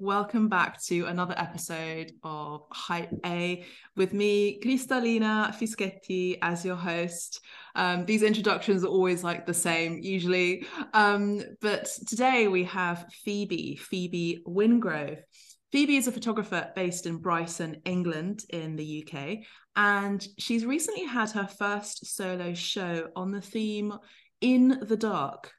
welcome 0.00 0.48
back 0.48 0.82
to 0.82 1.04
another 1.04 1.34
episode 1.36 2.10
of 2.22 2.62
Hype 2.72 3.12
A 3.26 3.66
with 3.96 4.14
me, 4.14 4.58
Cristalina 4.64 5.54
Fischetti, 5.54 6.38
as 6.40 6.64
your 6.64 6.76
host. 6.76 7.40
Um, 7.74 8.06
these 8.06 8.22
introductions 8.22 8.82
are 8.82 8.88
always 8.88 9.22
like 9.22 9.44
the 9.44 9.52
same, 9.52 9.98
usually. 9.98 10.66
Um, 10.94 11.42
but 11.60 11.84
today 12.08 12.48
we 12.48 12.64
have 12.64 13.04
Phoebe, 13.24 13.76
Phoebe 13.76 14.42
Wingrove. 14.48 15.18
Phoebe 15.70 15.96
is 15.96 16.08
a 16.08 16.12
photographer 16.12 16.70
based 16.74 17.04
in 17.04 17.18
Brighton, 17.18 17.82
England, 17.84 18.44
in 18.48 18.76
the 18.76 19.06
UK, 19.06 19.40
and 19.76 20.26
she's 20.38 20.64
recently 20.64 21.04
had 21.04 21.30
her 21.32 21.46
first 21.46 22.06
solo 22.06 22.54
show 22.54 23.08
on 23.14 23.32
the 23.32 23.42
theme 23.42 23.92
In 24.40 24.80
the 24.82 24.96
Dark 24.96 25.52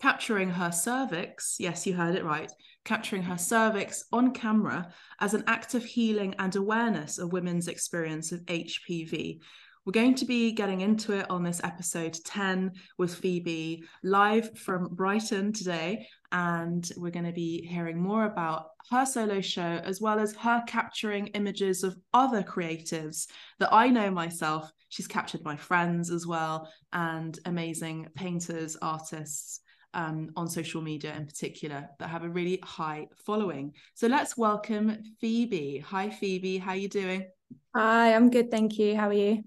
capturing 0.00 0.50
her 0.50 0.70
cervix, 0.70 1.56
yes, 1.58 1.86
you 1.86 1.94
heard 1.94 2.14
it 2.14 2.24
right, 2.24 2.52
capturing 2.84 3.22
her 3.22 3.38
cervix 3.38 4.04
on 4.12 4.32
camera 4.32 4.92
as 5.20 5.34
an 5.34 5.44
act 5.46 5.74
of 5.74 5.84
healing 5.84 6.34
and 6.38 6.54
awareness 6.56 7.18
of 7.18 7.32
women's 7.32 7.68
experience 7.68 8.32
of 8.32 8.40
HPV. 8.46 9.40
We're 9.86 9.92
going 9.92 10.14
to 10.14 10.24
be 10.24 10.52
getting 10.52 10.80
into 10.80 11.12
it 11.12 11.30
on 11.30 11.42
this 11.42 11.60
episode 11.62 12.16
10 12.24 12.72
with 12.96 13.14
Phoebe 13.14 13.84
live 14.02 14.56
from 14.58 14.88
Brighton 14.94 15.52
today. 15.52 16.08
And 16.32 16.90
we're 16.96 17.10
going 17.10 17.26
to 17.26 17.32
be 17.32 17.66
hearing 17.66 18.00
more 18.00 18.24
about 18.24 18.68
her 18.90 19.04
solo 19.04 19.42
show 19.42 19.60
as 19.60 20.00
well 20.00 20.18
as 20.18 20.34
her 20.36 20.62
capturing 20.66 21.26
images 21.28 21.84
of 21.84 21.98
other 22.14 22.42
creatives 22.42 23.26
that 23.58 23.74
I 23.74 23.88
know 23.88 24.10
myself. 24.10 24.70
She's 24.88 25.06
captured 25.06 25.44
my 25.44 25.56
friends 25.56 26.10
as 26.10 26.26
well 26.26 26.72
and 26.94 27.38
amazing 27.44 28.08
painters, 28.14 28.78
artists, 28.80 29.60
um, 29.94 30.30
on 30.36 30.48
social 30.48 30.82
media 30.82 31.14
in 31.16 31.26
particular 31.26 31.88
that 31.98 32.08
have 32.08 32.24
a 32.24 32.28
really 32.28 32.58
high 32.62 33.06
following. 33.24 33.72
So 33.94 34.06
let's 34.06 34.36
welcome 34.36 34.98
Phoebe. 35.20 35.78
Hi, 35.78 36.10
Phoebe. 36.10 36.58
How 36.58 36.74
you 36.74 36.88
doing? 36.88 37.26
Hi, 37.74 38.14
I'm 38.14 38.30
good, 38.30 38.50
thank 38.50 38.78
you. 38.78 38.96
How 38.96 39.08
are 39.08 39.12
you? 39.14 39.44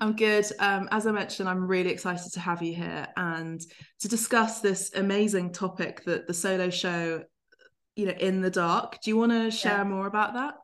I'm 0.00 0.14
good. 0.14 0.46
Um, 0.60 0.88
as 0.92 1.06
I 1.06 1.10
mentioned, 1.10 1.48
I'm 1.48 1.66
really 1.66 1.90
excited 1.90 2.32
to 2.32 2.40
have 2.40 2.62
you 2.62 2.74
here 2.74 3.08
and 3.16 3.60
to 4.00 4.08
discuss 4.08 4.60
this 4.60 4.92
amazing 4.94 5.52
topic 5.52 6.04
that 6.04 6.28
the 6.28 6.34
solo 6.34 6.70
show, 6.70 7.24
you 7.96 8.06
know, 8.06 8.12
in 8.12 8.40
the 8.40 8.50
dark. 8.50 9.00
Do 9.02 9.10
you 9.10 9.16
want 9.16 9.32
to 9.32 9.50
share 9.50 9.78
yeah. 9.78 9.84
more 9.84 10.06
about 10.06 10.34
that? 10.34 10.54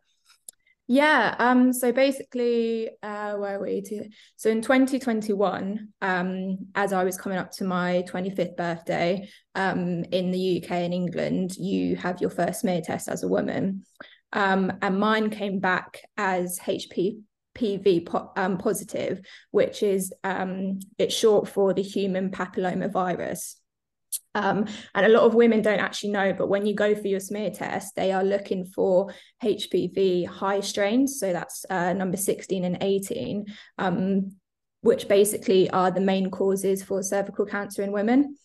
Yeah, 0.87 1.35
um, 1.39 1.73
so 1.73 1.93
basically, 1.93 2.91
uh, 3.03 3.37
where 3.37 3.59
were 3.59 3.65
we 3.65 3.81
to? 3.83 4.09
So 4.37 4.51
in 4.51 4.61
2021, 4.61 5.89
um, 6.03 6.59
as 6.75 6.93
I 6.93 7.05
was 7.05 7.17
coming 7.17 7.39
up 7.39 7.53
to 7.53 7.65
my 7.65 8.05
25th 8.07 8.55
birthday, 8.57 9.29
um, 9.55 10.05
in 10.05 10.31
the 10.31 10.63
UK 10.63 10.71
and 10.73 10.93
England, 10.93 11.57
you 11.57 11.97
have 11.97 12.21
your 12.21 12.29
first 12.29 12.61
smear 12.61 12.83
test 12.83 13.09
as 13.09 13.23
a 13.23 13.29
woman. 13.29 13.87
Um, 14.35 14.73
and 14.83 15.01
mine 15.01 15.31
came 15.31 15.59
back 15.59 16.03
as 16.19 16.59
HPV 16.59 18.05
po- 18.05 18.33
um, 18.37 18.59
positive, 18.59 19.23
which 19.53 19.83
is 19.83 20.13
um, 20.23 20.81
it's 20.98 21.15
short 21.15 21.48
for 21.48 21.73
the 21.73 21.83
human 21.83 22.31
papilloma 22.31 22.93
virus. 22.93 23.57
Um, 24.35 24.67
and 24.95 25.07
a 25.07 25.09
lot 25.09 25.23
of 25.23 25.35
women 25.35 25.63
don't 25.63 25.79
actually 25.79 26.11
know, 26.11 26.33
but 26.33 26.49
when 26.49 26.67
you 26.67 26.75
go 26.75 26.95
for 26.95 27.07
your 27.07 27.21
smear 27.21 27.51
test, 27.51 27.95
they 27.95 28.13
are 28.13 28.25
looking 28.25 28.65
for 28.65 29.15
HPV 29.43 30.27
high 30.27 30.61
strains. 30.61 31.19
So 31.21 31.33
that's 31.33 31.65
uh, 31.71 31.93
number 31.93 32.17
16 32.17 32.65
and 32.65 32.79
18, 32.81 33.47
um, 33.79 34.33
which 34.81 35.09
basically 35.09 35.71
are 35.71 35.91
the 35.91 36.01
main 36.01 36.31
causes 36.31 36.83
for 36.83 37.03
cervical 37.03 37.47
cancer 37.47 37.83
in 37.83 37.93
women. 37.93 38.36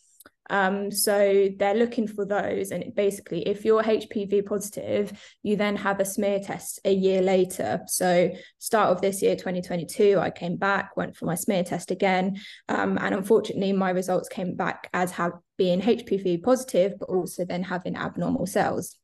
Um, 0.49 0.91
so 0.91 1.49
they're 1.57 1.75
looking 1.75 2.07
for 2.07 2.25
those. 2.25 2.71
And 2.71 2.93
basically, 2.95 3.47
if 3.47 3.65
you're 3.65 3.83
HPV 3.83 4.45
positive, 4.45 5.11
you 5.43 5.55
then 5.55 5.75
have 5.75 5.99
a 5.99 6.05
smear 6.05 6.39
test 6.39 6.79
a 6.85 6.93
year 6.93 7.21
later. 7.21 7.81
So, 7.87 8.31
start 8.57 8.89
of 8.89 9.01
this 9.01 9.21
year, 9.21 9.35
2022, 9.35 10.17
I 10.19 10.31
came 10.31 10.57
back, 10.57 10.97
went 10.97 11.15
for 11.15 11.25
my 11.25 11.35
smear 11.35 11.63
test 11.63 11.91
again. 11.91 12.39
Um, 12.67 12.97
and 12.99 13.13
unfortunately, 13.13 13.73
my 13.73 13.91
results 13.91 14.29
came 14.29 14.55
back 14.55 14.89
as 14.93 15.11
have 15.11 15.33
being 15.57 15.81
HPV 15.81 16.41
positive, 16.41 16.93
but 16.99 17.09
also 17.09 17.45
then 17.45 17.63
having 17.63 17.95
abnormal 17.95 18.45
cells. 18.45 18.97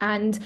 And 0.00 0.38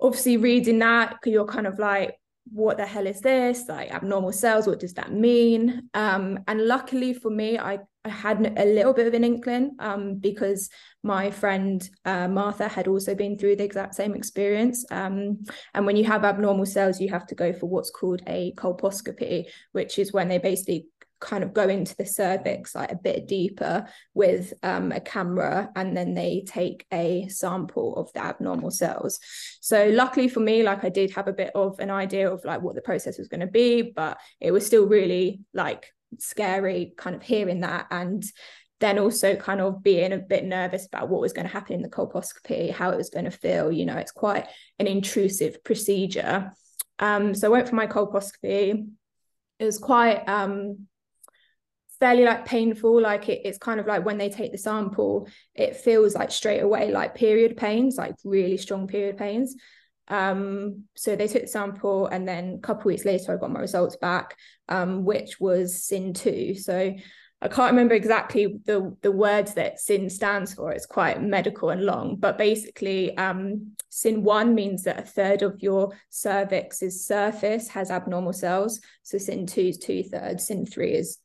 obviously, 0.00 0.36
reading 0.36 0.78
that, 0.78 1.16
you're 1.24 1.46
kind 1.46 1.66
of 1.66 1.78
like, 1.78 2.18
what 2.52 2.76
the 2.78 2.86
hell 2.86 3.06
is 3.06 3.20
this? 3.20 3.68
Like 3.68 3.90
abnormal 3.90 4.32
cells, 4.32 4.66
what 4.66 4.80
does 4.80 4.94
that 4.94 5.12
mean? 5.12 5.88
Um, 5.94 6.40
and 6.46 6.66
luckily 6.66 7.12
for 7.12 7.30
me, 7.30 7.58
I, 7.58 7.80
I 8.04 8.10
had 8.10 8.54
a 8.56 8.64
little 8.64 8.94
bit 8.94 9.06
of 9.06 9.14
an 9.14 9.24
inkling 9.24 9.76
um, 9.78 10.16
because 10.16 10.70
my 11.02 11.30
friend 11.30 11.88
uh, 12.04 12.28
Martha 12.28 12.68
had 12.68 12.88
also 12.88 13.14
been 13.14 13.36
through 13.36 13.56
the 13.56 13.64
exact 13.64 13.94
same 13.94 14.14
experience. 14.14 14.84
Um, 14.90 15.44
and 15.74 15.84
when 15.84 15.96
you 15.96 16.04
have 16.04 16.24
abnormal 16.24 16.66
cells, 16.66 17.00
you 17.00 17.10
have 17.10 17.26
to 17.26 17.34
go 17.34 17.52
for 17.52 17.66
what's 17.66 17.90
called 17.90 18.22
a 18.26 18.52
colposcopy, 18.56 19.46
which 19.72 19.98
is 19.98 20.12
when 20.12 20.28
they 20.28 20.38
basically 20.38 20.86
kind 21.20 21.42
of 21.42 21.52
go 21.52 21.68
into 21.68 21.96
the 21.96 22.06
cervix 22.06 22.74
like 22.74 22.92
a 22.92 22.96
bit 22.96 23.26
deeper 23.26 23.86
with 24.14 24.54
um, 24.62 24.92
a 24.92 25.00
camera 25.00 25.68
and 25.74 25.96
then 25.96 26.14
they 26.14 26.44
take 26.46 26.86
a 26.92 27.26
sample 27.28 27.96
of 27.96 28.12
the 28.12 28.24
abnormal 28.24 28.70
cells 28.70 29.18
so 29.60 29.88
luckily 29.88 30.28
for 30.28 30.40
me 30.40 30.62
like 30.62 30.84
i 30.84 30.88
did 30.88 31.10
have 31.10 31.26
a 31.26 31.32
bit 31.32 31.50
of 31.56 31.78
an 31.80 31.90
idea 31.90 32.30
of 32.30 32.44
like 32.44 32.62
what 32.62 32.76
the 32.76 32.80
process 32.80 33.18
was 33.18 33.26
going 33.26 33.40
to 33.40 33.48
be 33.48 33.82
but 33.82 34.16
it 34.40 34.52
was 34.52 34.64
still 34.64 34.86
really 34.86 35.40
like 35.52 35.92
scary 36.18 36.92
kind 36.96 37.14
of 37.14 37.22
hearing 37.22 37.60
that 37.60 37.86
and 37.90 38.24
then 38.80 38.98
also 38.98 39.34
kind 39.34 39.60
of 39.60 39.82
being 39.82 40.12
a 40.12 40.18
bit 40.18 40.44
nervous 40.44 40.86
about 40.86 41.08
what 41.08 41.20
was 41.20 41.32
going 41.32 41.46
to 41.46 41.52
happen 41.52 41.74
in 41.74 41.82
the 41.82 41.88
colposcopy 41.88 42.70
how 42.70 42.90
it 42.90 42.96
was 42.96 43.10
going 43.10 43.24
to 43.24 43.30
feel 43.30 43.72
you 43.72 43.84
know 43.84 43.96
it's 43.96 44.12
quite 44.12 44.46
an 44.78 44.86
intrusive 44.86 45.62
procedure. 45.64 46.52
Um, 47.00 47.34
so 47.34 47.48
i 47.48 47.50
went 47.50 47.68
for 47.68 47.76
my 47.76 47.86
colposcopy. 47.86 48.88
It 49.58 49.64
was 49.64 49.78
quite 49.78 50.28
um, 50.28 50.88
fairly 52.00 52.24
like 52.24 52.44
painful 52.44 53.00
like 53.00 53.28
it, 53.28 53.42
it's 53.44 53.58
kind 53.58 53.80
of 53.80 53.86
like 53.86 54.04
when 54.04 54.18
they 54.18 54.28
take 54.28 54.52
the 54.52 54.58
sample 54.58 55.28
it 55.54 55.76
feels 55.76 56.14
like 56.14 56.30
straight 56.30 56.60
away 56.60 56.92
like 56.92 57.14
period 57.14 57.56
pains 57.56 57.96
like 57.96 58.14
really 58.24 58.56
strong 58.56 58.86
period 58.86 59.16
pains 59.16 59.56
um 60.08 60.84
so 60.96 61.14
they 61.14 61.28
took 61.28 61.42
the 61.42 61.48
sample 61.48 62.06
and 62.06 62.26
then 62.26 62.54
a 62.54 62.66
couple 62.66 62.88
weeks 62.88 63.04
later 63.04 63.32
i 63.32 63.36
got 63.36 63.50
my 63.50 63.60
results 63.60 63.96
back 63.96 64.36
um 64.68 65.04
which 65.04 65.38
was 65.40 65.84
CIN 65.84 66.12
two. 66.14 66.54
so 66.54 66.94
I 67.40 67.46
can't 67.46 67.70
remember 67.70 67.94
exactly 67.94 68.58
the 68.64 68.96
the 69.00 69.12
words 69.12 69.54
that 69.54 69.78
CIN 69.78 70.10
stands 70.10 70.54
for. 70.54 70.72
It's 70.72 70.86
quite 70.86 71.22
medical 71.22 71.70
and 71.70 71.84
long, 71.84 72.16
but 72.16 72.36
basically, 72.36 73.16
um, 73.16 73.76
CIN 73.90 74.24
one 74.24 74.56
means 74.56 74.82
that 74.82 74.98
a 74.98 75.02
third 75.02 75.42
of 75.42 75.62
your 75.62 75.92
cervix's 76.10 77.06
surface 77.06 77.68
has 77.68 77.92
abnormal 77.92 78.32
cells. 78.32 78.80
So 79.04 79.18
CIN 79.18 79.46
two 79.46 79.60
is 79.60 79.78
two 79.78 80.02
thirds. 80.02 80.48
CIN 80.48 80.66
three 80.66 80.94
is 80.94 81.18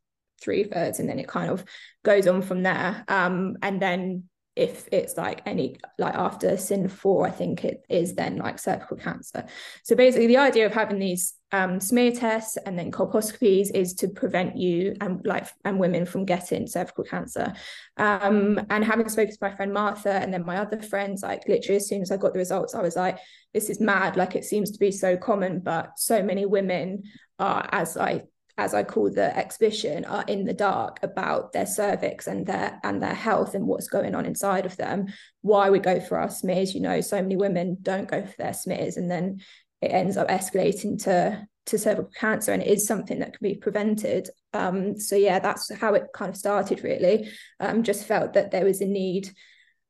three 0.44 0.66
thirds 0.66 1.00
and 1.00 1.10
then 1.10 1.20
it 1.20 1.28
kind 1.28 1.50
of 1.50 1.64
goes 2.04 2.28
on 2.28 2.42
from 2.42 2.64
there 2.64 3.04
um, 3.08 3.56
and 3.62 3.82
then 3.82 4.26
if 4.56 4.88
it's 4.92 5.18
like 5.18 5.42
any 5.46 5.78
like 5.98 6.14
after 6.14 6.56
CIN 6.58 6.88
four 6.88 7.26
i 7.26 7.32
think 7.32 7.64
it 7.64 7.84
is 7.90 8.14
then 8.14 8.38
like 8.38 8.60
cervical 8.60 8.98
cancer. 8.98 9.46
So 9.84 9.96
basically 9.96 10.28
the 10.28 10.38
idea 10.38 10.66
of 10.66 10.74
having 10.74 11.00
these 11.00 11.34
um, 11.52 11.80
smear 11.80 12.12
tests 12.12 12.58
and 12.58 12.78
then 12.78 12.92
colposcopies 12.92 13.70
is 13.76 13.94
to 13.96 14.08
prevent 14.08 14.58
you 14.58 14.96
and 15.02 15.24
like 15.26 15.48
and 15.66 15.80
women 15.80 16.06
from 16.06 16.26
getting 16.26 16.66
cervical 16.68 17.04
cancer. 17.04 17.54
Um, 17.98 18.60
and 18.70 18.84
having 18.84 19.10
spoken 19.10 19.32
to 19.34 19.38
my 19.42 19.56
friend 19.56 19.74
martha 19.74 20.14
and 20.14 20.34
then 20.34 20.46
my 20.46 20.58
other 20.58 20.82
friends 20.82 21.24
like 21.24 21.48
literally 21.48 21.78
as 21.78 21.88
soon 21.88 22.02
as 22.02 22.12
i 22.12 22.18
got 22.18 22.34
the 22.34 22.40
results 22.40 22.74
i 22.74 22.82
was 22.82 22.96
like 22.96 23.20
this 23.54 23.70
is 23.70 23.80
mad. 23.80 24.18
Like 24.18 24.36
it 24.36 24.46
seems 24.46 24.72
to 24.72 24.80
be 24.80 24.92
so 24.92 25.16
common 25.16 25.60
but 25.60 26.00
so 26.00 26.24
many 26.24 26.46
women 26.46 27.04
are 27.40 27.68
as 27.72 27.98
i 27.98 28.24
as 28.58 28.74
I 28.74 28.84
call 28.84 29.12
the 29.12 29.36
exhibition, 29.36 30.06
are 30.06 30.24
in 30.28 30.46
the 30.46 30.54
dark 30.54 31.00
about 31.02 31.54
their 31.54 31.66
cervix 31.66 32.28
and 32.28 32.46
their 32.46 32.80
and 32.84 33.02
their 33.02 33.14
health 33.14 33.56
and 33.56 33.66
what's 33.66 33.88
going 33.88 34.14
on 34.14 34.26
inside 34.26 34.66
of 34.66 34.78
them. 34.78 35.08
Why 35.42 35.70
we 35.70 35.80
go 35.80 36.00
for 36.00 36.18
our 36.20 36.30
smears, 36.30 36.76
you 36.76 36.82
know, 36.82 37.02
so 37.02 37.22
many 37.22 37.36
women 37.36 37.78
don't 37.82 38.08
go 38.08 38.24
for 38.24 38.36
their 38.38 38.54
smears, 38.54 38.98
and 38.98 39.10
then 39.10 39.42
it 39.82 39.88
ends 39.88 40.18
up 40.18 40.28
escalating 40.28 41.02
to 41.04 41.48
to 41.66 41.78
cervical 41.78 42.12
cancer, 42.16 42.52
and 42.52 42.62
it 42.62 42.68
is 42.68 42.86
something 42.86 43.20
that 43.20 43.38
can 43.38 43.50
be 43.50 43.56
prevented. 43.56 44.30
Um, 44.54 45.00
so 45.00 45.16
yeah, 45.16 45.40
that's 45.40 45.74
how 45.74 45.96
it 45.96 46.08
kind 46.14 46.30
of 46.30 46.38
started. 46.38 46.84
Really, 46.84 47.30
um, 47.60 47.84
just 47.84 48.06
felt 48.06 48.34
that 48.34 48.52
there 48.52 48.66
was 48.66 48.82
a 48.82 48.86
need 48.86 49.32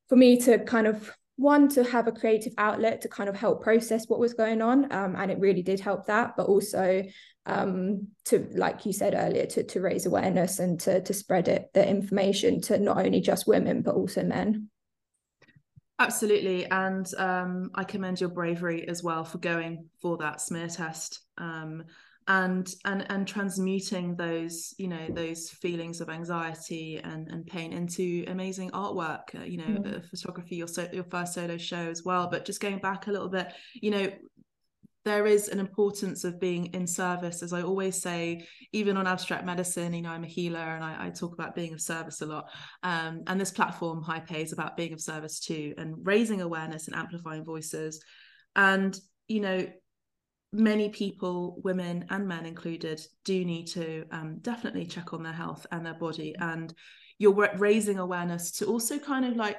for 0.07 0.15
me 0.15 0.39
to 0.42 0.60
kind 0.60 0.88
of 0.88 1.12
one 1.36 1.68
to 1.68 1.83
have 1.83 2.07
a 2.07 2.12
creative 2.12 2.54
outlet 2.57 3.01
to 3.01 3.10
kind 3.10 3.27
of 3.27 3.36
help 3.36 3.63
process 3.63 4.07
what 4.07 4.19
was 4.19 4.36
going 4.36 4.62
on 4.62 4.92
um, 4.92 5.15
and 5.15 5.31
it 5.31 5.39
really 5.39 5.63
did 5.63 5.80
help 5.80 6.06
that 6.06 6.36
but 6.38 6.45
also 6.45 7.04
um, 7.45 8.07
to 8.25 8.48
like 8.54 8.86
you 8.86 8.94
said 8.94 9.13
earlier 9.16 9.45
to 9.48 9.63
to 9.63 9.81
raise 9.81 10.06
awareness 10.06 10.60
and 10.60 10.80
to 10.81 11.01
to 11.01 11.13
spread 11.13 11.48
it 11.48 11.69
the 11.74 11.88
information 11.88 12.62
to 12.62 12.78
not 12.80 12.98
only 12.98 13.22
just 13.22 13.48
women 13.48 13.81
but 13.81 13.95
also 13.95 14.24
men. 14.24 14.69
Absolutely. 16.00 16.66
And 16.66 17.07
um, 17.18 17.69
i 17.75 17.84
commend 17.84 18.19
your 18.19 18.30
bravery 18.30 18.88
as 18.88 19.04
well 19.04 19.24
for 19.24 19.38
going 19.38 19.90
for 20.01 20.18
that 20.18 20.42
smear 20.42 20.68
test 20.68 21.19
um, 21.38 21.84
and 22.28 22.74
and 22.86 23.06
and 23.10 23.28
transmuting 23.28 24.16
those 24.16 24.74
you 24.78 24.88
know 24.88 25.07
those 25.10 25.50
feelings 25.50 26.00
of 26.00 26.10
anxiety 26.10 26.98
and 27.04 27.30
and 27.30 27.46
pain 27.46 27.74
into 27.74 28.24
amazing 28.28 28.72
artwork 28.72 29.36
uh, 29.36 29.44
you 29.44 29.57
know 29.57 29.66
mm. 29.66 30.10
photography 30.10 30.56
your 30.56 30.68
so 30.68 30.88
your 30.94 31.04
first 31.04 31.34
solo 31.34 31.57
show 31.57 31.75
as 31.89 32.04
well. 32.04 32.28
But 32.30 32.46
just 32.46 32.62
going 32.62 32.80
back 32.80 33.07
a 33.07 33.12
little 33.12 33.30
bit 33.30 33.51
you 33.74 33.92
know 33.92 34.10
there 35.05 35.27
is 35.27 35.50
an 35.50 35.59
importance 35.59 36.23
of 36.23 36.39
being 36.39 36.67
in 36.67 36.88
service. 36.88 37.44
As 37.44 37.53
i 37.53 37.61
always 37.61 38.01
say 38.01 38.47
even 38.71 38.97
on 38.97 39.07
abstract 39.07 39.45
medicine 39.45 39.94
you 39.94 40.01
know 40.01 40.09
i'm 40.09 40.23
a 40.23 40.27
healer 40.27 40.59
and 40.59 40.83
i, 40.83 41.07
I 41.07 41.09
talk 41.09 41.33
about 41.33 41.55
being 41.55 41.73
of 41.73 41.81
service 41.81 42.21
a 42.21 42.25
lot. 42.25 42.50
Um, 42.83 43.23
and 43.27 43.39
this 43.39 43.51
platform 43.51 44.01
Hype 44.01 44.31
A 44.31 44.41
is 44.41 44.53
about 44.53 44.77
being 44.77 44.94
of 44.94 45.01
service 45.01 45.39
too 45.39 45.73
and 45.77 45.95
raising 46.03 46.41
awareness 46.41 46.88
and 46.88 46.95
amplifying 46.95 47.45
voices. 47.45 48.03
And 48.55 48.97
you 49.27 49.41
know 49.41 49.67
many 50.53 50.89
people, 50.89 51.59
women 51.63 52.05
and 52.11 52.27
men 52.27 52.45
included, 52.45 53.01
do 53.25 53.44
need 53.44 53.65
to 53.65 54.05
um, 54.11 54.38
definitely 54.41 54.85
check 54.85 55.11
on 55.11 55.23
their 55.23 55.33
health 55.33 55.65
and 55.71 55.83
their 55.83 55.95
body. 55.95 56.35
And 56.39 56.71
you're 57.17 57.50
raising 57.57 57.97
awareness 57.97 58.51
to 58.51 58.65
also 58.65 59.00
kind 59.00 59.25
of 59.25 59.35
like 59.35 59.57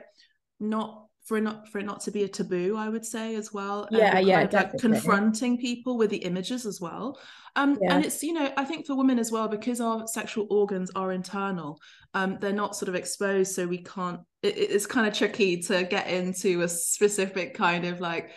not 0.61 1.07
for 1.25 1.39
it 1.39 1.41
not 1.41 1.69
for 1.69 1.79
it 1.79 1.87
not 1.87 2.01
to 2.01 2.11
be 2.11 2.25
a 2.25 2.29
taboo, 2.29 2.77
I 2.77 2.89
would 2.89 3.05
say 3.05 3.35
as 3.35 3.53
well. 3.53 3.89
Yeah, 3.91 4.19
yeah, 4.19 4.47
like 4.53 4.79
confronting 4.79 5.59
people 5.59 5.97
with 5.97 6.11
the 6.11 6.19
images 6.19 6.67
as 6.67 6.81
well. 6.81 7.19
Um, 7.57 7.79
yeah. 7.81 7.95
and 7.95 8.05
it's 8.05 8.23
you 8.23 8.33
know 8.33 8.53
I 8.57 8.65
think 8.65 8.87
for 8.87 8.95
women 8.95 9.19
as 9.19 9.33
well 9.33 9.49
because 9.49 9.81
our 9.81 10.07
sexual 10.07 10.47
organs 10.51 10.91
are 10.95 11.13
internal, 11.13 11.81
um, 12.13 12.39
they're 12.41 12.53
not 12.53 12.77
sort 12.77 12.91
of 12.91 12.95
exposed, 12.95 13.55
so 13.55 13.67
we 13.67 13.83
can't. 13.83 14.21
It, 14.43 14.57
it's 14.59 14.87
kind 14.87 15.07
of 15.07 15.15
tricky 15.15 15.63
to 15.63 15.85
get 15.85 16.09
into 16.09 16.63
a 16.63 16.69
specific 16.69 17.55
kind 17.55 17.87
of 17.87 18.01
like 18.01 18.31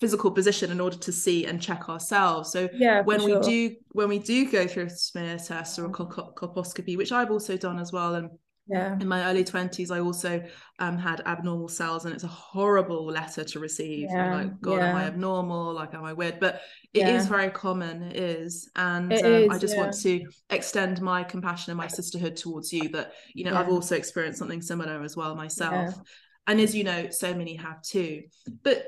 physical 0.00 0.30
position 0.30 0.70
in 0.70 0.80
order 0.80 0.96
to 0.96 1.12
see 1.12 1.44
and 1.44 1.60
check 1.60 1.90
ourselves 1.90 2.50
so 2.50 2.70
yeah 2.72 3.02
when 3.02 3.22
we 3.22 3.38
do 3.40 3.76
when 3.90 4.08
we 4.08 4.18
do 4.18 4.50
go 4.50 4.66
through 4.66 4.84
a 4.84 4.88
smear 4.88 5.36
test 5.36 5.78
or 5.78 5.84
a 5.84 5.90
colposcopy 5.90 6.96
which 6.96 7.12
i've 7.12 7.30
also 7.30 7.54
done 7.54 7.78
as 7.78 7.92
well 7.92 8.14
and 8.14 8.30
yeah. 8.70 8.96
In 9.00 9.08
my 9.08 9.24
early 9.24 9.42
20s 9.42 9.90
i 9.90 9.98
also 9.98 10.42
um, 10.78 10.96
had 10.96 11.20
abnormal 11.26 11.68
cells 11.68 12.04
and 12.04 12.14
it's 12.14 12.24
a 12.24 12.28
horrible 12.28 13.06
letter 13.06 13.42
to 13.44 13.58
receive. 13.58 14.08
Yeah. 14.10 14.34
like 14.34 14.60
god 14.60 14.76
yeah. 14.76 14.90
am 14.90 14.96
i 14.96 15.04
abnormal? 15.04 15.74
Like 15.74 15.92
am 15.94 16.04
i 16.04 16.12
weird? 16.12 16.38
But 16.38 16.62
it 16.94 17.06
is 17.06 17.26
very 17.26 17.50
common 17.50 18.02
it 18.02 18.16
is. 18.16 18.70
And 18.76 19.12
um, 19.12 19.18
is, 19.18 19.50
i 19.50 19.58
just 19.58 19.76
want 19.76 19.94
to 20.00 20.24
extend 20.50 21.00
my 21.00 21.24
compassion 21.24 21.72
and 21.72 21.78
my 21.78 21.88
sisterhood 21.88 22.36
towards 22.36 22.72
you 22.72 22.88
that 22.90 23.12
you 23.34 23.44
know 23.44 23.56
i've 23.56 23.68
also 23.68 23.96
experienced 23.96 24.38
something 24.38 24.62
similar 24.62 25.02
as 25.02 25.16
well 25.16 25.34
myself. 25.34 25.98
And 26.46 26.60
as 26.60 26.74
you 26.74 26.84
know 26.84 27.10
so 27.10 27.34
many 27.34 27.56
have 27.56 27.82
too. 27.82 28.22
But 28.62 28.86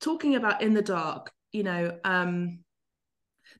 talking 0.00 0.34
about 0.34 0.62
in 0.62 0.74
the 0.74 0.82
dark 0.82 1.30
you 1.52 1.62
know 1.62 1.98
um 2.04 2.60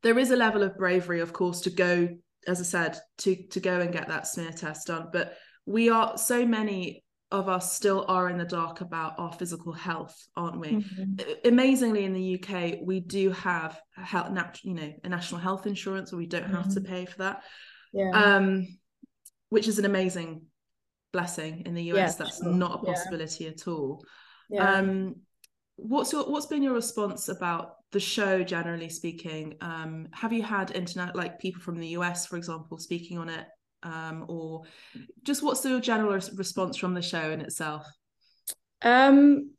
there 0.03 0.19
is 0.19 0.31
a 0.31 0.37
level 0.37 0.63
of 0.63 0.77
bravery 0.77 1.21
of 1.21 1.33
course 1.33 1.61
to 1.61 1.71
go 1.71 2.09
as 2.47 2.61
i 2.61 2.63
said 2.63 2.99
to 3.19 3.37
to 3.49 3.61
go 3.61 3.81
and 3.81 3.93
get 3.93 4.09
that 4.09 4.27
smear 4.27 4.51
test 4.51 4.87
done. 4.89 5.09
But 5.13 5.37
we 5.67 5.89
are 5.91 6.17
so 6.19 6.45
many 6.47 7.05
of 7.33 7.49
us 7.49 7.77
still 7.77 8.05
are 8.09 8.29
in 8.29 8.39
the 8.39 8.45
dark 8.45 8.81
about 8.81 9.19
our 9.19 9.33
physical 9.33 9.73
health 9.73 10.17
aren't 10.37 10.59
we 10.59 10.73
mm-hmm. 10.73 11.15
amazingly 11.45 12.05
in 12.05 12.13
the 12.13 12.35
uk 12.43 12.79
we 12.83 13.01
do 13.01 13.31
have 13.31 13.81
health 13.95 14.33
you 14.63 14.75
know 14.75 14.93
a 15.05 15.09
national 15.09 15.41
health 15.41 15.67
insurance 15.67 16.11
where 16.11 16.19
we 16.19 16.27
don't 16.27 16.45
mm-hmm. 16.45 16.57
have 16.57 16.75
to 16.75 16.81
mm-hmm. 16.81 16.93
pay 16.93 17.05
for 17.05 17.19
that 17.19 17.43
yeah. 17.93 18.11
um 18.11 18.67
which 19.51 19.69
is 19.69 19.79
an 19.79 19.85
amazing 19.85 20.43
blessing 21.13 21.63
in 21.67 21.75
the 21.75 21.83
us 21.83 21.97
yeah, 21.97 22.13
that's 22.25 22.43
sure. 22.43 22.53
not 22.53 22.83
a 22.83 22.87
possibility 22.87 23.45
yeah. 23.45 23.51
at 23.51 23.69
all 23.69 24.05
yeah. 24.49 24.75
um 24.75 25.15
what's 25.77 26.13
your 26.13 26.25
what's 26.25 26.47
been 26.47 26.63
your 26.63 26.75
response 26.75 27.29
about 27.29 27.77
the 27.93 28.01
show 28.01 28.43
generally 28.43 28.89
speaking 28.89 29.57
um, 29.61 30.07
have 30.13 30.33
you 30.33 30.43
had 30.43 30.71
internet 30.73 31.17
like 31.17 31.41
people 31.41 31.61
from 31.61 31.79
the 31.79 31.89
us 31.89 32.27
for 32.27 32.37
example 32.37 32.79
speaking 32.79 33.19
on 33.19 33.29
it 33.29 33.47
um, 33.83 34.27
or 34.29 34.63
just 35.23 35.43
what's 35.43 35.61
the 35.61 35.81
general 35.81 36.13
response 36.35 36.77
from 36.77 36.95
the 36.95 37.03
show 37.03 37.31
in 37.31 37.41
itself? 37.41 37.87
Um 38.83 39.51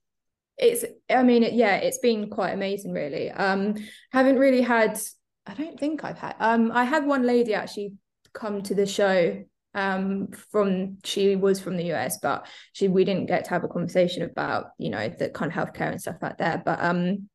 it's 0.57 0.85
i 1.09 1.23
mean 1.23 1.43
yeah 1.53 1.77
it's 1.77 1.97
been 1.97 2.29
quite 2.29 2.51
amazing 2.51 2.93
really. 2.93 3.31
Um 3.31 3.75
haven't 4.11 4.37
really 4.37 4.61
had 4.61 4.99
i 5.47 5.53
don't 5.55 5.79
think 5.79 6.03
i've 6.03 6.19
had 6.19 6.35
um 6.39 6.71
i 6.71 6.83
had 6.83 7.05
one 7.05 7.23
lady 7.23 7.53
actually 7.55 7.93
come 8.33 8.61
to 8.61 8.75
the 8.75 8.85
show 8.85 9.43
um 9.73 10.27
from 10.51 10.97
she 11.03 11.35
was 11.35 11.59
from 11.59 11.77
the 11.77 11.91
US 11.93 12.19
but 12.21 12.45
she 12.73 12.87
we 12.87 13.05
didn't 13.05 13.25
get 13.25 13.45
to 13.45 13.49
have 13.49 13.63
a 13.63 13.67
conversation 13.69 14.23
about 14.23 14.67
you 14.77 14.89
know 14.89 15.09
the 15.09 15.29
kind 15.29 15.51
of 15.51 15.57
healthcare 15.57 15.89
and 15.91 16.01
stuff 16.01 16.17
like 16.21 16.37
that 16.37 16.63
but 16.63 16.83
um 16.83 17.29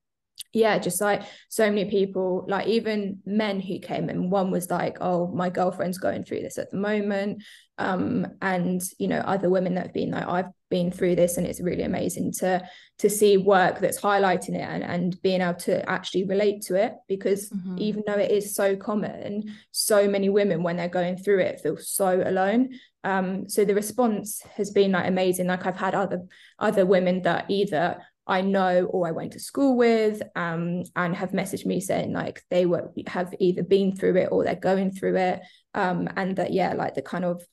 yeah 0.53 0.79
just 0.79 1.01
like 1.01 1.23
so 1.49 1.69
many 1.69 1.91
people 1.91 2.45
like 2.49 2.67
even 2.67 3.21
men 3.27 3.61
who 3.61 3.79
came 3.79 4.09
and 4.09 4.31
one 4.31 4.51
was 4.51 4.71
like 4.71 4.99
oh 5.01 5.27
my 5.29 5.51
girlfriend's 5.51 5.99
going 5.99 6.25
through 6.25 6.41
this 6.41 6.59
at 6.59 6.71
the 6.71 6.77
moment 6.77 7.43
um 7.79 8.27
and 8.41 8.83
you 8.99 9.07
know 9.07 9.19
other 9.21 9.51
women 9.51 9.75
that 9.75 9.87
have 9.87 9.93
been 9.93 10.11
like 10.11 10.27
I've 10.27 10.51
been 10.71 10.91
through 10.91 11.15
this 11.17 11.37
and 11.37 11.47
it's 11.47 11.61
really 11.61 11.83
amazing 11.83 12.33
to 12.33 12.67
to 12.99 13.11
see 13.11 13.37
work 13.37 13.79
that's 13.79 14.01
highlighting 14.01 14.55
it 14.55 14.63
and, 14.63 14.83
and 14.83 15.21
being 15.23 15.43
able 15.43 15.55
to 15.55 15.89
actually 15.89 16.25
relate 16.25 16.63
to 16.63 16.75
it 16.75 16.95
because 17.07 17.51
mm-hmm. 17.51 17.77
even 17.79 18.03
though 18.07 18.19
it 18.19 18.31
is 18.31 18.55
so 18.55 18.77
common 18.77 19.55
so 19.71 20.09
many 20.09 20.29
women 20.29 20.63
when 20.63 20.77
they're 20.77 20.89
going 20.89 21.17
through 21.17 21.41
it 21.41 21.61
feel 21.61 21.77
so 21.77 22.23
alone 22.25 22.71
um 23.05 23.49
so 23.49 23.65
the 23.65 23.75
response 23.75 24.43
has 24.57 24.71
been 24.71 24.93
like 24.93 25.07
amazing 25.07 25.47
like 25.47 25.67
I've 25.67 25.77
had 25.77 25.95
other 25.95 26.23
other 26.59 26.87
women 26.87 27.23
that 27.23 27.51
either 27.51 27.99
I 28.27 28.41
know 28.41 28.87
or 28.87 29.07
I 29.07 29.13
went 29.13 29.33
to 29.33 29.41
school 29.41 29.77
with 29.77 30.21
um, 30.35 30.83
and 30.97 31.15
have 31.15 31.31
messaged 31.31 31.65
me 31.65 31.81
saying 31.81 32.13
like 32.13 32.43
they 32.51 32.67
were 32.67 32.93
have 33.07 33.33
either 33.39 33.63
been 33.63 33.95
through 33.95 34.17
it 34.17 34.29
or 34.33 34.45
they're 34.45 34.57
going 34.57 34.91
through 34.91 35.17
it. 35.17 35.41
Um, 35.75 36.09
and 36.17 36.37
that 36.37 36.53
yeah 36.53 36.75
like 36.75 36.95
the 36.95 37.03
kind 37.03 37.25
of 37.25 37.45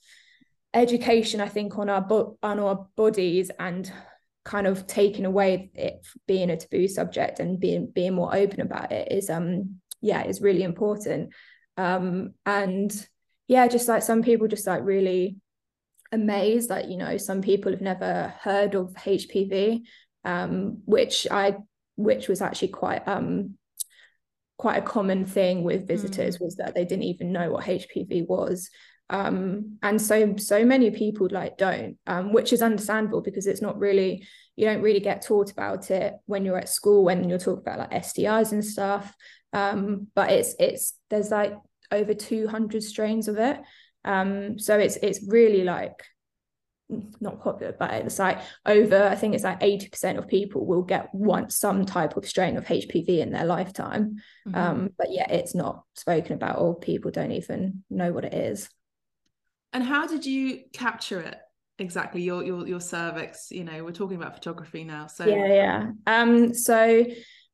education 0.73 1.41
I 1.41 1.47
think 1.47 1.77
on 1.77 1.89
our 1.89 2.01
bo- 2.01 2.37
on 2.41 2.59
our 2.59 2.87
bodies 2.95 3.51
and 3.59 3.91
kind 4.45 4.67
of 4.67 4.87
taking 4.87 5.25
away 5.25 5.71
it 5.75 6.05
being 6.27 6.49
a 6.49 6.57
taboo 6.57 6.87
subject 6.87 7.39
and 7.39 7.59
being 7.59 7.91
being 7.93 8.13
more 8.13 8.35
open 8.35 8.59
about 8.59 8.91
it 8.91 9.11
is 9.11 9.29
um 9.29 9.79
yeah 10.01 10.23
is 10.25 10.41
really 10.41 10.63
important. 10.63 11.33
Um 11.77 12.33
and 12.45 13.07
yeah 13.47 13.67
just 13.67 13.87
like 13.87 14.01
some 14.01 14.23
people 14.23 14.47
just 14.47 14.65
like 14.65 14.83
really 14.83 15.37
amazed 16.11 16.69
like 16.69 16.87
you 16.87 16.97
know 16.97 17.17
some 17.17 17.41
people 17.41 17.71
have 17.71 17.81
never 17.81 18.33
heard 18.41 18.75
of 18.75 18.93
HPV 18.93 19.81
um, 20.25 20.81
which 20.85 21.27
I 21.29 21.57
which 21.95 22.27
was 22.27 22.41
actually 22.41 22.69
quite 22.69 23.07
um, 23.07 23.57
quite 24.57 24.77
a 24.77 24.85
common 24.85 25.25
thing 25.25 25.63
with 25.63 25.87
visitors 25.87 26.37
mm. 26.37 26.41
was 26.41 26.55
that 26.55 26.75
they 26.75 26.85
didn't 26.85 27.03
even 27.03 27.31
know 27.31 27.51
what 27.51 27.65
HPV 27.65 28.27
was. 28.27 28.69
Um, 29.09 29.77
and 29.83 30.01
so 30.01 30.35
so 30.37 30.63
many 30.65 30.89
people 30.89 31.27
like 31.29 31.57
don't, 31.57 31.97
um, 32.07 32.33
which 32.33 32.53
is 32.53 32.61
understandable 32.61 33.21
because 33.21 33.47
it's 33.47 33.61
not 33.61 33.77
really 33.77 34.25
you 34.55 34.65
don't 34.65 34.81
really 34.81 34.99
get 34.99 35.23
taught 35.23 35.51
about 35.51 35.91
it 35.91 36.13
when 36.25 36.45
you're 36.45 36.57
at 36.57 36.69
school 36.69 37.03
when 37.03 37.27
you're 37.27 37.39
talking 37.39 37.61
about 37.61 37.79
like 37.79 38.03
STIs 38.03 38.51
and 38.51 38.63
stuff. 38.63 39.13
Um, 39.51 40.07
but 40.15 40.31
it's 40.31 40.55
it's 40.59 40.93
there's 41.09 41.31
like 41.31 41.53
over 41.91 42.13
200 42.13 42.83
strains 42.83 43.27
of 43.27 43.37
it. 43.37 43.59
Um, 44.05 44.57
so 44.59 44.77
it's 44.77 44.97
it's 44.97 45.25
really 45.27 45.63
like 45.63 46.03
not 47.19 47.41
popular, 47.41 47.75
but 47.77 47.93
it's 47.93 48.19
like 48.19 48.39
over, 48.65 49.03
I 49.03 49.15
think 49.15 49.35
it's 49.35 49.43
like 49.43 49.59
80% 49.59 50.17
of 50.17 50.27
people 50.27 50.65
will 50.65 50.81
get 50.81 51.13
one 51.13 51.49
some 51.49 51.85
type 51.85 52.17
of 52.17 52.27
strain 52.27 52.57
of 52.57 52.65
HPV 52.65 53.19
in 53.19 53.31
their 53.31 53.45
lifetime. 53.45 54.17
Mm-hmm. 54.47 54.55
Um, 54.55 54.89
but 54.97 55.07
yeah, 55.09 55.29
it's 55.29 55.55
not 55.55 55.83
spoken 55.95 56.33
about, 56.33 56.59
or 56.59 56.79
people 56.79 57.11
don't 57.11 57.31
even 57.31 57.83
know 57.89 58.11
what 58.11 58.25
it 58.25 58.33
is. 58.33 58.69
And 59.71 59.83
how 59.83 60.07
did 60.07 60.25
you 60.25 60.61
capture 60.73 61.19
it? 61.19 61.37
Exactly, 61.79 62.21
your 62.21 62.43
your 62.43 62.67
your 62.67 62.79
cervix. 62.79 63.49
You 63.49 63.63
know, 63.63 63.83
we're 63.83 63.91
talking 63.91 64.17
about 64.17 64.35
photography 64.35 64.83
now. 64.83 65.07
So 65.07 65.25
yeah, 65.25 65.47
yeah. 65.47 65.91
Um, 66.05 66.53
so 66.53 67.05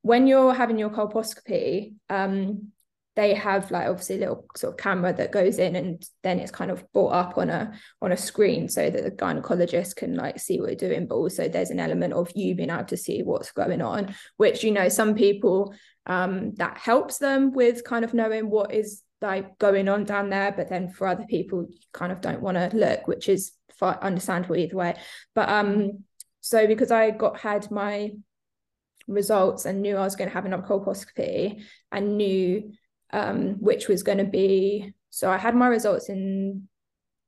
when 0.01 0.27
you're 0.27 0.53
having 0.53 0.77
your 0.77 0.89
colposcopy, 0.89 1.93
um, 2.09 2.71
they 3.19 3.33
have 3.33 3.69
like 3.69 3.87
obviously 3.87 4.15
a 4.15 4.19
little 4.19 4.45
sort 4.55 4.73
of 4.73 4.77
camera 4.77 5.11
that 5.11 5.33
goes 5.33 5.59
in 5.59 5.75
and 5.75 6.05
then 6.23 6.39
it's 6.39 6.51
kind 6.51 6.71
of 6.71 6.89
brought 6.93 7.11
up 7.11 7.37
on 7.37 7.49
a 7.49 7.73
on 8.01 8.13
a 8.13 8.17
screen 8.17 8.69
so 8.69 8.89
that 8.89 9.03
the 9.03 9.11
gynecologist 9.11 9.97
can 9.97 10.15
like 10.15 10.39
see 10.39 10.57
what 10.57 10.69
you're 10.69 10.89
doing 10.89 11.05
but 11.05 11.15
also 11.15 11.49
there's 11.49 11.69
an 11.69 11.81
element 11.81 12.13
of 12.13 12.31
you 12.33 12.55
being 12.55 12.69
able 12.69 12.85
to 12.85 12.95
see 12.95 13.21
what's 13.21 13.51
going 13.51 13.81
on 13.81 14.15
which 14.37 14.63
you 14.63 14.71
know 14.71 14.87
some 14.87 15.15
people 15.15 15.73
um 16.05 16.53
that 16.55 16.77
helps 16.77 17.17
them 17.17 17.51
with 17.51 17.83
kind 17.83 18.05
of 18.05 18.13
knowing 18.13 18.49
what 18.49 18.73
is 18.73 19.01
like 19.21 19.57
going 19.59 19.89
on 19.89 20.05
down 20.05 20.29
there 20.29 20.53
but 20.53 20.69
then 20.69 20.87
for 20.87 21.05
other 21.05 21.25
people 21.29 21.65
you 21.69 21.77
kind 21.91 22.13
of 22.13 22.21
don't 22.21 22.41
want 22.41 22.55
to 22.55 22.69
look 22.73 23.05
which 23.05 23.27
is 23.27 23.51
understandable 23.81 24.55
either 24.55 24.75
way. 24.75 24.95
But 25.35 25.49
um 25.49 26.03
so 26.41 26.67
because 26.67 26.91
I 26.91 27.11
got 27.11 27.39
had 27.39 27.69
my 27.69 28.11
results 29.07 29.65
and 29.65 29.81
knew 29.81 29.97
I 29.97 30.03
was 30.03 30.15
going 30.15 30.29
to 30.29 30.33
have 30.33 30.45
an 30.45 30.51
colposcopy 30.61 31.63
and 31.91 32.17
knew 32.17 32.71
um, 33.11 33.55
which 33.59 33.87
was 33.87 34.03
going 34.03 34.19
to 34.19 34.25
be 34.25 34.93
so 35.09 35.29
I 35.29 35.37
had 35.37 35.55
my 35.55 35.67
results 35.67 36.09
in 36.09 36.67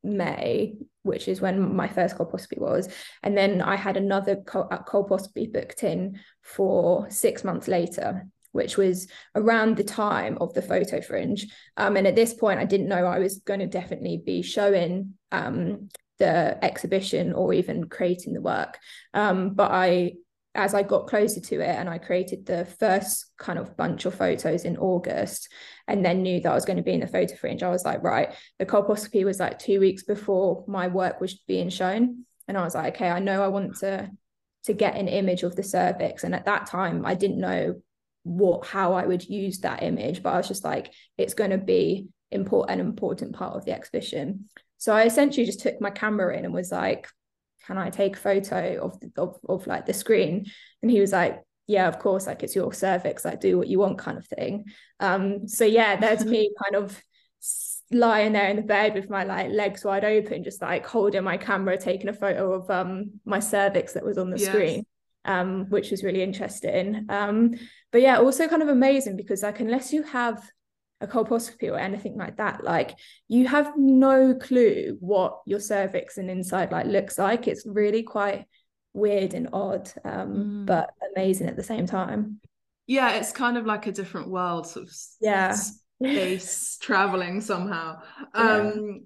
May, 0.03 0.75
which 1.03 1.27
is 1.27 1.41
when 1.41 1.75
my 1.75 1.88
first 1.88 2.15
colposcopy 2.15 2.59
was, 2.59 2.89
and 3.23 3.38
then 3.38 3.61
I 3.61 3.75
had 3.75 3.97
another 3.97 4.43
uh, 4.53 4.83
colposcopy 4.83 5.51
booked 5.51 5.83
in 5.83 6.19
for 6.41 7.09
six 7.09 7.43
months 7.43 7.67
later. 7.67 8.27
which 8.51 8.77
was 8.77 9.07
around 9.35 9.77
the 9.77 9.83
time 9.83 10.38
of 10.41 10.53
the 10.53 10.61
photo 10.61 11.01
fringe. 11.01 11.47
Um, 11.77 11.95
and 11.95 12.07
at 12.07 12.15
this 12.15 12.33
point, 12.33 12.59
I 12.59 12.65
didn't 12.65 12.89
know 12.89 13.05
I 13.05 13.19
was 13.19 13.39
going 13.39 13.59
to 13.61 13.67
definitely 13.67 14.21
be 14.25 14.41
showing 14.41 15.13
um, 15.31 15.89
the 16.19 16.63
exhibition 16.63 17.33
or 17.33 17.53
even 17.53 17.85
creating 17.85 18.33
the 18.33 18.41
work. 18.41 18.77
Um, 19.13 19.53
but 19.53 19.71
I, 19.71 20.13
as 20.53 20.74
I 20.74 20.84
got 20.84 21.08
closer 21.08 21.39
to 21.39 21.62
it 21.62 21.75
and 21.75 21.89
I 21.89 21.98
created 21.98 22.46
the 22.46 22.65
first 22.65 23.31
kind 23.38 23.58
of 23.58 23.77
bunch 23.77 24.05
of 24.05 24.15
photos 24.15 24.65
in 24.65 24.77
August 24.77 25.50
and 25.88 26.03
then 26.03 26.24
knew 26.24 26.41
that 26.41 26.51
I 26.51 26.55
was 26.55 26.65
going 26.65 26.77
to 26.77 26.84
be 26.84 26.91
in 26.91 27.00
the 27.00 27.08
photo 27.08 27.36
fringe, 27.36 27.63
I 27.63 27.70
was 27.70 27.86
like, 27.86 28.03
right, 28.03 28.34
the 28.60 28.65
colposcopy 28.65 29.24
was 29.24 29.39
like 29.39 29.60
two 29.60 29.79
weeks 29.79 30.03
before 30.03 30.65
my 30.67 30.88
work 30.88 31.22
was 31.22 31.36
being 31.48 31.70
shown. 31.70 32.25
And 32.48 32.58
I 32.58 32.63
was 32.63 32.75
like, 32.75 32.96
okay, 32.96 33.10
I 33.10 33.20
know 33.20 33.41
I 33.41 33.48
want 33.48 33.77
to 33.77 34.10
to 34.65 34.74
get 34.74 34.96
an 34.96 35.08
image 35.08 35.41
of 35.41 35.55
the 35.55 35.63
cervix. 35.63 36.24
And 36.24 36.36
at 36.36 36.46
that 36.46 36.67
time, 36.67 37.03
I 37.05 37.15
didn't 37.15 37.39
know 37.39 37.81
what 38.24 38.67
how 38.67 38.93
I 38.93 39.05
would 39.05 39.27
use 39.27 39.60
that 39.60 39.84
image, 39.84 40.22
but 40.22 40.34
I 40.34 40.38
was 40.38 40.48
just 40.48 40.63
like, 40.63 40.93
it's 41.17 41.34
going 41.34 41.51
to 41.51 41.58
be 41.58 42.10
important 42.31 42.79
an 42.79 42.86
important 42.86 43.36
part 43.36 43.55
of 43.55 43.65
the 43.65 43.72
exhibition. 43.72 44.50
So 44.77 44.93
I 44.93 45.03
essentially 45.03 45.46
just 45.46 45.62
took 45.62 45.79
my 45.79 45.91
camera 45.91 46.38
in 46.38 46.46
and 46.46 46.53
was 46.53 46.72
like, 46.72 47.08
can 47.71 47.77
I 47.77 47.89
take 47.89 48.17
a 48.17 48.19
photo 48.19 48.83
of 48.83 48.99
the, 48.99 49.11
of, 49.15 49.39
of 49.47 49.65
like 49.65 49.85
the 49.85 49.93
screen? 49.93 50.45
And 50.81 50.91
he 50.91 50.99
was 50.99 51.13
like, 51.13 51.41
yeah, 51.67 51.87
of 51.87 51.99
course, 51.99 52.27
like 52.27 52.43
it's 52.43 52.53
your 52.53 52.73
cervix, 52.73 53.23
like 53.23 53.39
do 53.39 53.57
what 53.57 53.69
you 53.69 53.79
want 53.79 53.97
kind 53.97 54.17
of 54.17 54.27
thing. 54.27 54.65
Um, 54.99 55.47
so 55.47 55.63
yeah, 55.63 55.95
there's 55.95 56.25
me 56.25 56.51
kind 56.61 56.83
of 56.83 57.01
lying 57.91 58.33
there 58.33 58.49
in 58.49 58.57
the 58.57 58.61
bed 58.61 58.93
with 58.93 59.09
my 59.09 59.23
like 59.23 59.51
legs 59.51 59.85
wide 59.85 60.03
open, 60.03 60.43
just 60.43 60.61
like 60.61 60.85
holding 60.85 61.23
my 61.23 61.37
camera, 61.37 61.77
taking 61.77 62.09
a 62.09 62.13
photo 62.13 62.51
of 62.51 62.69
um 62.69 63.11
my 63.23 63.39
cervix 63.39 63.93
that 63.93 64.03
was 64.03 64.17
on 64.17 64.31
the 64.31 64.37
yes. 64.37 64.49
screen, 64.49 64.85
um, 65.23 65.69
which 65.69 65.91
was 65.91 66.03
really 66.03 66.23
interesting. 66.23 67.05
Um, 67.07 67.51
but 67.93 68.01
yeah, 68.01 68.17
also 68.17 68.49
kind 68.49 68.61
of 68.61 68.67
amazing 68.67 69.15
because 69.15 69.43
like 69.43 69.61
unless 69.61 69.93
you 69.93 70.03
have 70.03 70.43
a 71.01 71.08
colposcopy 71.08 71.72
or 71.72 71.77
anything 71.77 72.17
like 72.17 72.38
that, 72.38 72.63
like 72.63 72.96
you 73.27 73.48
have 73.48 73.74
no 73.77 74.36
clue 74.36 74.98
what 75.00 75.39
your 75.46 75.60
cervix 75.60 76.17
and 76.17 76.29
inside 76.29 76.72
like 76.72 76.86
looks 76.86 77.17
like. 77.17 77.48
It's 77.48 77.65
really 77.65 78.03
quite 78.03 78.46
weird 78.93 79.34
and 79.34 79.50
odd, 79.53 79.91
um, 80.05 80.34
mm. 80.34 80.65
but 80.65 80.91
amazing 81.15 81.48
at 81.48 81.55
the 81.55 81.63
same 81.63 81.86
time. 81.86 82.39
Yeah, 82.88 83.12
it's 83.12 83.31
kind 83.31 83.58
of 83.58 83.65
like 83.65 83.88
a 83.88 83.91
different 83.91 84.29
world, 84.29 84.67
sort 84.67 84.88
of 84.88 84.93
yeah 85.20 85.53
space 85.53 86.77
traveling 86.81 87.41
somehow. 87.41 88.01
Um, 88.34 89.05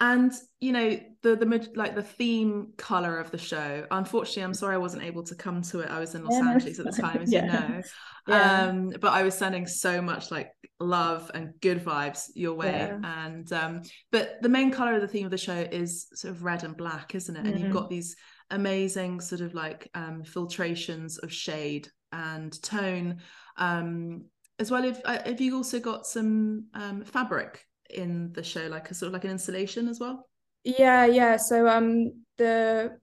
and 0.00 0.32
you 0.60 0.72
know 0.72 0.98
the 1.22 1.36
the 1.36 1.70
like 1.74 1.94
the 1.94 2.02
theme 2.02 2.72
color 2.78 3.18
of 3.18 3.30
the 3.30 3.38
show 3.38 3.86
unfortunately 3.90 4.42
i'm 4.42 4.54
sorry 4.54 4.74
i 4.74 4.78
wasn't 4.78 5.02
able 5.02 5.22
to 5.22 5.34
come 5.34 5.60
to 5.60 5.80
it 5.80 5.90
i 5.90 6.00
was 6.00 6.14
in 6.14 6.24
los 6.24 6.32
yeah, 6.32 6.50
angeles 6.50 6.78
at 6.78 6.86
the 6.86 6.92
time 6.92 7.18
as 7.18 7.30
yeah. 7.32 7.44
you 7.44 7.52
know 7.52 7.82
yeah. 8.26 8.62
um 8.62 8.92
but 9.00 9.12
i 9.12 9.22
was 9.22 9.36
sending 9.36 9.66
so 9.66 10.00
much 10.00 10.30
like 10.30 10.50
love 10.80 11.30
and 11.34 11.52
good 11.60 11.84
vibes 11.84 12.30
your 12.34 12.54
way 12.54 12.70
yeah. 12.70 13.26
and 13.26 13.52
um 13.52 13.82
but 14.10 14.40
the 14.40 14.48
main 14.48 14.70
color 14.70 14.94
of 14.94 15.02
the 15.02 15.08
theme 15.08 15.26
of 15.26 15.30
the 15.30 15.38
show 15.38 15.66
is 15.70 16.08
sort 16.14 16.32
of 16.32 16.42
red 16.42 16.64
and 16.64 16.76
black 16.76 17.14
isn't 17.14 17.36
it 17.36 17.40
mm-hmm. 17.40 17.48
and 17.48 17.58
you've 17.60 17.68
mm-hmm. 17.68 17.78
got 17.78 17.90
these 17.90 18.16
amazing 18.50 19.20
sort 19.20 19.42
of 19.42 19.54
like 19.54 19.88
um 19.94 20.22
filtrations 20.22 21.22
of 21.22 21.32
shade 21.32 21.88
and 22.12 22.60
tone 22.62 23.18
um 23.58 24.24
as 24.58 24.70
well 24.70 24.84
if 24.84 25.00
uh, 25.04 25.18
have 25.24 25.40
you 25.40 25.54
also 25.54 25.78
got 25.78 26.06
some 26.06 26.64
um 26.74 27.04
fabric 27.04 27.64
in 27.90 28.32
the 28.32 28.42
show 28.42 28.66
like 28.68 28.90
a 28.90 28.94
sort 28.94 29.08
of 29.08 29.12
like 29.12 29.24
an 29.24 29.30
installation 29.30 29.86
as 29.86 30.00
well 30.00 30.26
yeah 30.64 31.04
yeah 31.04 31.36
so 31.36 31.68
um 31.68 32.10
the 32.38 32.96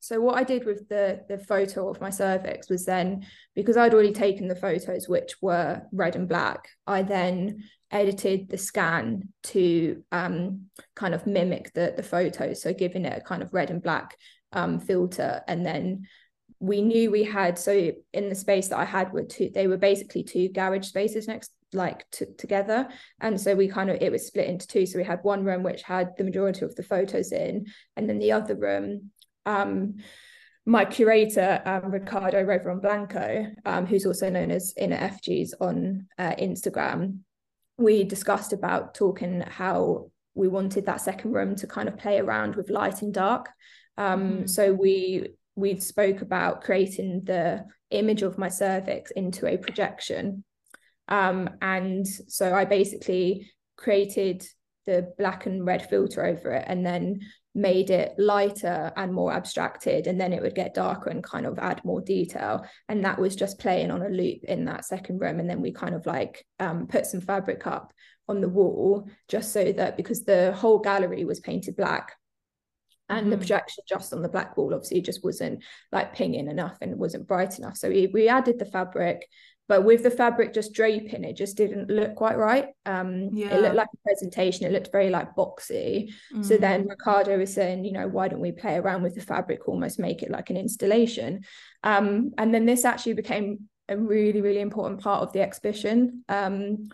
so 0.00 0.20
what 0.20 0.36
I 0.36 0.44
did 0.44 0.64
with 0.64 0.88
the 0.88 1.24
the 1.28 1.38
photo 1.38 1.88
of 1.88 2.00
my 2.00 2.10
cervix 2.10 2.68
was 2.68 2.84
then 2.84 3.26
because 3.54 3.76
I'd 3.76 3.94
already 3.94 4.12
taken 4.12 4.48
the 4.48 4.56
photos 4.56 5.08
which 5.08 5.34
were 5.40 5.82
red 5.92 6.16
and 6.16 6.28
black, 6.28 6.68
I 6.86 7.02
then 7.02 7.64
edited 7.90 8.48
the 8.48 8.58
scan 8.58 9.28
to 9.44 10.02
um, 10.12 10.66
kind 10.94 11.14
of 11.14 11.26
mimic 11.26 11.72
the 11.72 11.94
the 11.96 12.02
photos, 12.02 12.62
so 12.62 12.72
giving 12.72 13.04
it 13.04 13.18
a 13.18 13.20
kind 13.20 13.42
of 13.42 13.52
red 13.52 13.70
and 13.70 13.82
black 13.82 14.16
um, 14.52 14.78
filter, 14.78 15.42
and 15.48 15.64
then 15.64 16.06
we 16.58 16.80
knew 16.80 17.10
we 17.10 17.24
had 17.24 17.58
so 17.58 17.92
in 18.12 18.28
the 18.28 18.34
space 18.34 18.68
that 18.68 18.78
I 18.78 18.84
had 18.84 19.12
were 19.12 19.24
two 19.24 19.50
they 19.52 19.66
were 19.66 19.76
basically 19.76 20.22
two 20.22 20.48
garage 20.48 20.86
spaces 20.86 21.28
next 21.28 21.52
like 21.72 22.08
t- 22.10 22.26
together. 22.38 22.88
And 23.20 23.40
so 23.40 23.54
we 23.54 23.68
kind 23.68 23.90
of 23.90 23.98
it 24.00 24.12
was 24.12 24.26
split 24.26 24.48
into 24.48 24.66
two. 24.66 24.86
So 24.86 24.98
we 24.98 25.04
had 25.04 25.20
one 25.22 25.44
room 25.44 25.62
which 25.62 25.82
had 25.82 26.16
the 26.16 26.24
majority 26.24 26.64
of 26.64 26.74
the 26.74 26.82
photos 26.82 27.32
in 27.32 27.66
and 27.96 28.08
then 28.08 28.18
the 28.18 28.32
other 28.32 28.56
room 28.56 29.10
um 29.46 29.94
my 30.68 30.84
curator 30.84 31.62
um, 31.64 31.92
Ricardo 31.92 32.44
Reveron 32.44 32.82
Blanco 32.82 33.46
um, 33.64 33.86
who's 33.86 34.04
also 34.04 34.28
known 34.28 34.50
as 34.50 34.74
Inner 34.76 34.96
FGs 34.98 35.50
on 35.60 36.08
uh, 36.18 36.34
Instagram 36.34 37.20
we 37.78 38.04
discussed 38.04 38.52
about 38.52 38.94
talking 38.94 39.42
how 39.42 40.10
we 40.34 40.48
wanted 40.48 40.86
that 40.86 41.00
second 41.00 41.32
room 41.32 41.54
to 41.56 41.66
kind 41.66 41.88
of 41.88 41.96
play 41.96 42.18
around 42.18 42.56
with 42.56 42.70
light 42.70 43.02
and 43.02 43.14
dark 43.14 43.48
um, 43.96 44.38
mm. 44.38 44.50
so 44.50 44.72
we 44.72 45.28
we 45.54 45.78
spoke 45.78 46.20
about 46.20 46.62
creating 46.62 47.22
the 47.24 47.64
image 47.90 48.22
of 48.22 48.36
my 48.36 48.48
cervix 48.48 49.10
into 49.12 49.46
a 49.46 49.56
projection 49.56 50.44
um, 51.08 51.48
and 51.62 52.06
so 52.06 52.52
I 52.52 52.64
basically 52.64 53.52
created 53.76 54.44
the 54.86 55.12
black 55.18 55.46
and 55.46 55.64
red 55.64 55.88
filter 55.88 56.24
over 56.24 56.50
it 56.52 56.64
and 56.66 56.84
then 56.84 57.20
made 57.56 57.88
it 57.88 58.14
lighter 58.18 58.92
and 58.96 59.14
more 59.14 59.32
abstracted 59.32 60.06
and 60.06 60.20
then 60.20 60.34
it 60.34 60.42
would 60.42 60.54
get 60.54 60.74
darker 60.74 61.08
and 61.08 61.24
kind 61.24 61.46
of 61.46 61.58
add 61.58 61.82
more 61.84 62.02
detail. 62.02 62.66
And 62.90 63.02
that 63.04 63.18
was 63.18 63.34
just 63.34 63.58
playing 63.58 63.90
on 63.90 64.02
a 64.02 64.10
loop 64.10 64.44
in 64.44 64.66
that 64.66 64.84
second 64.84 65.20
room. 65.20 65.40
And 65.40 65.48
then 65.48 65.62
we 65.62 65.72
kind 65.72 65.94
of 65.94 66.04
like 66.04 66.44
um, 66.60 66.86
put 66.86 67.06
some 67.06 67.22
fabric 67.22 67.66
up 67.66 67.94
on 68.28 68.42
the 68.42 68.48
wall 68.48 69.08
just 69.28 69.54
so 69.54 69.72
that 69.72 69.96
because 69.96 70.24
the 70.24 70.52
whole 70.52 70.78
gallery 70.78 71.24
was 71.24 71.40
painted 71.40 71.76
black 71.76 72.12
and 73.08 73.28
mm. 73.28 73.30
the 73.30 73.38
projection 73.38 73.84
just 73.88 74.12
on 74.12 74.20
the 74.20 74.28
black 74.28 74.56
wall 74.56 74.74
obviously 74.74 75.00
just 75.00 75.24
wasn't 75.24 75.62
like 75.92 76.14
pinging 76.14 76.48
enough 76.48 76.76
and 76.82 76.98
wasn't 76.98 77.26
bright 77.26 77.58
enough. 77.58 77.78
So 77.78 77.88
we, 77.88 78.08
we 78.08 78.28
added 78.28 78.58
the 78.58 78.66
fabric 78.66 79.26
but 79.68 79.84
with 79.84 80.02
the 80.02 80.10
fabric 80.10 80.54
just 80.54 80.72
draping 80.72 81.24
it 81.24 81.34
just 81.34 81.56
didn't 81.56 81.90
look 81.90 82.14
quite 82.14 82.38
right. 82.38 82.68
Um 82.84 83.30
yeah. 83.32 83.54
it 83.54 83.62
looked 83.62 83.74
like 83.74 83.88
a 83.92 84.08
presentation. 84.08 84.66
It 84.66 84.72
looked 84.72 84.92
very 84.92 85.10
like 85.10 85.34
boxy. 85.34 86.12
Mm. 86.34 86.44
so 86.44 86.56
then 86.56 86.88
ricardo 86.88 87.38
was 87.38 87.52
saying 87.52 87.84
you 87.84 87.92
know 87.92 88.08
why 88.08 88.28
don't 88.28 88.40
we 88.40 88.52
play 88.52 88.76
around 88.76 89.02
with 89.02 89.14
the 89.14 89.20
fabric 89.20 89.68
almost 89.68 89.98
make 89.98 90.22
it 90.22 90.30
like 90.30 90.50
an 90.50 90.56
installation? 90.56 91.44
Um 91.82 92.32
and 92.38 92.54
then 92.54 92.66
this 92.66 92.84
actually 92.84 93.14
became 93.14 93.68
a 93.88 93.96
really 93.96 94.40
really 94.40 94.60
important 94.60 95.00
part 95.00 95.22
of 95.22 95.32
the 95.32 95.40
exhibition. 95.40 96.24
Um 96.28 96.88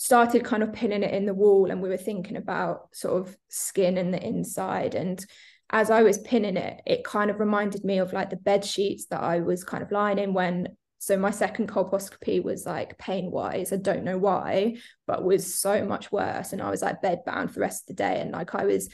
started 0.00 0.42
kind 0.42 0.62
of 0.62 0.72
pinning 0.72 1.02
it 1.02 1.12
in 1.12 1.26
the 1.26 1.34
wall 1.34 1.70
and 1.70 1.82
we 1.82 1.90
were 1.90 1.96
thinking 1.98 2.38
about 2.38 2.88
sort 2.94 3.20
of 3.20 3.36
skin 3.50 3.98
and 3.98 4.14
the 4.14 4.26
inside. 4.26 4.94
And 4.94 5.22
as 5.68 5.90
I 5.90 6.02
was 6.02 6.16
pinning 6.16 6.56
it, 6.56 6.80
it 6.86 7.04
kind 7.04 7.30
of 7.30 7.38
reminded 7.38 7.84
me 7.84 7.98
of 7.98 8.14
like 8.14 8.30
the 8.30 8.36
bed 8.36 8.64
sheets 8.64 9.04
that 9.06 9.22
I 9.22 9.40
was 9.40 9.62
kind 9.62 9.82
of 9.82 9.92
lying 9.92 10.18
in 10.18 10.32
when 10.32 10.68
so 11.00 11.16
my 11.16 11.30
second 11.30 11.66
colposcopy 11.66 12.44
was 12.44 12.66
like 12.66 12.98
pain 12.98 13.30
wise. 13.30 13.72
I 13.72 13.76
don't 13.76 14.04
know 14.04 14.18
why, 14.18 14.76
but 15.06 15.24
was 15.24 15.54
so 15.54 15.82
much 15.82 16.12
worse. 16.12 16.52
And 16.52 16.60
I 16.60 16.68
was 16.68 16.82
like 16.82 17.00
bedbound 17.00 17.48
for 17.48 17.54
the 17.54 17.60
rest 17.60 17.84
of 17.84 17.96
the 17.96 18.02
day. 18.02 18.20
And 18.20 18.32
like 18.32 18.54
I 18.54 18.66
was 18.66 18.90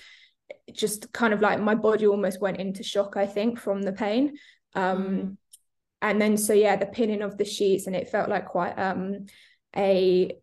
just 0.73 1.13
kind 1.13 1.35
of 1.35 1.41
like 1.41 1.61
my 1.61 1.75
body 1.75 2.07
almost 2.07 2.41
went 2.41 2.59
into 2.59 2.85
shock, 2.85 3.17
I 3.17 3.27
think, 3.27 3.59
from 3.59 3.83
the 3.83 3.93
pain. 3.93 4.37
Um, 4.77 5.05
mm. 5.05 5.37
and 6.01 6.23
then 6.23 6.37
so 6.37 6.53
yeah, 6.53 6.77
the 6.77 6.87
pinning 6.87 7.23
of 7.23 7.39
the 7.39 7.45
sheets, 7.45 7.89
and 7.89 7.97
it 7.97 8.09
felt 8.09 8.29
like 8.29 8.47
quite 8.47 8.79
um 8.79 9.27
a 9.77 10.37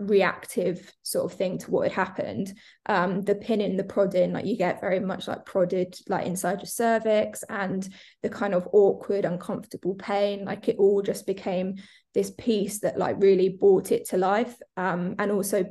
reactive 0.00 0.92
sort 1.02 1.30
of 1.30 1.36
thing 1.38 1.58
to 1.58 1.70
what 1.70 1.90
had 1.90 1.92
happened. 1.92 2.52
Um 2.86 3.22
the 3.22 3.34
pinning 3.34 3.76
the 3.76 3.84
prodding 3.84 4.32
like 4.32 4.46
you 4.46 4.56
get 4.56 4.80
very 4.80 5.00
much 5.00 5.28
like 5.28 5.44
prodded 5.44 5.94
like 6.08 6.26
inside 6.26 6.58
your 6.58 6.66
cervix 6.66 7.42
and 7.48 7.88
the 8.22 8.28
kind 8.28 8.54
of 8.54 8.68
awkward 8.72 9.24
uncomfortable 9.24 9.94
pain 9.94 10.44
like 10.44 10.68
it 10.68 10.76
all 10.78 11.02
just 11.02 11.26
became 11.26 11.76
this 12.14 12.30
piece 12.30 12.80
that 12.80 12.98
like 12.98 13.16
really 13.18 13.48
brought 13.48 13.92
it 13.92 14.08
to 14.08 14.16
life. 14.16 14.56
Um 14.76 15.16
and 15.18 15.30
also 15.30 15.64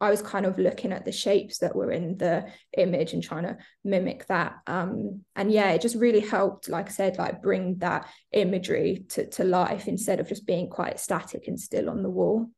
I 0.00 0.10
was 0.10 0.20
kind 0.20 0.44
of 0.44 0.58
looking 0.58 0.92
at 0.92 1.04
the 1.04 1.12
shapes 1.12 1.58
that 1.58 1.74
were 1.74 1.90
in 1.90 2.18
the 2.18 2.46
image 2.76 3.12
and 3.14 3.22
trying 3.22 3.44
to 3.44 3.56
mimic 3.84 4.26
that. 4.26 4.56
Um, 4.66 5.22
and 5.34 5.50
yeah, 5.50 5.70
it 5.70 5.80
just 5.80 5.96
really 5.96 6.20
helped, 6.20 6.68
like 6.68 6.88
I 6.88 6.92
said, 6.92 7.16
like 7.16 7.40
bring 7.40 7.78
that 7.78 8.06
imagery 8.32 9.06
to, 9.10 9.30
to 9.30 9.44
life 9.44 9.88
instead 9.88 10.20
of 10.20 10.28
just 10.28 10.46
being 10.46 10.68
quite 10.68 11.00
static 11.00 11.46
and 11.46 11.58
still 11.58 11.88
on 11.88 12.02
the 12.02 12.10
wall 12.10 12.50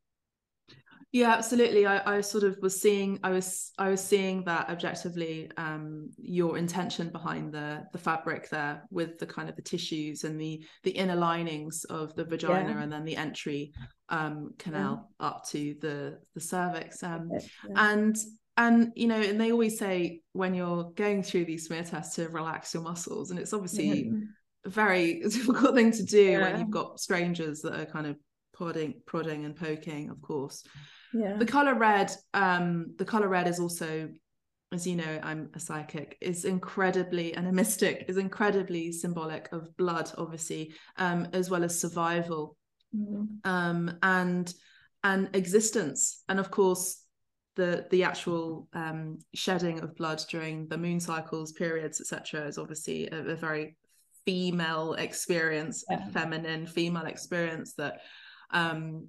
yeah 1.11 1.33
absolutely 1.33 1.85
I, 1.85 2.17
I 2.17 2.21
sort 2.21 2.43
of 2.43 2.57
was 2.61 2.79
seeing 2.79 3.19
i 3.23 3.29
was 3.29 3.71
i 3.77 3.89
was 3.89 4.03
seeing 4.03 4.43
that 4.43 4.69
objectively 4.69 5.49
um 5.57 6.09
your 6.17 6.57
intention 6.57 7.09
behind 7.09 7.53
the 7.53 7.83
the 7.93 7.97
fabric 7.97 8.49
there 8.49 8.83
with 8.91 9.17
the 9.17 9.25
kind 9.25 9.49
of 9.49 9.55
the 9.55 9.61
tissues 9.61 10.23
and 10.23 10.39
the 10.39 10.63
the 10.83 10.91
inner 10.91 11.15
linings 11.15 11.85
of 11.85 12.13
the 12.15 12.25
vagina 12.25 12.71
yeah. 12.71 12.81
and 12.81 12.91
then 12.91 13.05
the 13.05 13.15
entry 13.15 13.71
um 14.09 14.51
canal 14.57 15.09
yeah. 15.19 15.27
up 15.27 15.47
to 15.47 15.75
the 15.81 16.19
the 16.33 16.41
cervix 16.41 17.01
um 17.03 17.29
yeah. 17.31 17.91
and 17.91 18.17
and 18.57 18.91
you 18.95 19.07
know 19.07 19.21
and 19.21 19.39
they 19.39 19.51
always 19.51 19.77
say 19.77 20.21
when 20.33 20.53
you're 20.53 20.91
going 20.95 21.23
through 21.23 21.45
these 21.45 21.67
smear 21.67 21.83
tests 21.83 22.15
to 22.15 22.27
relax 22.29 22.73
your 22.73 22.83
muscles 22.83 23.31
and 23.31 23.39
it's 23.39 23.53
obviously 23.53 24.11
a 24.65 24.69
very 24.69 25.19
difficult 25.29 25.75
thing 25.75 25.91
to 25.91 26.03
do 26.03 26.41
when 26.41 26.59
you've 26.59 26.69
got 26.69 26.99
strangers 26.99 27.61
that 27.61 27.79
are 27.79 27.85
kind 27.85 28.07
of 28.07 28.17
prodding 28.53 28.95
prodding 29.05 29.45
and 29.45 29.55
poking 29.55 30.09
of 30.09 30.21
course 30.21 30.63
yeah 31.13 31.37
the 31.37 31.45
color 31.45 31.75
red 31.75 32.11
um 32.33 32.93
the 32.97 33.05
color 33.05 33.27
red 33.27 33.47
is 33.47 33.59
also 33.59 34.09
as 34.73 34.85
you 34.85 34.95
know 34.95 35.19
i'm 35.23 35.49
a 35.53 35.59
psychic 35.59 36.17
is 36.21 36.45
incredibly 36.45 37.33
and 37.33 37.47
a 37.47 37.51
mystic 37.51 38.05
is 38.09 38.17
incredibly 38.17 38.91
symbolic 38.91 39.49
of 39.51 39.75
blood 39.77 40.11
obviously 40.17 40.73
um 40.97 41.27
as 41.33 41.49
well 41.49 41.63
as 41.63 41.79
survival 41.79 42.57
mm-hmm. 42.95 43.25
um 43.49 43.97
and 44.03 44.53
and 45.03 45.29
existence 45.33 46.23
and 46.27 46.39
of 46.39 46.51
course 46.51 47.03
the 47.55 47.87
the 47.91 48.03
actual 48.03 48.67
um 48.73 49.17
shedding 49.33 49.79
of 49.79 49.95
blood 49.95 50.21
during 50.29 50.67
the 50.67 50.77
moon 50.77 50.99
cycles 50.99 51.53
periods 51.53 52.01
etc 52.01 52.45
is 52.47 52.57
obviously 52.57 53.07
a, 53.07 53.19
a 53.29 53.35
very 53.35 53.75
female 54.25 54.93
experience 54.93 55.85
yeah. 55.89 56.05
feminine 56.09 56.67
female 56.67 57.05
experience 57.05 57.73
that 57.73 58.01
um 58.51 59.07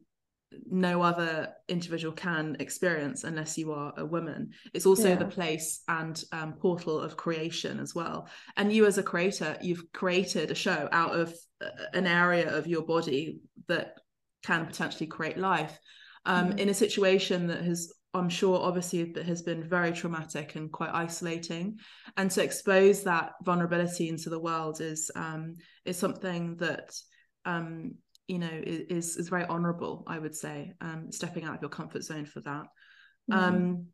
no 0.70 1.02
other 1.02 1.52
individual 1.68 2.12
can 2.12 2.56
experience 2.60 3.24
unless 3.24 3.58
you 3.58 3.72
are 3.72 3.92
a 3.96 4.04
woman. 4.04 4.50
It's 4.72 4.86
also 4.86 5.10
yeah. 5.10 5.16
the 5.16 5.26
place 5.26 5.82
and 5.88 6.22
um, 6.32 6.54
portal 6.54 6.98
of 6.98 7.16
creation 7.16 7.80
as 7.80 7.94
well. 7.94 8.28
And 8.56 8.72
you, 8.72 8.86
as 8.86 8.98
a 8.98 9.02
creator, 9.02 9.56
you've 9.60 9.92
created 9.92 10.50
a 10.50 10.54
show 10.54 10.88
out 10.92 11.14
of 11.14 11.34
uh, 11.62 11.68
an 11.92 12.06
area 12.06 12.54
of 12.56 12.66
your 12.66 12.82
body 12.82 13.40
that 13.66 13.94
can 14.44 14.66
potentially 14.66 15.06
create 15.06 15.38
life 15.38 15.78
um, 16.24 16.52
mm 16.52 16.58
in 16.58 16.68
a 16.68 16.74
situation 16.74 17.46
that 17.46 17.62
has, 17.62 17.92
I'm 18.12 18.28
sure, 18.28 18.58
obviously, 18.58 19.12
that 19.12 19.24
has 19.24 19.42
been 19.42 19.68
very 19.68 19.92
traumatic 19.92 20.56
and 20.56 20.70
quite 20.70 20.90
isolating. 20.92 21.78
And 22.16 22.30
to 22.32 22.42
expose 22.42 23.04
that 23.04 23.32
vulnerability 23.44 24.08
into 24.08 24.28
the 24.28 24.40
world 24.40 24.80
is 24.80 25.10
um, 25.14 25.54
is 25.84 25.96
something 25.96 26.56
that 26.56 26.90
um, 27.44 27.94
you 28.28 28.38
know 28.38 28.50
is 28.52 29.16
is 29.16 29.28
very 29.28 29.44
honorable 29.46 30.04
i 30.06 30.18
would 30.18 30.34
say 30.34 30.74
um 30.80 31.10
stepping 31.10 31.44
out 31.44 31.56
of 31.56 31.62
your 31.62 31.70
comfort 31.70 32.04
zone 32.04 32.26
for 32.26 32.40
that. 32.40 32.66
Mm. 33.30 33.34
um 33.34 33.86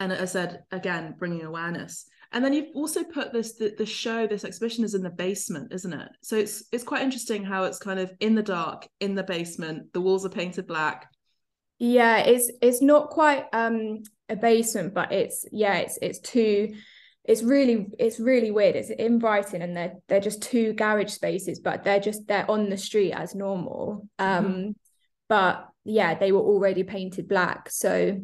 and 0.00 0.12
as 0.12 0.20
i 0.20 0.24
said 0.24 0.64
again 0.72 1.14
bringing 1.18 1.42
awareness. 1.44 2.06
And 2.32 2.44
then 2.44 2.52
you've 2.52 2.74
also 2.74 3.04
put 3.04 3.32
this 3.32 3.54
the, 3.54 3.72
the 3.78 3.86
show 3.86 4.26
this 4.26 4.44
exhibition 4.44 4.82
is 4.84 4.94
in 4.94 5.02
the 5.02 5.10
basement 5.10 5.72
isn't 5.72 5.92
it? 5.92 6.08
So 6.22 6.36
it's 6.36 6.64
it's 6.72 6.82
quite 6.82 7.02
interesting 7.02 7.44
how 7.44 7.64
it's 7.64 7.78
kind 7.78 8.00
of 8.00 8.12
in 8.18 8.34
the 8.34 8.42
dark 8.42 8.88
in 8.98 9.14
the 9.14 9.22
basement 9.22 9.92
the 9.92 10.00
walls 10.00 10.26
are 10.26 10.30
painted 10.30 10.66
black. 10.66 11.08
Yeah 11.78 12.18
it's 12.18 12.50
it's 12.60 12.82
not 12.82 13.10
quite 13.10 13.44
um 13.52 14.02
a 14.28 14.36
basement 14.36 14.92
but 14.92 15.12
it's 15.12 15.44
yeah 15.52 15.76
it's 15.76 15.98
it's 16.02 16.18
two 16.18 16.74
it's 17.26 17.42
really 17.42 17.88
it's 17.98 18.20
really 18.20 18.50
weird. 18.50 18.76
It's 18.76 18.90
in 18.90 19.18
brighton 19.18 19.60
and 19.60 19.76
they're 19.76 19.94
they're 20.08 20.20
just 20.20 20.42
two 20.42 20.72
garage 20.72 21.10
spaces 21.10 21.58
but 21.58 21.82
they're 21.82 22.00
just 22.00 22.26
they're 22.28 22.50
on 22.50 22.70
the 22.70 22.76
street 22.76 23.12
as 23.12 23.34
normal. 23.34 24.08
Um 24.18 24.44
mm-hmm. 24.44 24.70
but 25.28 25.68
yeah 25.84 26.14
they 26.14 26.32
were 26.32 26.40
already 26.40 26.84
painted 26.84 27.28
black 27.28 27.68
so 27.70 28.20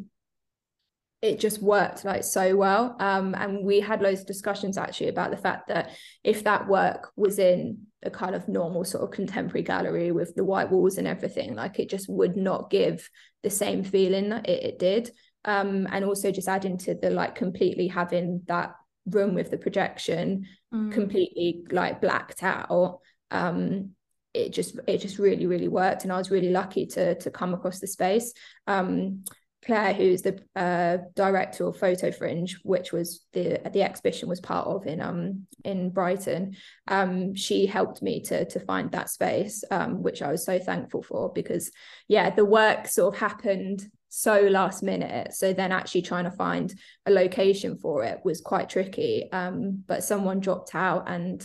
it 1.21 1.39
just 1.39 1.61
worked 1.61 2.05
like 2.05 2.23
so 2.23 2.55
well. 2.55 2.95
Um 2.99 3.35
and 3.35 3.65
we 3.65 3.81
had 3.81 4.01
loads 4.01 4.21
of 4.21 4.27
discussions 4.27 4.77
actually 4.77 5.09
about 5.09 5.31
the 5.31 5.37
fact 5.37 5.67
that 5.67 5.91
if 6.23 6.45
that 6.45 6.67
work 6.67 7.11
was 7.17 7.39
in 7.39 7.87
a 8.03 8.09
kind 8.09 8.35
of 8.35 8.47
normal 8.47 8.85
sort 8.85 9.03
of 9.03 9.11
contemporary 9.11 9.63
gallery 9.63 10.11
with 10.13 10.33
the 10.35 10.43
white 10.45 10.69
walls 10.71 10.97
and 10.97 11.07
everything 11.07 11.55
like 11.55 11.79
it 11.79 11.89
just 11.89 12.09
would 12.09 12.37
not 12.37 12.69
give 12.69 13.09
the 13.43 13.49
same 13.49 13.83
feeling 13.83 14.29
that 14.29 14.47
it, 14.47 14.63
it 14.63 14.79
did. 14.79 15.11
Um 15.43 15.89
and 15.91 16.05
also 16.05 16.31
just 16.31 16.47
adding 16.47 16.77
to 16.79 16.95
the 16.95 17.09
like 17.09 17.35
completely 17.35 17.87
having 17.87 18.43
that 18.47 18.75
room 19.05 19.33
with 19.33 19.51
the 19.51 19.57
projection 19.57 20.45
mm. 20.73 20.91
completely 20.91 21.65
like 21.71 22.01
blacked 22.01 22.43
out 22.43 22.99
um 23.31 23.89
it 24.33 24.51
just 24.51 24.79
it 24.87 24.99
just 24.99 25.19
really 25.19 25.45
really 25.45 25.67
worked 25.67 26.03
and 26.03 26.13
i 26.13 26.17
was 26.17 26.31
really 26.31 26.49
lucky 26.49 26.85
to 26.85 27.15
to 27.15 27.29
come 27.29 27.53
across 27.53 27.79
the 27.79 27.87
space 27.87 28.33
um 28.67 29.23
Claire, 29.65 29.93
who's 29.93 30.21
the 30.21 30.39
uh, 30.55 30.97
director 31.15 31.65
of 31.65 31.77
Photo 31.77 32.11
Fringe, 32.11 32.59
which 32.63 32.91
was 32.91 33.25
the 33.33 33.61
the 33.71 33.81
exhibition 33.81 34.27
was 34.27 34.41
part 34.41 34.67
of 34.67 34.85
in 34.85 34.99
um 34.99 35.47
in 35.63 35.89
Brighton, 35.89 36.55
um, 36.87 37.33
she 37.33 37.65
helped 37.65 38.01
me 38.01 38.21
to 38.23 38.45
to 38.45 38.59
find 38.59 38.91
that 38.91 39.09
space, 39.09 39.63
um, 39.71 40.03
which 40.03 40.21
I 40.21 40.31
was 40.31 40.43
so 40.43 40.59
thankful 40.59 41.01
for 41.01 41.31
because 41.31 41.71
yeah, 42.07 42.29
the 42.29 42.45
work 42.45 42.87
sort 42.87 43.13
of 43.13 43.19
happened 43.19 43.85
so 44.15 44.41
last 44.41 44.83
minute. 44.83 45.33
So 45.33 45.53
then 45.53 45.71
actually 45.71 46.03
trying 46.03 46.25
to 46.25 46.31
find 46.31 46.71
a 47.07 47.11
location 47.11 47.77
for 47.77 48.03
it 48.03 48.19
was 48.23 48.41
quite 48.41 48.69
tricky. 48.69 49.27
Um, 49.31 49.83
but 49.87 50.03
someone 50.03 50.39
dropped 50.39 50.75
out 50.75 51.09
and 51.09 51.43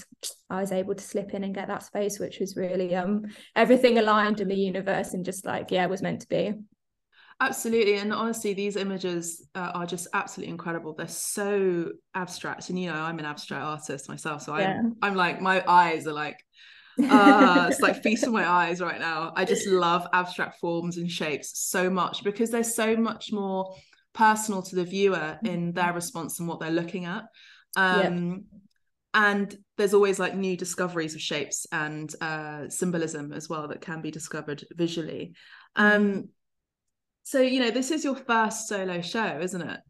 I 0.50 0.60
was 0.60 0.70
able 0.70 0.94
to 0.94 1.02
slip 1.02 1.32
in 1.32 1.44
and 1.44 1.54
get 1.54 1.68
that 1.68 1.82
space, 1.82 2.18
which 2.18 2.40
was 2.40 2.56
really 2.56 2.94
um 2.94 3.24
everything 3.56 3.96
aligned 3.96 4.42
in 4.42 4.48
the 4.48 4.54
universe 4.54 5.14
and 5.14 5.24
just 5.24 5.46
like, 5.46 5.70
yeah, 5.70 5.86
was 5.86 6.02
meant 6.02 6.20
to 6.20 6.28
be. 6.28 6.52
Absolutely. 7.40 7.94
And 7.94 8.12
honestly, 8.12 8.52
these 8.52 8.76
images 8.76 9.48
uh, 9.54 9.70
are 9.72 9.86
just 9.86 10.08
absolutely 10.12 10.50
incredible. 10.50 10.92
They're 10.92 11.08
so 11.08 11.92
abstract. 12.14 12.68
And, 12.68 12.78
you 12.78 12.90
know, 12.90 13.00
I'm 13.00 13.18
an 13.18 13.24
abstract 13.24 13.64
artist 13.64 14.08
myself. 14.08 14.42
So 14.42 14.58
yeah. 14.58 14.80
I'm, 14.80 14.96
I'm 15.00 15.14
like, 15.14 15.40
my 15.40 15.64
eyes 15.66 16.06
are 16.06 16.12
like 16.12 16.44
uh, 17.08 17.68
it's 17.70 17.80
like 17.80 18.02
feasting 18.02 18.32
my 18.32 18.48
eyes 18.48 18.80
right 18.80 19.00
now. 19.00 19.32
I 19.36 19.44
just 19.44 19.66
love 19.66 20.06
abstract 20.12 20.60
forms 20.60 20.96
and 20.96 21.10
shapes 21.10 21.58
so 21.58 21.90
much 21.90 22.24
because 22.24 22.50
they're 22.50 22.64
so 22.64 22.96
much 22.96 23.32
more 23.32 23.74
personal 24.12 24.62
to 24.62 24.76
the 24.76 24.84
viewer 24.84 25.38
in 25.44 25.72
their 25.72 25.92
response 25.92 26.40
and 26.40 26.48
what 26.48 26.60
they're 26.60 26.70
looking 26.70 27.04
at. 27.04 27.24
Um, 27.76 28.44
And 29.14 29.56
there's 29.76 29.94
always 29.94 30.18
like 30.18 30.36
new 30.36 30.56
discoveries 30.56 31.14
of 31.14 31.20
shapes 31.20 31.66
and 31.72 32.12
uh, 32.20 32.68
symbolism 32.68 33.32
as 33.32 33.48
well 33.48 33.68
that 33.68 33.80
can 33.80 34.02
be 34.02 34.10
discovered 34.10 34.64
visually. 34.76 35.34
Um, 35.76 36.28
so 37.22 37.40
you 37.40 37.60
know, 37.60 37.70
this 37.70 37.90
is 37.90 38.04
your 38.04 38.16
first 38.16 38.68
solo 38.68 39.00
show, 39.00 39.40
isn't 39.40 39.62
it? 39.62 39.80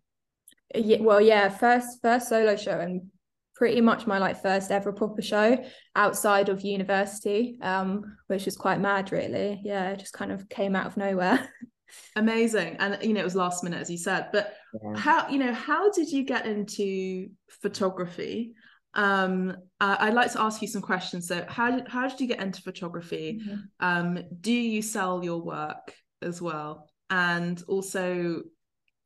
Yeah, 0.75 0.99
well, 1.01 1.21
yeah, 1.21 1.49
first 1.49 2.01
first 2.03 2.29
solo 2.29 2.57
show, 2.57 2.79
and 2.79 3.11
pretty 3.59 3.81
much 3.81 4.07
my 4.07 4.19
like 4.19 4.41
first 4.41 4.71
ever 4.71 4.93
proper 4.93 5.21
show 5.21 5.59
outside 5.97 6.49
of 6.49 6.61
university 6.63 7.59
um 7.61 8.17
which 8.29 8.45
was 8.45 8.57
quite 8.57 8.81
mad 8.81 9.11
really. 9.11 9.61
Yeah 9.65 9.91
it 9.91 9.99
just 9.99 10.13
kind 10.13 10.31
of 10.31 10.49
came 10.49 10.77
out 10.77 10.87
of 10.87 10.97
nowhere. 10.97 11.47
Amazing. 12.17 12.77
And 12.79 12.99
you 13.03 13.13
know 13.13 13.21
it 13.21 13.25
was 13.25 13.35
last 13.35 13.65
minute 13.65 13.81
as 13.81 13.91
you 13.91 13.99
said. 13.99 14.29
But 14.33 14.55
yeah. 14.73 14.97
how 14.97 15.29
you 15.29 15.39
know 15.39 15.53
how 15.53 15.91
did 15.91 16.09
you 16.09 16.23
get 16.23 16.47
into 16.47 17.31
photography? 17.49 18.53
Um 18.95 19.57
uh, 19.81 19.97
i'd 20.01 20.15
like 20.15 20.33
to 20.33 20.41
ask 20.41 20.63
you 20.63 20.69
some 20.69 20.83
questions. 20.83 21.27
So 21.27 21.45
how 21.49 21.73
did 21.73 21.89
how 21.89 22.07
did 22.07 22.21
you 22.21 22.29
get 22.29 22.41
into 22.41 22.63
photography? 22.63 23.41
Mm-hmm. 23.43 23.57
um 23.81 24.25
do 24.41 24.53
you 24.53 24.83
sell 24.83 25.25
your 25.25 25.43
work 25.43 25.93
as 26.23 26.41
well? 26.41 26.89
And 27.11 27.61
also 27.67 28.43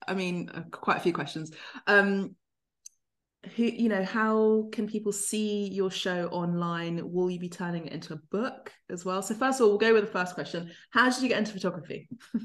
i 0.06 0.14
mean 0.14 0.50
uh, 0.52 0.60
quite 0.70 0.98
a 0.98 1.00
few 1.00 1.14
questions. 1.14 1.52
Um 1.86 2.36
who 3.56 3.64
you 3.64 3.88
know 3.88 4.04
how 4.04 4.68
can 4.72 4.86
people 4.86 5.12
see 5.12 5.68
your 5.68 5.90
show 5.90 6.28
online? 6.28 7.12
Will 7.12 7.30
you 7.30 7.38
be 7.38 7.48
turning 7.48 7.86
it 7.86 7.92
into 7.92 8.14
a 8.14 8.20
book 8.30 8.72
as 8.88 9.04
well? 9.04 9.22
So 9.22 9.34
first 9.34 9.60
of 9.60 9.64
all 9.64 9.70
we'll 9.70 9.78
go 9.78 9.92
with 9.92 10.04
the 10.04 10.10
first 10.10 10.34
question. 10.34 10.70
How 10.90 11.10
did 11.10 11.22
you 11.22 11.28
get 11.28 11.38
into 11.38 11.52
photography? 11.52 12.08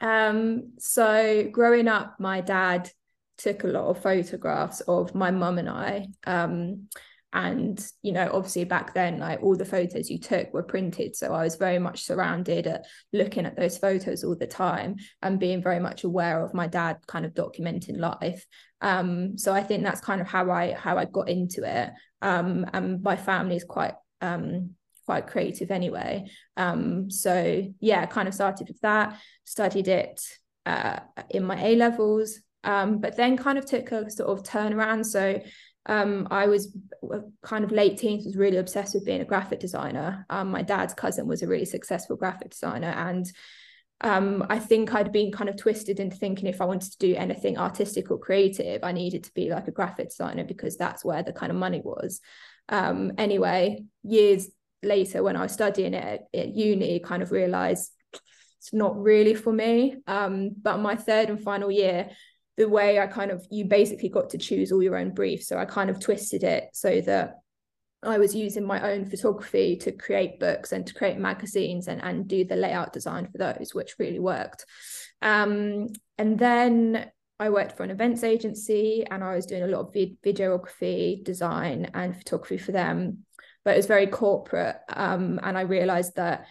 Um 0.00 0.74
so 0.78 1.48
growing 1.50 1.88
up 1.88 2.20
my 2.20 2.40
dad 2.40 2.88
took 3.36 3.64
a 3.64 3.66
lot 3.66 3.86
of 3.86 4.00
photographs 4.00 4.80
of 4.82 5.12
my 5.12 5.32
mum 5.32 5.58
and 5.58 5.68
i. 5.68 6.06
Um 6.24 6.88
and 7.34 7.86
you 8.02 8.12
know 8.12 8.30
obviously 8.32 8.64
back 8.64 8.94
then 8.94 9.18
like 9.18 9.42
all 9.42 9.54
the 9.54 9.64
photos 9.64 10.08
you 10.08 10.18
took 10.18 10.52
were 10.54 10.62
printed 10.62 11.14
so 11.14 11.34
i 11.34 11.44
was 11.44 11.56
very 11.56 11.78
much 11.78 12.04
surrounded 12.04 12.66
at 12.66 12.86
looking 13.12 13.44
at 13.44 13.54
those 13.54 13.76
photos 13.76 14.24
all 14.24 14.34
the 14.34 14.46
time 14.46 14.96
and 15.22 15.38
being 15.38 15.62
very 15.62 15.78
much 15.78 16.04
aware 16.04 16.42
of 16.42 16.54
my 16.54 16.66
dad 16.66 16.96
kind 17.06 17.24
of 17.24 17.34
documenting 17.34 17.98
life. 17.98 18.46
Um 18.80 19.36
so 19.36 19.52
i 19.52 19.62
think 19.62 19.82
that's 19.82 20.00
kind 20.00 20.20
of 20.20 20.26
how 20.26 20.50
i 20.50 20.72
how 20.72 20.96
i 20.96 21.04
got 21.04 21.28
into 21.28 21.64
it. 21.64 21.90
Um 22.22 22.66
and 22.72 23.02
my 23.02 23.16
family 23.16 23.56
is 23.56 23.64
quite 23.64 23.94
um 24.20 24.70
quite 25.04 25.26
creative 25.26 25.70
anyway. 25.70 26.30
Um 26.56 27.10
so 27.10 27.64
yeah 27.80 28.06
kind 28.06 28.28
of 28.28 28.34
started 28.34 28.68
with 28.68 28.80
that 28.80 29.18
studied 29.44 29.88
it 29.88 30.22
uh 30.64 31.00
in 31.30 31.44
my 31.44 31.62
a 31.62 31.76
levels 31.76 32.38
um 32.64 32.98
but 32.98 33.16
then 33.16 33.36
kind 33.36 33.58
of 33.58 33.64
took 33.66 33.92
a 33.92 34.10
sort 34.10 34.30
of 34.30 34.44
turnaround. 34.44 35.04
So 35.04 35.40
um, 35.88 36.28
I 36.30 36.46
was 36.46 36.76
kind 37.42 37.64
of 37.64 37.72
late 37.72 37.98
teens, 37.98 38.24
was 38.24 38.36
really 38.36 38.58
obsessed 38.58 38.94
with 38.94 39.06
being 39.06 39.20
a 39.20 39.24
graphic 39.24 39.60
designer. 39.60 40.26
Um, 40.30 40.50
my 40.50 40.62
dad's 40.62 40.94
cousin 40.94 41.26
was 41.26 41.42
a 41.42 41.48
really 41.48 41.64
successful 41.64 42.16
graphic 42.16 42.50
designer, 42.50 42.94
and 42.96 43.26
um, 44.00 44.46
I 44.48 44.58
think 44.58 44.94
I'd 44.94 45.12
been 45.12 45.32
kind 45.32 45.50
of 45.50 45.56
twisted 45.56 45.98
into 45.98 46.16
thinking 46.16 46.46
if 46.46 46.60
I 46.60 46.66
wanted 46.66 46.92
to 46.92 46.98
do 46.98 47.16
anything 47.16 47.58
artistic 47.58 48.10
or 48.10 48.18
creative, 48.18 48.84
I 48.84 48.92
needed 48.92 49.24
to 49.24 49.34
be 49.34 49.50
like 49.50 49.66
a 49.66 49.72
graphic 49.72 50.10
designer 50.10 50.44
because 50.44 50.76
that's 50.76 51.04
where 51.04 51.22
the 51.22 51.32
kind 51.32 51.50
of 51.50 51.58
money 51.58 51.80
was. 51.82 52.20
Um, 52.68 53.12
anyway, 53.18 53.84
years 54.04 54.48
later, 54.82 55.22
when 55.22 55.36
I 55.36 55.42
was 55.42 55.52
studying 55.52 55.94
it 55.94 56.04
at, 56.04 56.38
at 56.38 56.54
uni, 56.54 57.00
kind 57.00 57.22
of 57.22 57.32
realized 57.32 57.90
it's 58.12 58.72
not 58.72 59.00
really 59.00 59.34
for 59.34 59.52
me. 59.52 59.96
Um, 60.06 60.50
but 60.60 60.78
my 60.78 60.94
third 60.94 61.30
and 61.30 61.42
final 61.42 61.70
year, 61.70 62.10
the 62.58 62.68
way 62.68 62.98
I 62.98 63.06
kind 63.06 63.30
of 63.30 63.46
you 63.50 63.64
basically 63.64 64.08
got 64.08 64.30
to 64.30 64.38
choose 64.38 64.72
all 64.72 64.82
your 64.82 64.96
own 64.96 65.14
briefs. 65.14 65.46
So 65.46 65.56
I 65.56 65.64
kind 65.64 65.88
of 65.88 66.00
twisted 66.00 66.42
it 66.42 66.64
so 66.72 67.00
that 67.02 67.36
I 68.02 68.18
was 68.18 68.34
using 68.34 68.66
my 68.66 68.92
own 68.92 69.06
photography 69.06 69.76
to 69.76 69.92
create 69.92 70.40
books 70.40 70.72
and 70.72 70.86
to 70.86 70.94
create 70.94 71.18
magazines 71.18 71.88
and, 71.88 72.02
and 72.02 72.28
do 72.28 72.44
the 72.44 72.56
layout 72.56 72.92
design 72.92 73.28
for 73.30 73.38
those, 73.38 73.74
which 73.74 73.94
really 73.98 74.18
worked. 74.18 74.66
Um, 75.22 75.88
and 76.18 76.38
then 76.38 77.10
I 77.40 77.50
worked 77.50 77.76
for 77.76 77.84
an 77.84 77.90
events 77.90 78.24
agency 78.24 79.04
and 79.08 79.22
I 79.22 79.36
was 79.36 79.46
doing 79.46 79.62
a 79.62 79.68
lot 79.68 79.86
of 79.86 79.92
vid- 79.92 80.20
videography, 80.22 81.22
design, 81.24 81.90
and 81.94 82.16
photography 82.16 82.58
for 82.58 82.72
them. 82.72 83.24
But 83.64 83.74
it 83.74 83.78
was 83.78 83.86
very 83.86 84.08
corporate. 84.08 84.76
Um, 84.88 85.38
and 85.42 85.56
I 85.56 85.62
realized 85.62 86.16
that 86.16 86.46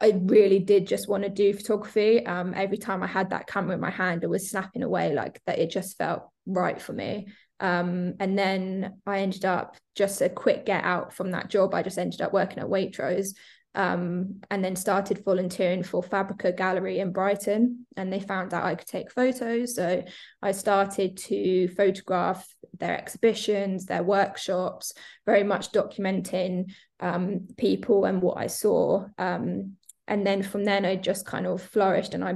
I 0.00 0.18
really 0.24 0.58
did 0.58 0.86
just 0.86 1.08
want 1.08 1.24
to 1.24 1.28
do 1.28 1.52
photography. 1.52 2.24
Um, 2.24 2.54
every 2.56 2.78
time 2.78 3.02
I 3.02 3.06
had 3.06 3.30
that 3.30 3.46
camera 3.46 3.74
in 3.74 3.80
my 3.80 3.90
hand, 3.90 4.24
it 4.24 4.30
was 4.30 4.50
snapping 4.50 4.82
away 4.82 5.12
like 5.12 5.40
that. 5.46 5.58
It 5.58 5.70
just 5.70 5.98
felt 5.98 6.22
right 6.46 6.80
for 6.80 6.92
me. 6.92 7.28
Um, 7.60 8.14
and 8.18 8.38
then 8.38 8.94
I 9.06 9.20
ended 9.20 9.44
up 9.44 9.76
just 9.94 10.22
a 10.22 10.30
quick 10.30 10.64
get 10.64 10.84
out 10.84 11.12
from 11.12 11.32
that 11.32 11.50
job. 11.50 11.74
I 11.74 11.82
just 11.82 11.98
ended 11.98 12.22
up 12.22 12.32
working 12.32 12.58
at 12.58 12.66
Waitrose 12.66 13.34
um, 13.74 14.40
and 14.50 14.64
then 14.64 14.74
started 14.74 15.22
volunteering 15.24 15.82
for 15.82 16.02
Fabrica 16.02 16.52
Gallery 16.52 16.98
in 17.00 17.12
Brighton. 17.12 17.86
And 17.98 18.10
they 18.10 18.20
found 18.20 18.54
out 18.54 18.64
I 18.64 18.76
could 18.76 18.88
take 18.88 19.12
photos. 19.12 19.76
So 19.76 20.02
I 20.42 20.52
started 20.52 21.18
to 21.18 21.68
photograph 21.68 22.48
their 22.78 22.96
exhibitions, 22.96 23.84
their 23.84 24.02
workshops, 24.02 24.94
very 25.26 25.42
much 25.42 25.72
documenting 25.72 26.72
um, 27.00 27.48
people 27.58 28.06
and 28.06 28.22
what 28.22 28.38
I 28.38 28.46
saw. 28.46 29.04
Um, 29.18 29.76
and 30.10 30.26
then 30.26 30.42
from 30.42 30.64
then, 30.64 30.84
I 30.84 30.96
just 30.96 31.24
kind 31.24 31.46
of 31.46 31.62
flourished 31.62 32.12
and 32.12 32.22
I 32.22 32.34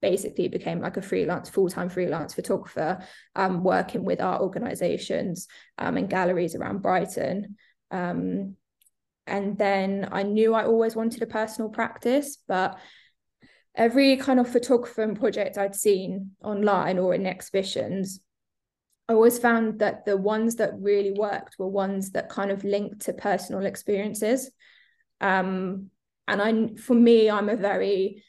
basically 0.00 0.48
became 0.48 0.80
like 0.80 0.96
a 0.96 1.02
freelance 1.02 1.50
full-time 1.50 1.88
freelance 1.88 2.32
photographer 2.32 3.04
um, 3.34 3.62
working 3.62 4.04
with 4.04 4.20
art 4.20 4.40
organizations 4.40 5.48
um, 5.76 5.96
and 5.96 6.08
galleries 6.08 6.54
around 6.54 6.80
brighton. 6.80 7.56
Um, 7.90 8.56
and 9.28 9.58
then 9.58 10.08
i 10.10 10.22
knew 10.22 10.54
i 10.54 10.64
always 10.64 10.96
wanted 10.96 11.22
a 11.22 11.26
personal 11.26 11.68
practice 11.68 12.38
but 12.48 12.78
every 13.74 14.16
kind 14.16 14.40
of 14.40 14.48
photographer 14.48 15.02
and 15.02 15.20
project 15.20 15.58
i'd 15.58 15.74
seen 15.74 16.30
online 16.42 16.98
or 16.98 17.14
in 17.14 17.26
exhibitions 17.26 18.20
i 19.08 19.12
always 19.12 19.38
found 19.38 19.78
that 19.80 20.04
the 20.06 20.16
ones 20.16 20.56
that 20.56 20.72
really 20.80 21.12
worked 21.12 21.56
were 21.58 21.68
ones 21.68 22.12
that 22.12 22.28
kind 22.28 22.50
of 22.50 22.64
linked 22.64 23.00
to 23.00 23.12
personal 23.12 23.64
experiences. 23.64 24.50
Um, 25.20 25.90
and 26.28 26.40
i 26.42 26.80
for 26.80 26.94
me 26.94 27.28
i'm 27.28 27.48
a 27.48 27.56
very 27.56 28.22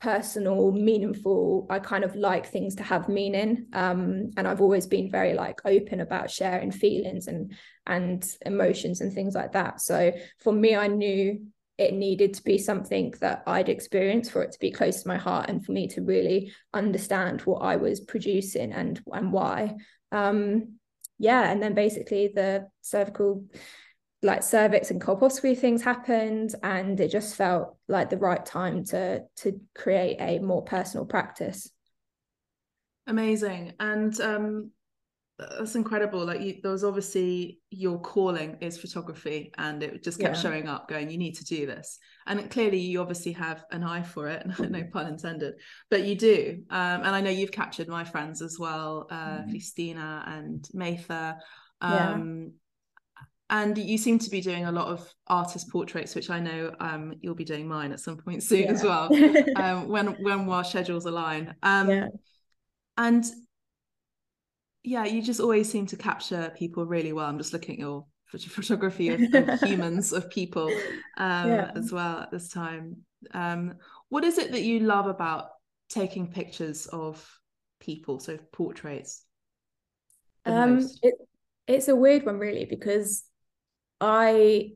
personal 0.00 0.72
meaningful 0.72 1.66
i 1.70 1.78
kind 1.78 2.04
of 2.04 2.14
like 2.14 2.46
things 2.46 2.74
to 2.76 2.82
have 2.82 3.08
meaning. 3.08 3.66
Um, 3.72 4.30
and 4.36 4.46
i've 4.46 4.60
always 4.60 4.86
been 4.86 5.10
very 5.10 5.32
like 5.34 5.60
open 5.64 6.00
about 6.00 6.30
sharing 6.30 6.70
feelings 6.70 7.26
and 7.26 7.54
and 7.86 8.24
emotions 8.44 9.00
and 9.00 9.12
things 9.12 9.34
like 9.34 9.52
that. 9.52 9.80
So 9.80 10.12
for 10.38 10.52
me 10.52 10.76
i 10.76 10.86
knew 10.86 11.46
it 11.78 11.94
needed 11.94 12.34
to 12.34 12.42
be 12.42 12.58
something 12.58 13.14
that 13.20 13.42
i'd 13.46 13.68
experienced 13.68 14.32
for 14.32 14.42
it 14.42 14.52
to 14.52 14.58
be 14.58 14.70
close 14.70 15.02
to 15.02 15.08
my 15.08 15.16
heart 15.16 15.48
and 15.48 15.64
for 15.64 15.72
me 15.72 15.86
to 15.88 16.02
really 16.02 16.52
understand 16.72 17.40
what 17.42 17.58
i 17.58 17.76
was 17.76 18.00
producing 18.00 18.72
and 18.72 19.00
and 19.12 19.32
why. 19.32 19.76
Um 20.12 20.78
yeah 21.18 21.50
and 21.50 21.62
then 21.62 21.74
basically 21.74 22.28
the 22.28 22.68
cervical 22.82 23.46
like 24.22 24.42
cervix 24.42 24.90
and 24.90 25.00
colposcopy 25.00 25.56
things 25.56 25.82
happened 25.82 26.54
and 26.62 26.98
it 27.00 27.10
just 27.10 27.36
felt 27.36 27.76
like 27.88 28.10
the 28.10 28.16
right 28.16 28.44
time 28.44 28.84
to 28.84 29.22
to 29.36 29.60
create 29.74 30.16
a 30.20 30.38
more 30.38 30.62
personal 30.62 31.04
practice. 31.04 31.70
Amazing. 33.06 33.74
And 33.78 34.18
um 34.20 34.70
that's 35.38 35.74
incredible. 35.74 36.24
Like 36.24 36.40
you, 36.40 36.56
there 36.62 36.72
was 36.72 36.82
obviously 36.82 37.60
your 37.68 38.00
calling 38.00 38.56
is 38.62 38.78
photography 38.78 39.52
and 39.58 39.82
it 39.82 40.02
just 40.02 40.18
kept 40.18 40.36
yeah. 40.36 40.40
showing 40.40 40.66
up 40.66 40.88
going 40.88 41.10
you 41.10 41.18
need 41.18 41.34
to 41.34 41.44
do 41.44 41.66
this. 41.66 41.98
And 42.26 42.50
clearly 42.50 42.78
you 42.78 43.02
obviously 43.02 43.32
have 43.32 43.64
an 43.70 43.84
eye 43.84 44.02
for 44.02 44.28
it 44.28 44.46
no 44.58 44.82
pun 44.90 45.08
intended 45.08 45.54
but 45.90 46.04
you 46.04 46.14
do. 46.14 46.62
Um, 46.70 47.02
and 47.02 47.08
i 47.08 47.20
know 47.20 47.30
you've 47.30 47.52
captured 47.52 47.88
my 47.88 48.04
friends 48.04 48.40
as 48.40 48.56
well 48.58 49.08
uh, 49.10 49.40
mm. 49.40 49.50
Christina 49.50 50.24
and 50.26 50.66
Martha. 50.72 51.36
Um, 51.82 52.52
and 53.50 53.78
you 53.78 53.96
seem 53.96 54.18
to 54.18 54.30
be 54.30 54.40
doing 54.40 54.64
a 54.64 54.72
lot 54.72 54.88
of 54.88 55.08
artist 55.28 55.70
portraits 55.70 56.14
which 56.14 56.30
i 56.30 56.40
know 56.40 56.74
um, 56.80 57.14
you'll 57.20 57.34
be 57.34 57.44
doing 57.44 57.66
mine 57.66 57.92
at 57.92 58.00
some 58.00 58.16
point 58.16 58.42
soon 58.42 58.64
yeah. 58.64 58.70
as 58.70 58.82
well 58.82 59.10
um, 59.56 59.88
when 59.88 60.08
when 60.22 60.48
our 60.48 60.64
schedules 60.64 61.06
align 61.06 61.54
um, 61.62 61.90
yeah. 61.90 62.08
and 62.96 63.24
yeah 64.82 65.04
you 65.04 65.22
just 65.22 65.40
always 65.40 65.70
seem 65.70 65.86
to 65.86 65.96
capture 65.96 66.52
people 66.56 66.84
really 66.84 67.12
well 67.12 67.26
i'm 67.26 67.38
just 67.38 67.52
looking 67.52 67.74
at 67.74 67.80
your 67.80 68.04
photography 68.26 69.08
of, 69.08 69.20
of 69.34 69.60
humans 69.62 70.12
of 70.12 70.28
people 70.30 70.66
um, 71.16 71.48
yeah. 71.48 71.70
as 71.74 71.92
well 71.92 72.20
at 72.20 72.30
this 72.30 72.48
time 72.48 72.96
um, 73.32 73.74
what 74.08 74.24
is 74.24 74.38
it 74.38 74.52
that 74.52 74.62
you 74.62 74.80
love 74.80 75.06
about 75.06 75.48
taking 75.88 76.26
pictures 76.26 76.86
of 76.86 77.24
people 77.78 78.18
so 78.18 78.36
portraits 78.52 79.22
um 80.46 80.78
it, 81.02 81.14
it's 81.66 81.88
a 81.88 81.94
weird 81.94 82.24
one 82.24 82.38
really 82.38 82.64
because 82.64 83.24
I 84.00 84.70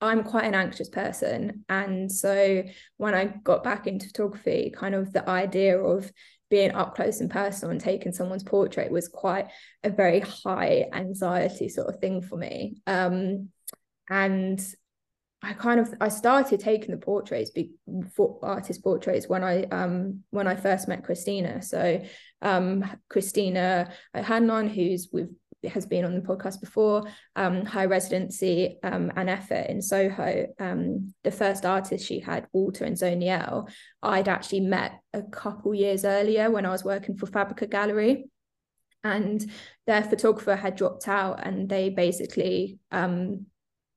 I'm 0.00 0.24
quite 0.24 0.44
an 0.44 0.54
anxious 0.54 0.88
person. 0.88 1.64
And 1.68 2.10
so 2.10 2.62
when 2.96 3.14
I 3.14 3.26
got 3.26 3.62
back 3.62 3.86
into 3.86 4.06
photography, 4.06 4.72
kind 4.74 4.94
of 4.94 5.12
the 5.12 5.28
idea 5.28 5.78
of 5.78 6.10
being 6.48 6.72
up 6.72 6.96
close 6.96 7.20
and 7.20 7.30
personal 7.30 7.70
and 7.70 7.80
taking 7.80 8.12
someone's 8.12 8.42
portrait 8.42 8.90
was 8.90 9.08
quite 9.08 9.48
a 9.84 9.90
very 9.90 10.20
high 10.20 10.86
anxiety 10.92 11.68
sort 11.68 11.88
of 11.88 12.00
thing 12.00 12.22
for 12.22 12.36
me. 12.36 12.80
Um, 12.86 13.50
and 14.08 14.60
I 15.42 15.54
kind 15.54 15.80
of 15.80 15.94
I 16.00 16.08
started 16.08 16.60
taking 16.60 16.90
the 16.90 16.98
portraits 16.98 17.50
for 18.14 18.38
artist 18.42 18.82
portraits 18.82 19.26
when 19.26 19.42
I 19.42 19.62
um 19.64 20.22
when 20.30 20.46
I 20.46 20.56
first 20.56 20.86
met 20.86 21.04
Christina. 21.04 21.62
So 21.62 22.02
um 22.42 22.84
Christina 23.08 23.90
Hanlon, 24.12 24.68
who's 24.68 25.08
with 25.10 25.30
has 25.68 25.86
been 25.86 26.04
on 26.04 26.14
the 26.14 26.20
podcast 26.20 26.60
before, 26.60 27.04
um, 27.36 27.64
High 27.66 27.84
Residency 27.84 28.78
um, 28.82 29.12
and 29.16 29.28
Effort 29.28 29.66
in 29.68 29.82
Soho, 29.82 30.46
um, 30.58 31.12
the 31.22 31.30
first 31.30 31.66
artist 31.66 32.06
she 32.06 32.20
had, 32.20 32.46
Walter 32.52 32.84
and 32.84 32.96
Zoniel, 32.96 33.68
I'd 34.02 34.28
actually 34.28 34.60
met 34.60 35.00
a 35.12 35.22
couple 35.22 35.74
years 35.74 36.04
earlier 36.04 36.50
when 36.50 36.66
I 36.66 36.70
was 36.70 36.84
working 36.84 37.16
for 37.16 37.26
Fabrica 37.26 37.66
Gallery. 37.66 38.30
And 39.02 39.50
their 39.86 40.02
photographer 40.02 40.54
had 40.54 40.76
dropped 40.76 41.08
out, 41.08 41.46
and 41.46 41.68
they 41.68 41.88
basically 41.88 42.78
um, 42.90 43.46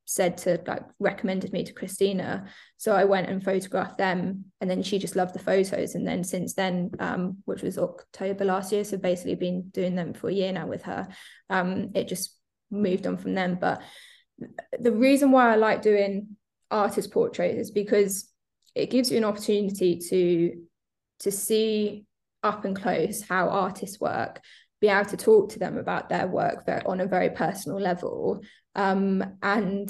said 0.06 0.38
to 0.38 0.62
like 0.68 0.84
recommended 1.00 1.54
me 1.54 1.64
to 1.64 1.74
Christina. 1.74 2.48
So 2.78 2.94
I 2.94 3.06
went 3.06 3.30
and 3.30 3.44
photographed 3.44 3.98
them 3.98 4.46
and 4.60 4.70
then 4.70 4.84
she 4.84 5.00
just 5.00 5.16
loved 5.16 5.34
the 5.34 5.40
photos. 5.40 5.96
And 5.96 6.06
then 6.06 6.24
since 6.24 6.54
then, 6.54 6.92
um, 7.00 7.38
which 7.46 7.62
was 7.62 7.78
October 7.78 8.46
last 8.46 8.72
year, 8.72 8.84
so 8.84 8.98
basically 8.98 9.36
been 9.36 9.70
doing 9.70 9.96
them 9.96 10.14
for 10.14 10.30
a 10.30 10.34
year 10.34 10.52
now 10.52 10.68
with 10.68 10.84
her. 10.84 11.08
Um, 11.50 11.92
it 11.96 12.08
just 12.08 12.38
moved 12.70 13.08
on 13.08 13.18
from 13.18 13.34
them. 13.34 13.58
But 13.60 13.82
the 14.80 14.92
reason 14.92 15.32
why 15.32 15.54
I 15.54 15.56
like 15.56 15.82
doing 15.82 16.36
artist 16.70 17.12
portraits 17.12 17.60
is 17.60 17.72
because 17.72 18.30
it 18.76 18.90
gives 18.90 19.12
you 19.12 19.18
an 19.18 19.26
opportunity 19.26 20.00
to 20.10 20.62
to 21.20 21.32
see 21.32 22.06
up 22.42 22.66
and 22.66 22.76
close 22.76 23.22
how 23.22 23.48
artists 23.50 24.00
work 24.00 24.42
be 24.84 24.90
able 24.90 25.10
to 25.10 25.16
talk 25.16 25.50
to 25.50 25.60
them 25.60 25.78
about 25.78 26.10
their 26.10 26.28
work 26.28 26.68
on 26.86 27.00
a 27.00 27.06
very 27.06 27.30
personal 27.30 27.80
level. 27.80 28.42
Um, 28.76 29.24
and 29.42 29.90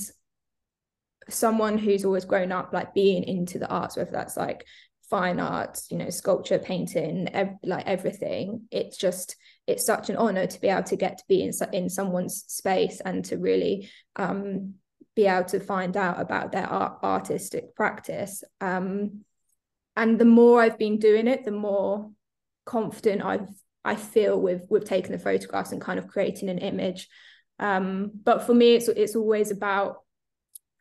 someone 1.28 1.80
who's 1.80 2.06
always 2.06 2.26
grown 2.26 2.52
up 2.52 2.72
like 2.74 2.94
being 2.94 3.24
into 3.24 3.58
the 3.58 3.68
arts 3.70 3.96
whether 3.96 4.12
that's 4.12 4.38
like 4.38 4.66
fine 5.10 5.40
arts 5.40 5.88
you 5.90 5.98
know 5.98 6.10
sculpture 6.10 6.60
painting 6.60 7.30
ev- 7.30 7.56
like 7.64 7.88
everything 7.88 8.64
it's 8.72 8.98
just 8.98 9.38
it's 9.66 9.86
such 9.86 10.10
an 10.10 10.18
honor 10.18 10.46
to 10.46 10.60
be 10.60 10.68
able 10.68 10.84
to 10.84 10.98
get 10.98 11.18
to 11.18 11.24
be 11.30 11.42
in, 11.42 11.52
in 11.72 11.90
someone's 11.90 12.44
space 12.48 13.02
and 13.06 13.24
to 13.24 13.38
really 13.38 13.90
um, 14.18 14.74
be 15.16 15.26
able 15.26 15.46
to 15.46 15.62
find 15.62 15.96
out 15.96 16.20
about 16.20 16.52
their 16.52 16.68
art, 16.68 17.00
artistic 17.02 17.74
practice. 17.74 18.44
Um, 18.60 19.24
and 19.96 20.20
the 20.20 20.26
more 20.26 20.62
i've 20.62 20.78
been 20.78 21.00
doing 21.00 21.28
it 21.28 21.46
the 21.46 21.52
more 21.52 22.12
confident 22.66 23.24
i've 23.24 23.48
i 23.84 23.96
feel 23.96 24.40
with 24.40 24.68
taking 24.86 25.12
the 25.12 25.20
photographs 25.20 25.72
and 25.72 25.82
kind 25.82 26.00
of 26.00 26.08
creating 26.08 26.50
an 26.50 26.58
image 26.58 27.08
um, 27.60 28.12
but 28.24 28.46
for 28.46 28.54
me, 28.54 28.76
it's 28.76 28.88
it's 28.88 29.16
always 29.16 29.52
about 29.52 30.02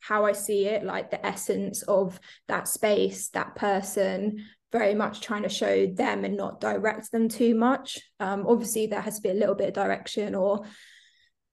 how 0.00 0.24
I 0.26 0.32
see 0.32 0.66
it, 0.66 0.84
like 0.84 1.10
the 1.10 1.24
essence 1.24 1.82
of 1.82 2.18
that 2.48 2.66
space, 2.66 3.28
that 3.30 3.54
person, 3.54 4.44
very 4.72 4.94
much 4.94 5.20
trying 5.20 5.44
to 5.44 5.48
show 5.48 5.86
them 5.86 6.24
and 6.24 6.36
not 6.36 6.60
direct 6.60 7.12
them 7.12 7.28
too 7.28 7.54
much. 7.54 7.98
Um, 8.18 8.46
obviously, 8.48 8.86
there 8.86 9.00
has 9.00 9.16
to 9.16 9.22
be 9.22 9.30
a 9.30 9.34
little 9.34 9.54
bit 9.54 9.68
of 9.68 9.74
direction 9.74 10.34
or 10.34 10.64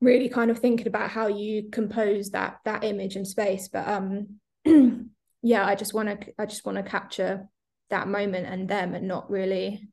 really 0.01 0.29
kind 0.29 0.49
of 0.49 0.59
thinking 0.59 0.87
about 0.87 1.11
how 1.11 1.27
you 1.27 1.69
compose 1.71 2.31
that 2.31 2.57
that 2.65 2.83
image 2.83 3.15
and 3.15 3.27
space. 3.27 3.67
But 3.67 3.87
um, 3.87 4.39
yeah, 5.43 5.65
I 5.65 5.75
just 5.75 5.93
want 5.93 6.21
to 6.21 6.33
I 6.39 6.45
just 6.45 6.65
want 6.65 6.77
to 6.77 6.83
capture 6.83 7.47
that 7.89 8.07
moment 8.07 8.47
and 8.47 8.67
them 8.69 8.95
and 8.95 9.07
not 9.07 9.29
really 9.29 9.89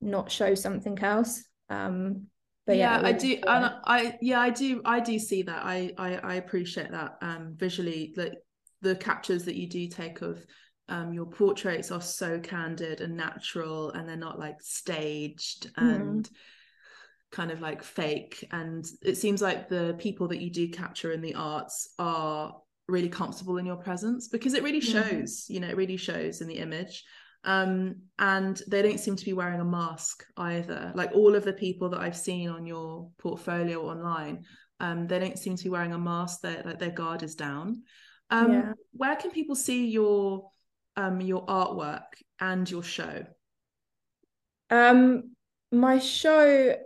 not 0.00 0.30
show 0.30 0.54
something 0.54 0.98
else. 1.00 1.42
Um, 1.68 2.26
but 2.66 2.76
yeah, 2.76 3.00
yeah, 3.00 3.06
I 3.08 3.12
do, 3.12 3.38
and 3.46 3.72
I 3.84 4.18
yeah, 4.20 4.40
I 4.40 4.50
do, 4.50 4.82
I 4.84 5.00
do 5.00 5.18
see 5.18 5.42
that. 5.42 5.64
I 5.64 5.92
I, 5.96 6.16
I 6.16 6.34
appreciate 6.34 6.90
that 6.90 7.16
um 7.22 7.54
visually, 7.56 8.12
like 8.16 8.34
the 8.82 8.94
captures 8.94 9.44
that 9.44 9.56
you 9.56 9.68
do 9.68 9.88
take 9.88 10.20
of 10.22 10.44
um 10.88 11.12
your 11.12 11.26
portraits 11.26 11.90
are 11.90 12.00
so 12.00 12.38
candid 12.38 13.00
and 13.00 13.16
natural, 13.16 13.90
and 13.92 14.08
they're 14.08 14.16
not 14.16 14.38
like 14.38 14.56
staged 14.60 15.70
Mm. 15.78 16.00
and 16.00 16.30
kind 17.30 17.50
of 17.50 17.60
like 17.60 17.82
fake. 17.82 18.46
And 18.52 18.86
it 19.02 19.16
seems 19.16 19.42
like 19.42 19.68
the 19.68 19.96
people 19.98 20.28
that 20.28 20.40
you 20.40 20.50
do 20.50 20.68
capture 20.68 21.12
in 21.12 21.20
the 21.20 21.34
arts 21.34 21.90
are 21.98 22.54
really 22.86 23.08
comfortable 23.10 23.58
in 23.58 23.66
your 23.66 23.76
presence 23.76 24.28
because 24.28 24.54
it 24.54 24.62
really 24.62 24.80
Mhm. 24.80 24.92
shows, 24.92 25.46
you 25.48 25.60
know, 25.60 25.68
it 25.68 25.76
really 25.76 25.98
shows 25.98 26.40
in 26.40 26.48
the 26.48 26.58
image 26.58 27.04
um 27.44 27.96
and 28.18 28.60
they 28.68 28.82
don't 28.82 29.00
seem 29.00 29.16
to 29.16 29.24
be 29.24 29.32
wearing 29.32 29.60
a 29.60 29.64
mask 29.64 30.24
either. 30.36 30.92
Like 30.94 31.12
all 31.14 31.34
of 31.34 31.44
the 31.44 31.52
people 31.52 31.88
that 31.90 32.00
i've 32.00 32.16
seen 32.16 32.48
on 32.48 32.66
your 32.66 33.10
portfolio 33.18 33.82
online 33.88 34.44
um 34.80 35.06
they 35.06 35.18
don't 35.18 35.38
seem 35.38 35.56
to 35.56 35.64
be 35.64 35.70
wearing 35.70 35.92
a 35.92 35.98
mask. 35.98 36.40
That 36.42 36.66
like 36.66 36.78
their 36.78 36.90
guard 36.90 37.22
is 37.22 37.34
down. 37.34 37.82
Um 38.30 38.50
Yeah. 38.50 38.72
where 38.92 39.16
can 39.16 39.30
people 39.30 39.54
see 39.54 39.86
your 39.86 40.50
um 40.96 41.20
your 41.20 41.46
artwork 41.46 42.06
and 42.40 42.68
your 42.70 42.82
show? 42.82 43.24
Um, 44.70 45.34
my 45.72 45.98
show, 45.98 46.76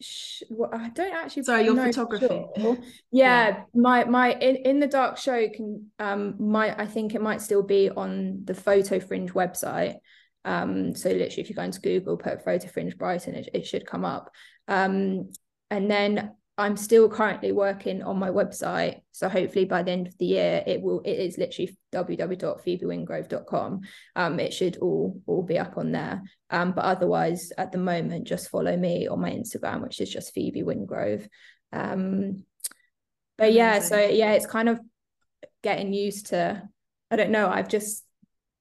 sh- 0.00 0.42
well, 0.50 0.70
I 0.72 0.90
don't 0.90 1.14
actually 1.14 1.44
Sorry, 1.44 1.64
your 1.64 1.76
photography. 1.76 2.26
sure. 2.56 2.78
Yeah, 3.10 3.62
my 3.74 4.04
my 4.04 4.32
in, 4.32 4.56
in 4.56 4.80
the 4.80 4.86
dark 4.86 5.16
show 5.16 5.48
can 5.48 5.90
um 5.98 6.36
might 6.38 6.78
I 6.78 6.86
think 6.86 7.14
it 7.14 7.22
might 7.22 7.40
still 7.40 7.62
be 7.62 7.90
on 7.90 8.42
the 8.44 8.54
Photo 8.54 9.00
Fringe 9.00 9.32
website. 9.32 9.96
Um, 10.44 10.94
so 10.94 11.08
literally, 11.08 11.42
if 11.42 11.48
you 11.48 11.56
go 11.56 11.62
into 11.62 11.80
Google, 11.80 12.16
put 12.16 12.44
Photo 12.44 12.68
Fringe 12.68 12.96
Brighton, 12.96 13.34
it, 13.34 13.48
it 13.52 13.66
should 13.66 13.86
come 13.86 14.04
up. 14.04 14.30
Um, 14.68 15.32
and 15.70 15.90
then 15.90 16.32
I'm 16.58 16.76
still 16.78 17.08
currently 17.08 17.52
working 17.52 18.02
on 18.02 18.18
my 18.18 18.30
website. 18.30 19.02
So 19.12 19.28
hopefully 19.28 19.66
by 19.66 19.82
the 19.82 19.90
end 19.90 20.06
of 20.06 20.16
the 20.18 20.24
year, 20.24 20.64
it 20.66 20.80
will. 20.80 21.02
It 21.04 21.18
is 21.18 21.36
literally 21.36 21.76
www.phoebewingrove.com. 21.92 23.80
Um, 24.16 24.40
it 24.40 24.54
should 24.54 24.78
all 24.78 25.20
all 25.26 25.42
be 25.42 25.58
up 25.58 25.76
on 25.76 25.92
there. 25.92 26.22
Um, 26.48 26.72
but 26.72 26.86
otherwise, 26.86 27.52
at 27.58 27.72
the 27.72 27.78
moment, 27.78 28.26
just 28.26 28.48
follow 28.48 28.74
me 28.74 29.06
on 29.06 29.20
my 29.20 29.30
Instagram, 29.30 29.82
which 29.82 30.00
is 30.00 30.10
just 30.10 30.32
Phoebe 30.32 30.62
Wingrove. 30.62 31.28
Um, 31.72 32.44
but 33.36 33.52
yeah, 33.52 33.80
so 33.80 33.98
yeah, 33.98 34.32
it's 34.32 34.46
kind 34.46 34.70
of 34.70 34.80
getting 35.62 35.92
used 35.92 36.28
to. 36.28 36.62
I 37.10 37.16
don't 37.16 37.30
know. 37.30 37.48
I've 37.48 37.68
just 37.68 38.02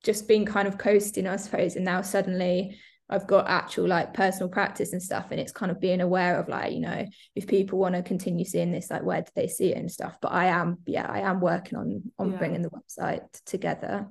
just 0.03 0.27
been 0.27 0.45
kind 0.45 0.67
of 0.67 0.77
coasting, 0.77 1.27
I 1.27 1.37
suppose, 1.37 1.77
and 1.77 1.85
now 1.85 2.01
suddenly 2.01 2.77
I've 3.09 3.27
got 3.27 3.47
actual 3.47 3.87
like 3.87 4.13
personal 4.13 4.49
practice 4.49 4.93
and 4.93 5.01
stuff, 5.01 5.27
and 5.31 5.39
it's 5.39 5.51
kind 5.51 5.71
of 5.71 5.79
being 5.79 6.01
aware 6.01 6.39
of 6.39 6.47
like 6.49 6.73
you 6.73 6.79
know 6.79 7.05
if 7.35 7.47
people 7.47 7.77
want 7.79 7.95
to 7.95 8.01
continue 8.03 8.45
seeing 8.45 8.71
this, 8.71 8.89
like 8.89 9.03
where 9.03 9.21
do 9.21 9.29
they 9.35 9.47
see 9.47 9.71
it 9.73 9.77
and 9.77 9.91
stuff. 9.91 10.17
But 10.21 10.31
I 10.31 10.45
am, 10.47 10.79
yeah, 10.85 11.05
I 11.09 11.19
am 11.19 11.39
working 11.39 11.77
on 11.77 12.03
on 12.17 12.31
Yeah. 12.31 12.37
bringing 12.37 12.61
the 12.61 12.69
website 12.71 13.21
together. 13.45 14.07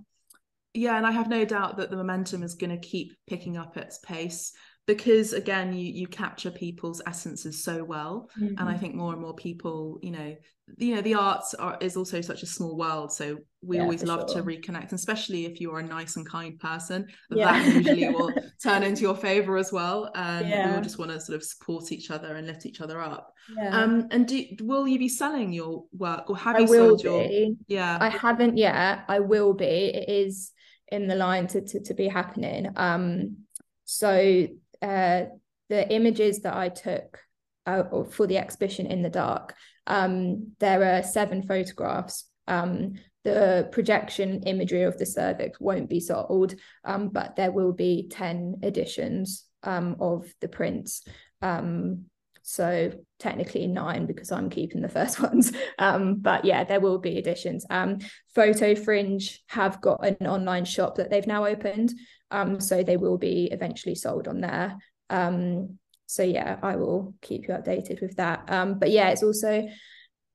yeah 0.75 0.97
and 0.97 1.07
i 1.07 1.11
have 1.13 1.29
no 1.29 1.45
doubt 1.45 1.77
that 1.77 1.91
the 1.91 1.97
momentum 1.97 2.43
is 2.43 2.55
going 2.55 2.71
to 2.71 2.89
keep 2.89 3.13
picking 3.29 3.57
up 3.57 3.77
its 3.77 3.99
pace 3.99 4.53
because 4.87 5.33
again 5.33 5.73
you 5.73 5.87
you 5.93 6.07
capture 6.07 6.51
people's 6.51 7.01
essences 7.07 7.63
so 7.65 7.85
well 7.85 8.29
and 8.37 8.57
Mm-hmm. 8.59 8.69
i 8.69 8.77
think 8.77 8.95
more 8.95 9.13
and 9.13 9.23
more 9.23 9.35
people 9.35 9.99
you 10.03 10.11
know 10.11 10.35
you 10.79 10.95
know 10.95 11.03
the 11.03 11.15
arts 11.15 11.55
are 11.55 11.77
is 11.81 11.97
also 11.97 12.21
such 12.21 12.43
a 12.43 12.47
small 12.47 12.77
world 12.77 13.13
so 13.13 13.39
we 13.63 13.77
Yeah, 13.77 13.83
always 13.83 14.03
love 14.03 14.27
to 14.33 14.43
reconnect 14.43 14.93
especially 14.93 15.45
if 15.47 15.61
you're 15.61 15.79
a 15.79 15.83
nice 15.83 16.17
and 16.17 16.29
kind 16.29 16.59
person 16.59 17.07
Yeah. 17.31 17.53
that 17.53 17.75
usually 17.75 18.09
will 18.15 18.33
turn 18.63 18.83
into 18.83 19.03
your 19.03 19.15
favor 19.15 19.57
as 19.59 19.73
well 19.73 20.11
and 20.15 20.47
we 20.47 20.75
all 20.77 20.81
just 20.83 20.99
want 20.99 21.11
to 21.11 21.21
sort 21.21 21.37
of 21.37 21.45
support 21.45 21.93
each 21.93 22.11
other 22.11 22.35
and 22.35 22.47
lift 22.47 22.67
each 22.67 22.81
other 22.81 23.01
up 23.01 23.33
yeah. 23.57 23.79
um 23.79 24.07
and 24.11 24.27
do 24.27 24.43
will 24.63 24.89
you 24.89 24.99
be 24.99 25.09
selling 25.09 25.53
your 25.53 25.85
work 25.97 26.31
or 26.31 26.37
have 26.37 26.57
I 26.57 26.61
you 26.61 26.67
will 26.67 26.99
sold 26.99 27.05
your 27.05 27.27
yeah 27.69 27.99
I 28.01 28.09
haven't 28.09 28.57
yet. 28.57 29.05
I 29.09 29.21
will 29.21 29.53
be. 29.55 29.65
It 29.67 30.09
is 30.09 30.53
in 30.89 31.09
the 31.09 31.15
line 31.15 31.47
to 31.49 31.61
to, 31.61 31.81
to 31.81 31.95
be 31.95 32.09
happening. 32.09 32.69
Um, 32.77 33.37
so 33.85 34.47
uh, 34.83 35.25
the 35.69 35.93
images 35.93 36.41
that 36.41 36.55
I 36.55 36.69
took 36.69 37.19
uh, 37.67 38.05
for 38.11 38.27
the 38.27 38.39
exhibition 38.39 38.87
in 38.87 39.03
the 39.03 39.11
dark, 39.11 39.55
um, 39.87 40.53
there 40.61 40.97
are 40.97 41.03
seven 41.03 41.43
photographs. 41.43 42.25
Um, 42.47 42.95
the 43.25 43.69
projection 43.73 44.43
imagery 44.43 44.83
of 44.83 44.99
the 44.99 45.07
cervix 45.07 45.59
won't 45.59 45.89
be 45.89 46.01
sold, 46.01 46.55
um, 46.85 47.09
but 47.09 47.37
there 47.37 47.51
will 47.51 47.73
be 47.73 48.09
ten 48.11 48.61
editions 48.63 49.47
um, 49.63 49.97
of 49.99 50.27
the 50.41 50.49
prints. 50.49 51.03
Um, 51.41 52.07
so 52.47 52.93
technically 53.19 53.67
nine 53.67 54.05
because 54.05 54.31
I'm 54.31 54.51
keeping 54.51 54.83
the 54.83 54.89
first 54.89 55.19
ones. 55.23 55.51
Um, 55.79 56.17
but 56.17 56.45
yeah, 56.45 56.63
there 56.63 56.79
will 56.79 56.99
be 56.99 57.17
additions. 57.17 57.65
Um, 57.71 57.99
Photo 58.35 58.75
Fringe 58.75 59.41
have 59.47 59.81
got 59.81 60.07
an 60.07 60.27
online 60.27 60.67
shop 60.67 60.97
that 60.97 61.11
they've 61.11 61.27
now 61.27 61.47
opened. 61.47 61.95
Um, 62.31 62.61
so 62.61 62.83
they 62.83 62.99
will 62.99 63.17
be 63.17 63.49
eventually 63.51 63.95
sold 63.95 64.29
on 64.29 64.43
there. 64.43 64.77
Um, 65.09 65.79
so 66.05 66.23
yeah, 66.23 66.59
I 66.63 66.77
will 66.77 67.15
keep 67.23 67.49
you 67.49 67.55
updated 67.55 68.03
with 68.03 68.17
that. 68.17 68.45
Um, 68.49 68.79
but 68.79 68.91
yeah, 68.91 69.09
it's 69.09 69.23
also 69.23 69.67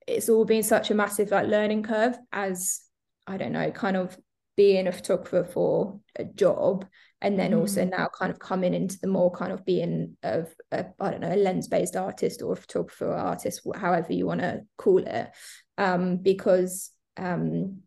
it's 0.07 0.29
all 0.29 0.45
been 0.45 0.63
such 0.63 0.89
a 0.89 0.95
massive 0.95 1.29
like 1.29 1.47
learning 1.47 1.83
curve 1.83 2.17
as 2.31 2.81
I 3.27 3.37
don't 3.37 3.51
know, 3.51 3.69
kind 3.69 3.95
of 3.95 4.17
being 4.57 4.87
a 4.87 4.91
photographer 4.91 5.43
for 5.43 5.99
a 6.15 6.23
job 6.23 6.85
and 7.21 7.37
then 7.37 7.53
also 7.53 7.83
Mhm. 7.83 7.91
now 7.91 8.07
kind 8.07 8.31
of 8.31 8.39
coming 8.39 8.73
into 8.73 8.97
the 8.99 9.07
more 9.07 9.31
kind 9.31 9.51
of 9.51 9.65
being 9.65 10.17
of 10.23 10.53
a, 10.71 10.85
I 10.99 11.11
don't 11.11 11.21
know 11.21 11.33
a 11.33 11.35
lens 11.35 11.67
based 11.67 11.95
artist 11.95 12.41
or 12.41 12.53
a 12.53 12.55
photographer 12.55 13.07
or 13.07 13.15
artist 13.15 13.61
however 13.75 14.13
you 14.13 14.25
want 14.25 14.41
to 14.41 14.61
call 14.77 14.99
it 14.99 15.29
um 15.77 16.17
because 16.17 16.91
um 17.17 17.81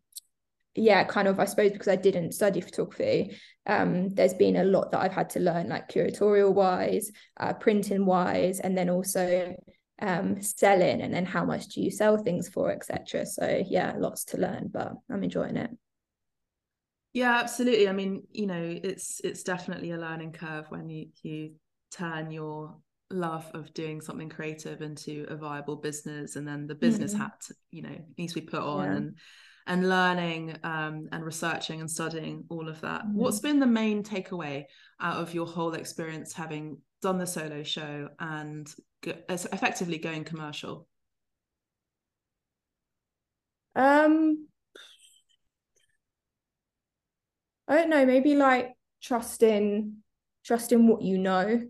yeah 0.75 1.03
kind 1.03 1.27
of 1.27 1.39
I 1.39 1.45
suppose 1.45 1.71
because 1.71 1.87
I 1.87 1.95
didn't 1.95 2.33
study 2.33 2.61
photography 2.61 3.37
um 3.65 4.09
there's 4.09 4.33
been 4.33 4.55
a 4.57 4.63
lot 4.63 4.91
that 4.91 5.01
I've 5.01 5.13
had 5.13 5.29
to 5.31 5.39
learn 5.39 5.69
like 5.69 5.89
curatorial 5.89 6.53
wise 6.53 7.11
uh, 7.39 7.53
printing 7.53 8.05
wise 8.05 8.59
and 8.59 8.77
then 8.77 8.89
also 8.89 9.55
um 10.01 10.41
selling 10.41 11.01
and 11.01 11.13
then 11.13 11.25
how 11.25 11.45
much 11.45 11.67
do 11.67 11.81
you 11.81 11.91
sell 11.91 12.17
things 12.17 12.49
for 12.49 12.71
etc 12.71 13.25
so 13.25 13.63
yeah 13.67 13.93
lots 13.97 14.25
to 14.25 14.37
learn 14.37 14.69
but 14.73 14.93
I'm 15.11 15.23
enjoying 15.23 15.57
it 15.57 15.69
Yeah, 17.13 17.37
absolutely. 17.39 17.87
I 17.87 17.91
mean, 17.93 18.23
you 18.31 18.47
know, 18.47 18.79
it's 18.83 19.21
it's 19.23 19.43
definitely 19.43 19.91
a 19.91 19.97
learning 19.97 20.33
curve 20.33 20.65
when 20.69 20.89
you 20.89 21.07
you 21.21 21.51
turn 21.91 22.31
your 22.31 22.75
love 23.11 23.49
of 23.53 23.71
doing 23.75 24.01
something 24.01 24.29
creative 24.29 24.81
into 24.81 25.27
a 25.29 25.35
viable 25.35 25.75
business 25.75 26.35
and 26.35 26.47
then 26.47 26.65
the 26.65 26.73
business 26.73 27.13
Mhm. 27.13 27.17
hat, 27.19 27.47
you 27.69 27.83
know, 27.83 27.95
needs 28.17 28.33
to 28.33 28.41
be 28.41 28.47
put 28.47 28.61
on 28.63 28.85
Yeah. 28.85 28.95
and 28.97 29.17
and 29.67 29.87
learning 29.89 30.57
um 30.63 31.07
and 31.11 31.23
researching 31.23 31.79
and 31.79 31.89
studying 31.89 32.45
all 32.49 32.67
of 32.67 32.81
that. 32.81 33.05
Mhm. 33.05 33.13
What's 33.13 33.39
been 33.39 33.59
the 33.59 33.67
main 33.67 34.03
takeaway 34.03 34.65
out 34.99 35.17
of 35.17 35.35
your 35.35 35.45
whole 35.45 35.75
experience 35.75 36.33
having 36.33 36.81
done 37.01 37.19
the 37.19 37.27
solo 37.27 37.61
show 37.61 38.09
and 38.19 38.67
go- 39.01 39.21
effectively 39.29 39.99
going 39.99 40.23
commercial? 40.23 40.87
Um, 43.75 44.47
I 47.67 47.75
don't 47.75 47.89
know, 47.89 48.05
maybe 48.05 48.35
like 48.35 48.73
trusting 49.01 49.97
trusting 50.45 50.87
what 50.87 51.01
you 51.01 51.17
know. 51.17 51.61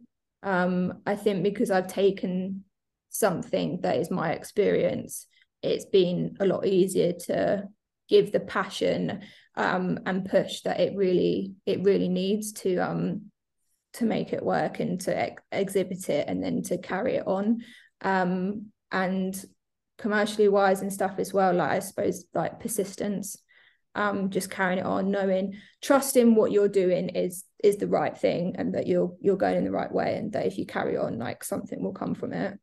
Um, 0.41 1.01
I 1.05 1.15
think 1.15 1.43
because 1.43 1.71
I've 1.71 1.87
taken 1.87 2.63
something 3.09 3.81
that 3.81 3.97
is 3.97 4.09
my 4.09 4.31
experience, 4.31 5.27
it's 5.61 5.85
been 5.85 6.35
a 6.39 6.45
lot 6.45 6.65
easier 6.65 7.13
to 7.13 7.67
give 8.09 8.31
the 8.31 8.39
passion 8.39 9.21
um 9.55 9.99
and 10.05 10.25
push 10.29 10.61
that 10.61 10.79
it 10.79 10.95
really 10.95 11.53
it 11.65 11.81
really 11.83 12.09
needs 12.09 12.51
to 12.51 12.75
um 12.77 13.21
to 13.93 14.05
make 14.05 14.33
it 14.33 14.43
work 14.43 14.79
and 14.79 14.99
to 14.99 15.17
ex- 15.17 15.43
exhibit 15.51 16.09
it 16.09 16.27
and 16.27 16.43
then 16.43 16.61
to 16.63 16.77
carry 16.77 17.15
it 17.15 17.27
on. 17.27 17.61
Um, 18.01 18.71
and 18.91 19.43
commercially 19.97 20.47
wise 20.47 20.81
and 20.81 20.91
stuff 20.91 21.15
as 21.19 21.33
well, 21.33 21.53
like 21.53 21.71
I 21.71 21.79
suppose 21.79 22.25
like 22.33 22.59
persistence, 22.59 23.37
um, 23.95 24.29
just 24.29 24.49
carrying 24.49 24.79
it 24.79 24.85
on, 24.85 25.11
knowing, 25.11 25.59
trusting 25.81 26.35
what 26.35 26.51
you're 26.51 26.67
doing 26.67 27.09
is 27.09 27.43
is 27.63 27.77
the 27.77 27.87
right 27.87 28.17
thing 28.17 28.55
and 28.57 28.75
that 28.75 28.87
you're 28.87 29.15
you're 29.21 29.37
going 29.37 29.57
in 29.57 29.63
the 29.63 29.71
right 29.71 29.91
way 29.91 30.17
and 30.17 30.33
that 30.33 30.45
if 30.45 30.57
you 30.57 30.65
carry 30.65 30.97
on, 30.97 31.19
like 31.19 31.43
something 31.43 31.81
will 31.83 31.93
come 31.93 32.13
from 32.13 32.33
it. 32.33 32.59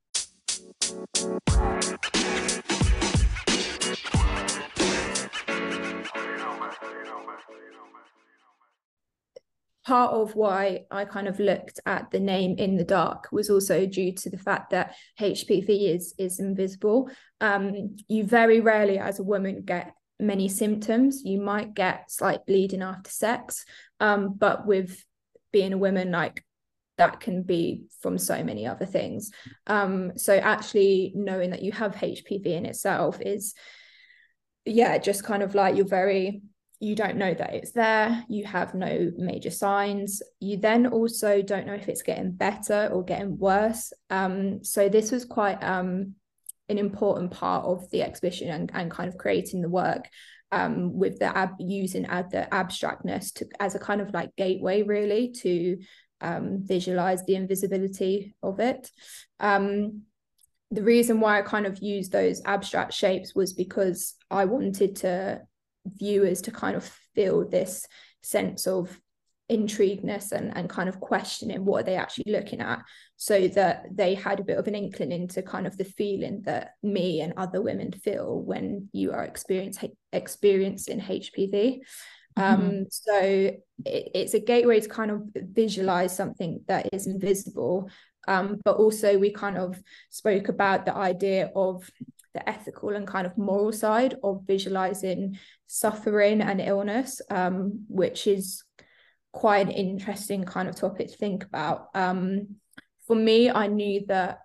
part 9.91 10.13
of 10.13 10.37
why 10.37 10.85
I 10.93 11.05
kind 11.05 11.27
of 11.27 11.41
looked 11.41 11.81
at 11.85 12.13
the 12.13 12.21
name 12.21 12.55
in 12.59 12.77
the 12.77 12.85
dark 12.85 13.27
was 13.33 13.51
also 13.51 13.87
due 13.87 14.13
to 14.13 14.31
the 14.31 14.39
fact 14.39 14.71
that 14.71 14.95
HPV 15.19 15.93
is 15.93 16.15
is 16.17 16.39
invisible. 16.39 17.11
Um, 17.41 17.97
you 18.07 18.23
very 18.23 18.61
rarely, 18.61 18.99
as 18.99 19.19
a 19.19 19.25
woman, 19.25 19.63
get 19.65 19.93
many 20.21 20.49
symptoms. 20.49 21.23
You 21.25 21.41
might 21.41 21.75
get 21.75 22.11
slight 22.11 22.47
bleeding 22.47 22.83
after 22.83 23.11
sex, 23.11 23.65
um, 23.99 24.35
but 24.37 24.67
with 24.67 25.05
being 25.53 25.73
a 25.73 25.79
woman, 25.79 26.13
like 26.13 26.45
that 27.01 27.19
can 27.19 27.43
be 27.43 27.85
from 28.03 28.19
so 28.19 28.45
many 28.45 28.67
other 28.67 28.85
things 28.85 29.31
um 29.67 30.13
so 30.19 30.37
actually 30.37 31.13
knowing 31.15 31.49
that 31.49 31.63
you 31.63 31.73
have 31.73 31.95
hpv 31.95 32.45
in 32.45 32.67
itself 32.67 33.19
is 33.23 33.55
yeah 34.67 34.99
just 34.99 35.25
kind 35.25 35.43
of 35.43 35.55
like 35.55 35.77
you're 35.77 35.87
very 35.87 36.43
you 36.79 36.95
don't 36.95 37.17
know 37.17 37.33
that 37.33 37.55
it's 37.55 37.73
there 37.73 38.23
you 38.29 38.45
have 38.45 38.75
no 38.75 39.11
major 39.17 39.51
signs 39.51 40.23
you 40.41 40.59
then 40.59 40.87
also 40.87 41.41
don't 41.41 41.67
know 41.67 41.73
if 41.73 41.89
it's 41.89 42.03
getting 42.03 42.33
better 42.33 42.91
or 42.93 43.03
getting 43.03 43.39
worse 43.39 43.95
um 44.11 44.63
so 44.63 44.91
this 44.91 45.11
was 45.11 45.25
quite 45.25 45.63
um 45.65 46.15
an 46.71 46.79
important 46.79 47.31
part 47.31 47.65
of 47.65 47.91
the 47.91 48.03
exhibition 48.03 48.49
and, 48.49 48.71
and 48.73 48.91
kind 48.91 49.09
of 49.09 49.19
creating 49.19 49.61
the 49.61 49.69
work 49.69 50.09
um, 50.53 50.99
with 50.99 51.19
the 51.19 51.37
ab 51.37 51.51
using 51.59 52.07
ad, 52.07 52.31
the 52.31 52.53
abstractness 52.53 53.33
to 53.33 53.47
as 53.61 53.75
a 53.75 53.79
kind 53.79 54.01
of 54.01 54.13
like 54.13 54.35
gateway 54.37 54.83
really 54.83 55.33
to 55.33 55.79
um, 56.21 56.61
visualize 56.63 57.25
the 57.25 57.35
invisibility 57.35 58.35
of 58.43 58.61
it. 58.61 58.91
Um, 59.39 60.03
the 60.71 60.83
reason 60.83 61.21
why 61.21 61.39
I 61.39 61.43
kind 61.43 61.67
of 61.67 61.83
used 61.83 62.13
those 62.13 62.43
abstract 62.45 62.93
shapes 62.93 63.35
was 63.35 63.53
because 63.53 64.15
I 64.31 64.45
wanted 64.45 64.97
to 64.97 65.43
viewers 65.87 66.43
to 66.43 66.51
kind 66.51 66.77
of 66.77 66.85
feel 67.15 67.49
this 67.49 67.87
sense 68.23 68.67
of 68.67 69.01
intrigueness 69.51 70.33
and, 70.33 70.57
and 70.57 70.71
kind 70.71 70.89
of 70.89 71.01
questioning 71.01 71.65
what 71.65 71.83
are 71.83 71.85
they 71.85 71.97
actually 71.97 72.33
looking 72.33 72.61
at 72.61 72.83
so 73.17 73.49
that 73.49 73.85
they 73.93 74.15
had 74.15 74.39
a 74.39 74.45
bit 74.45 74.57
of 74.57 74.67
an 74.69 74.75
inkling 74.75 75.13
into 75.13 75.43
kind 75.43 75.67
of 75.67 75.77
the 75.77 75.85
feeling 75.85 76.41
that 76.43 76.75
me 76.83 77.21
and 77.21 77.35
other 77.37 77.61
women 77.61 77.93
feel 77.93 78.41
when 78.41 78.89
you 78.93 79.13
are 79.13 79.25
experience, 79.25 79.79
experiencing 80.13 81.01
HPV. 81.01 81.81
Mm-hmm. 82.39 82.41
Um, 82.41 82.87
so 82.91 83.21
it, 83.21 83.59
it's 83.85 84.35
a 84.35 84.41
gateway 84.41 84.81
to 84.81 84.89
kind 84.89 85.11
of 85.11 85.23
visualize 85.35 86.15
something 86.17 86.63
that 86.69 86.89
is 86.93 87.09
invisible. 87.09 87.91
Um, 88.29 88.61
but 88.65 88.77
also 88.77 89.19
we 89.19 89.33
kind 89.33 89.59
of 89.59 89.83
spoke 90.11 90.49
about 90.49 90.87
the 90.87 90.95
idea 90.95 91.51
of 91.57 91.91
the 92.35 92.49
ethical 92.49 92.91
and 92.91 93.07
kind 93.07 93.27
of 93.27 93.37
moral 93.37 93.73
side 93.73 94.15
of 94.23 94.43
visualizing 94.47 95.39
suffering 95.67 96.41
and 96.41 96.61
illness, 96.61 97.21
um, 97.31 97.85
which 97.89 98.29
is 98.29 98.63
quite 99.33 99.67
an 99.67 99.73
interesting 99.73 100.45
kind 100.45 100.69
of 100.69 100.77
topic 100.77 101.09
to 101.09 101.17
think 101.17 101.45
about. 101.45 101.89
Um, 101.95 102.57
for 103.07 103.17
me, 103.17 103.51
I 103.51 103.67
knew 103.67 104.05
that 104.07 104.41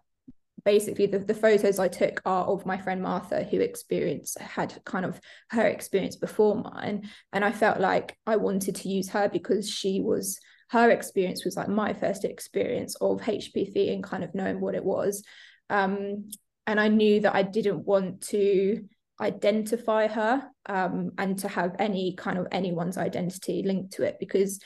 basically 0.63 1.05
the, 1.05 1.19
the 1.19 1.33
photos 1.33 1.79
I 1.79 1.87
took 1.87 2.21
are 2.25 2.45
of 2.45 2.65
my 2.65 2.77
friend 2.77 3.01
Martha, 3.01 3.43
who 3.43 3.59
experienced 3.59 4.39
had 4.39 4.81
kind 4.83 5.05
of 5.05 5.19
her 5.51 5.65
experience 5.65 6.15
before 6.15 6.55
mine. 6.55 7.09
And 7.31 7.45
I 7.45 7.51
felt 7.51 7.79
like 7.79 8.17
I 8.25 8.35
wanted 8.37 8.75
to 8.77 8.89
use 8.89 9.09
her 9.09 9.29
because 9.29 9.69
she 9.69 10.01
was 10.01 10.39
her 10.69 10.89
experience 10.89 11.45
was 11.45 11.55
like 11.55 11.67
my 11.67 11.93
first 11.93 12.25
experience 12.25 12.95
of 12.95 13.21
HPV 13.21 13.93
and 13.93 14.03
kind 14.03 14.23
of 14.23 14.33
knowing 14.33 14.59
what 14.59 14.73
it 14.73 14.83
was. 14.83 15.23
Um, 15.69 16.29
and 16.65 16.79
I 16.79 16.87
knew 16.87 17.21
that 17.21 17.35
I 17.35 17.43
didn't 17.43 17.85
want 17.85 18.21
to 18.29 18.83
identify 19.19 20.07
her 20.07 20.43
um, 20.65 21.11
and 21.17 21.39
to 21.39 21.47
have 21.47 21.75
any 21.79 22.15
kind 22.15 22.37
of 22.37 22.47
anyone's 22.51 22.97
identity 22.97 23.63
linked 23.63 23.93
to 23.93 24.03
it 24.03 24.17
because 24.19 24.59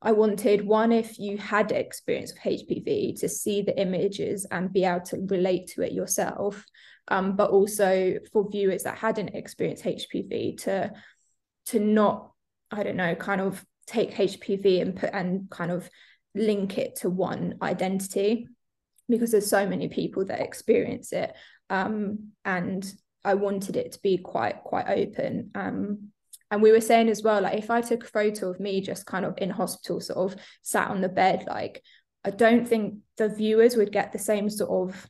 I 0.00 0.12
wanted 0.12 0.64
one, 0.64 0.92
if 0.92 1.18
you 1.18 1.38
had 1.38 1.72
experience 1.72 2.30
of 2.30 2.38
HPV, 2.38 3.18
to 3.18 3.28
see 3.28 3.62
the 3.62 3.78
images 3.78 4.46
and 4.50 4.72
be 4.72 4.84
able 4.84 5.00
to 5.06 5.26
relate 5.26 5.68
to 5.68 5.82
it 5.82 5.92
yourself. 5.92 6.64
Um, 7.08 7.36
but 7.36 7.50
also 7.50 8.18
for 8.32 8.48
viewers 8.48 8.82
that 8.82 8.98
hadn't 8.98 9.34
experienced 9.34 9.84
HPV 9.84 10.62
to 10.64 10.92
to 11.66 11.80
not, 11.80 12.32
I 12.70 12.82
don't 12.82 12.96
know, 12.96 13.14
kind 13.14 13.40
of 13.40 13.64
take 13.86 14.14
HPV 14.14 14.80
and 14.80 14.94
put 14.94 15.10
and 15.12 15.50
kind 15.50 15.70
of 15.70 15.88
link 16.34 16.78
it 16.78 16.96
to 16.96 17.10
one 17.10 17.56
identity 17.60 18.46
because 19.08 19.32
there's 19.32 19.48
so 19.50 19.66
many 19.66 19.88
people 19.88 20.24
that 20.26 20.40
experience 20.40 21.12
it. 21.12 21.32
Um, 21.70 22.32
and 22.44 22.90
I 23.24 23.34
wanted 23.34 23.76
it 23.76 23.92
to 23.92 24.00
be 24.00 24.18
quite 24.18 24.62
quite 24.64 24.88
open. 24.88 25.50
Um, 25.54 26.10
and 26.50 26.62
we 26.62 26.72
were 26.72 26.80
saying 26.80 27.08
as 27.08 27.22
well, 27.22 27.42
like 27.42 27.58
if 27.58 27.70
I 27.70 27.80
took 27.80 28.04
a 28.04 28.08
photo 28.08 28.50
of 28.50 28.60
me 28.60 28.80
just 28.80 29.04
kind 29.04 29.24
of 29.24 29.36
in 29.38 29.50
hospital, 29.50 30.00
sort 30.00 30.32
of 30.32 30.40
sat 30.62 30.88
on 30.88 31.00
the 31.00 31.08
bed, 31.08 31.44
like 31.46 31.82
I 32.24 32.30
don't 32.30 32.66
think 32.66 33.00
the 33.16 33.28
viewers 33.28 33.76
would 33.76 33.92
get 33.92 34.12
the 34.12 34.18
same 34.18 34.48
sort 34.48 34.90
of 34.90 35.08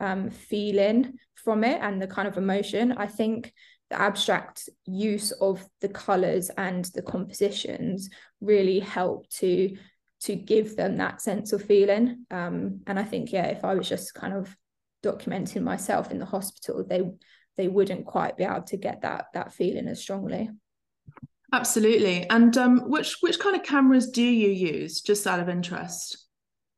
um, 0.00 0.30
feeling 0.30 1.14
from 1.34 1.64
it 1.64 1.80
and 1.82 2.00
the 2.00 2.06
kind 2.06 2.26
of 2.26 2.38
emotion. 2.38 2.92
I 2.92 3.06
think 3.06 3.52
the 3.90 4.00
abstract 4.00 4.68
use 4.86 5.32
of 5.32 5.66
the 5.80 5.88
colors 5.88 6.50
and 6.56 6.84
the 6.94 7.02
compositions 7.02 8.08
really 8.40 8.80
help 8.80 9.28
to 9.30 9.76
to 10.22 10.36
give 10.36 10.76
them 10.76 10.98
that 10.98 11.20
sense 11.20 11.52
of 11.52 11.62
feeling. 11.62 12.26
Um, 12.30 12.80
and 12.86 12.98
I 12.98 13.04
think, 13.04 13.32
yeah, 13.32 13.46
if 13.46 13.64
I 13.64 13.74
was 13.74 13.88
just 13.88 14.12
kind 14.12 14.34
of 14.34 14.54
documenting 15.02 15.62
myself 15.62 16.10
in 16.10 16.18
the 16.18 16.26
hospital, 16.26 16.84
they 16.86 17.02
they 17.60 17.68
wouldn't 17.68 18.06
quite 18.06 18.38
be 18.38 18.44
able 18.44 18.62
to 18.62 18.76
get 18.78 19.02
that 19.02 19.26
that 19.34 19.52
feeling 19.52 19.86
as 19.86 20.00
strongly. 20.00 20.48
Absolutely. 21.52 22.28
And 22.30 22.56
um, 22.56 22.88
which 22.88 23.16
which 23.20 23.38
kind 23.38 23.54
of 23.54 23.62
cameras 23.62 24.08
do 24.10 24.22
you 24.22 24.48
use, 24.48 25.02
just 25.02 25.26
out 25.26 25.40
of 25.40 25.48
interest? 25.48 26.26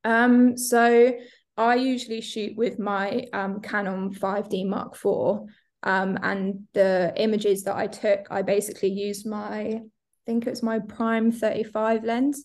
Um, 0.05 0.57
so 0.57 1.13
I 1.57 1.75
usually 1.77 2.21
shoot 2.21 2.57
with 2.57 2.81
my 2.81 3.27
um, 3.33 3.61
Canon 3.61 4.13
5D 4.13 4.67
Mark 4.67 4.95
IV. 4.97 5.49
Um, 5.85 6.19
and 6.23 6.65
the 6.75 7.13
images 7.17 7.65
that 7.65 7.77
I 7.77 7.87
took, 7.87 8.27
I 8.31 8.43
basically 8.43 8.91
used 8.91 9.27
my, 9.27 9.59
I 9.61 9.83
think 10.27 10.47
it 10.47 10.51
was 10.51 10.63
my 10.63 10.79
Prime 10.81 11.31
35 11.31 12.05
lens. 12.05 12.45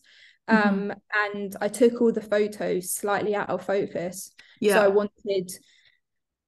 Mm-hmm. 0.50 0.70
Um, 0.70 0.94
and 1.26 1.56
I 1.62 1.68
took 1.68 2.02
all 2.02 2.12
the 2.12 2.22
photos 2.22 2.94
slightly 2.94 3.36
out 3.36 3.50
of 3.50 3.66
focus. 3.66 4.32
Yeah. 4.60 4.76
So 4.76 4.84
I 4.84 4.88
wanted 4.88 5.52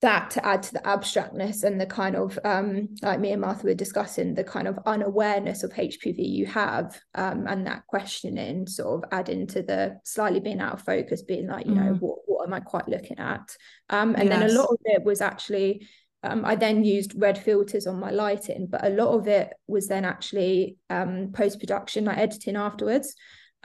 that 0.01 0.29
to 0.31 0.45
add 0.45 0.63
to 0.63 0.73
the 0.73 0.87
abstractness 0.87 1.63
and 1.63 1.79
the 1.79 1.85
kind 1.85 2.15
of 2.15 2.39
um, 2.45 2.87
like 3.01 3.19
me 3.19 3.31
and 3.31 3.41
Martha 3.41 3.67
were 3.67 3.73
discussing 3.73 4.33
the 4.33 4.45
kind 4.45 4.67
of 4.67 4.79
unawareness 4.85 5.63
of 5.63 5.71
HPV 5.71 6.17
you 6.17 6.45
have 6.45 6.97
um, 7.15 7.45
and 7.47 7.67
that 7.67 7.85
questioning 7.87 8.65
sort 8.65 9.03
of 9.03 9.09
adding 9.11 9.45
to 9.47 9.61
the 9.61 9.99
slightly 10.05 10.39
being 10.39 10.61
out 10.61 10.73
of 10.73 10.81
focus 10.81 11.21
being 11.21 11.47
like 11.47 11.65
you 11.65 11.73
mm. 11.73 11.83
know 11.83 11.93
what 11.95 12.19
what 12.27 12.47
am 12.47 12.53
I 12.53 12.61
quite 12.61 12.87
looking 12.87 13.19
at 13.19 13.55
um, 13.89 14.15
and 14.15 14.29
yes. 14.29 14.39
then 14.39 14.49
a 14.49 14.53
lot 14.53 14.69
of 14.69 14.77
it 14.85 15.03
was 15.03 15.19
actually 15.19 15.85
um, 16.23 16.45
I 16.45 16.55
then 16.55 16.85
used 16.85 17.13
red 17.21 17.37
filters 17.37 17.85
on 17.85 17.99
my 17.99 18.11
lighting 18.11 18.67
but 18.69 18.85
a 18.85 18.89
lot 18.89 19.09
of 19.09 19.27
it 19.27 19.51
was 19.67 19.87
then 19.89 20.05
actually 20.05 20.77
um, 20.89 21.31
post 21.33 21.59
production 21.59 22.05
like 22.05 22.17
editing 22.17 22.55
afterwards 22.55 23.15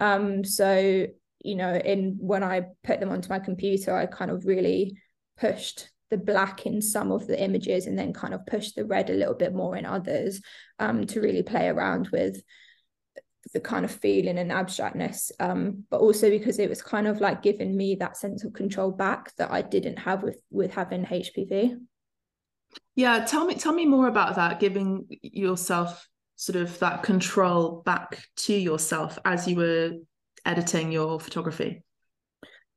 um, 0.00 0.42
so 0.42 1.06
you 1.44 1.54
know 1.54 1.74
in 1.74 2.16
when 2.18 2.42
I 2.42 2.62
put 2.82 2.98
them 2.98 3.10
onto 3.10 3.28
my 3.28 3.38
computer 3.38 3.94
I 3.94 4.06
kind 4.06 4.32
of 4.32 4.46
really 4.46 4.98
pushed 5.38 5.90
the 6.10 6.16
black 6.16 6.66
in 6.66 6.80
some 6.80 7.10
of 7.10 7.26
the 7.26 7.40
images 7.42 7.86
and 7.86 7.98
then 7.98 8.12
kind 8.12 8.34
of 8.34 8.46
push 8.46 8.72
the 8.72 8.84
red 8.84 9.10
a 9.10 9.14
little 9.14 9.34
bit 9.34 9.54
more 9.54 9.76
in 9.76 9.86
others 9.86 10.40
um, 10.78 11.06
to 11.06 11.20
really 11.20 11.42
play 11.42 11.68
around 11.68 12.08
with 12.12 12.42
the 13.52 13.60
kind 13.60 13.84
of 13.84 13.90
feeling 13.90 14.38
and 14.38 14.50
abstractness 14.50 15.30
um, 15.40 15.84
but 15.90 16.00
also 16.00 16.30
because 16.30 16.58
it 16.58 16.68
was 16.68 16.82
kind 16.82 17.06
of 17.06 17.20
like 17.20 17.42
giving 17.42 17.76
me 17.76 17.94
that 17.94 18.16
sense 18.16 18.44
of 18.44 18.52
control 18.52 18.90
back 18.90 19.34
that 19.36 19.50
I 19.50 19.62
didn't 19.62 19.98
have 19.98 20.22
with 20.22 20.40
with 20.50 20.72
having 20.72 21.04
HPV 21.04 21.76
yeah 22.94 23.24
tell 23.24 23.44
me 23.44 23.54
tell 23.54 23.72
me 23.72 23.86
more 23.86 24.08
about 24.08 24.36
that 24.36 24.60
giving 24.60 25.06
yourself 25.22 26.08
sort 26.36 26.56
of 26.56 26.78
that 26.80 27.02
control 27.02 27.82
back 27.84 28.24
to 28.36 28.54
yourself 28.54 29.18
as 29.24 29.46
you 29.46 29.56
were 29.56 29.92
editing 30.44 30.92
your 30.92 31.20
photography. 31.20 31.82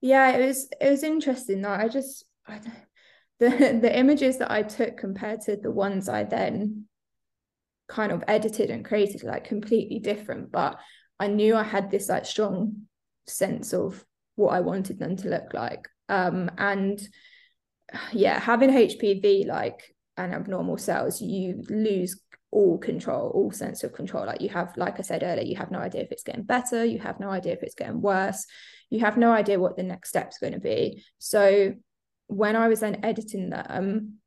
Yeah 0.02 0.32
it 0.32 0.46
was 0.46 0.70
it 0.80 0.90
was 0.90 1.04
interesting 1.04 1.62
that 1.62 1.80
I 1.80 1.88
just 1.88 2.26
I 2.48 2.60
don't 2.60 2.87
the 3.40 3.50
the 3.82 3.98
images 3.98 4.38
that 4.38 4.52
I 4.52 4.64
took 4.64 4.98
compared 4.98 5.42
to 5.42 5.56
the 5.56 5.72
ones 5.72 6.10
I 6.10 6.24
then 6.24 6.86
kind 7.88 8.12
of 8.12 8.24
edited 8.28 8.70
and 8.70 8.84
created 8.84 9.24
like 9.24 9.46
completely 9.46 10.00
different 10.00 10.52
but 10.52 10.78
I 11.20 11.28
knew 11.28 11.56
I 11.56 11.64
had 11.64 11.90
this 11.90 12.10
like 12.10 12.26
strong 12.26 12.88
sense 13.28 13.74
of 13.74 14.04
what 14.36 14.50
I 14.50 14.60
wanted 14.60 15.00
them 15.00 15.16
to 15.18 15.30
look 15.30 15.54
like. 15.54 15.88
Um 16.10 16.52
and 16.58 17.00
yeah 18.12 18.40
having 18.40 18.70
HPV 18.70 19.48
like 19.48 19.96
and 20.18 20.34
abnormal 20.34 20.78
cells 20.78 21.22
you 21.22 21.64
lose 21.70 22.22
all 22.50 22.78
control 22.78 23.30
all 23.34 23.52
sense 23.52 23.84
of 23.84 23.94
control. 23.94 24.26
Like 24.26 24.42
you 24.42 24.50
have 24.50 24.76
like 24.78 25.00
I 25.00 25.04
said 25.04 25.24
earlier 25.24 25.46
you 25.46 25.58
have 25.58 25.72
no 25.72 25.80
idea 25.80 26.02
if 26.02 26.12
it's 26.12 26.24
getting 26.24 26.44
better 26.44 26.84
you 26.84 27.00
have 27.00 27.20
no 27.20 27.30
idea 27.30 27.54
if 27.54 27.64
it's 27.64 27.76
getting 27.76 28.02
worse 28.02 28.46
you 28.90 29.02
have 29.02 29.18
no 29.18 29.32
idea 29.32 29.60
what 29.60 29.76
the 29.76 29.84
next 29.84 30.10
step's 30.10 30.40
going 30.40 30.54
to 30.54 30.60
be. 30.60 31.04
So 31.20 31.74
when 32.28 32.56
I 32.56 32.68
was 32.68 32.82
then 32.82 33.04
editing 33.04 33.50
them, 33.50 34.20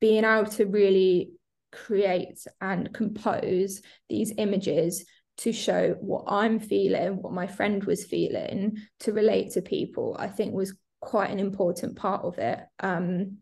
being 0.00 0.24
able 0.24 0.50
to 0.52 0.66
really 0.66 1.32
create 1.72 2.44
and 2.60 2.92
compose 2.92 3.82
these 4.08 4.32
images 4.38 5.04
to 5.38 5.52
show 5.52 5.96
what 6.00 6.24
I'm 6.26 6.60
feeling, 6.60 7.22
what 7.22 7.32
my 7.32 7.46
friend 7.46 7.82
was 7.84 8.04
feeling, 8.04 8.76
to 9.00 9.12
relate 9.12 9.52
to 9.52 9.62
people, 9.62 10.16
I 10.18 10.28
think 10.28 10.54
was 10.54 10.74
quite 11.00 11.30
an 11.30 11.40
important 11.40 11.96
part 11.96 12.24
of 12.24 12.38
it. 12.38 12.60
Um, 12.78 13.38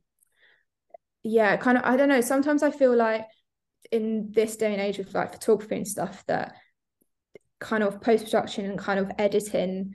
yeah, 1.22 1.56
kind 1.56 1.76
of, 1.76 1.84
I 1.84 1.96
don't 1.96 2.08
know. 2.08 2.20
Sometimes 2.20 2.62
I 2.62 2.70
feel 2.70 2.96
like 2.96 3.26
in 3.90 4.30
this 4.32 4.56
day 4.56 4.72
and 4.72 4.80
age 4.80 4.98
of 4.98 5.12
like 5.12 5.32
photography 5.32 5.76
and 5.76 5.88
stuff 5.88 6.24
that 6.26 6.54
kind 7.58 7.82
of 7.82 8.00
post 8.00 8.24
production 8.24 8.64
and 8.64 8.78
kind 8.78 9.00
of 9.00 9.10
editing 9.18 9.94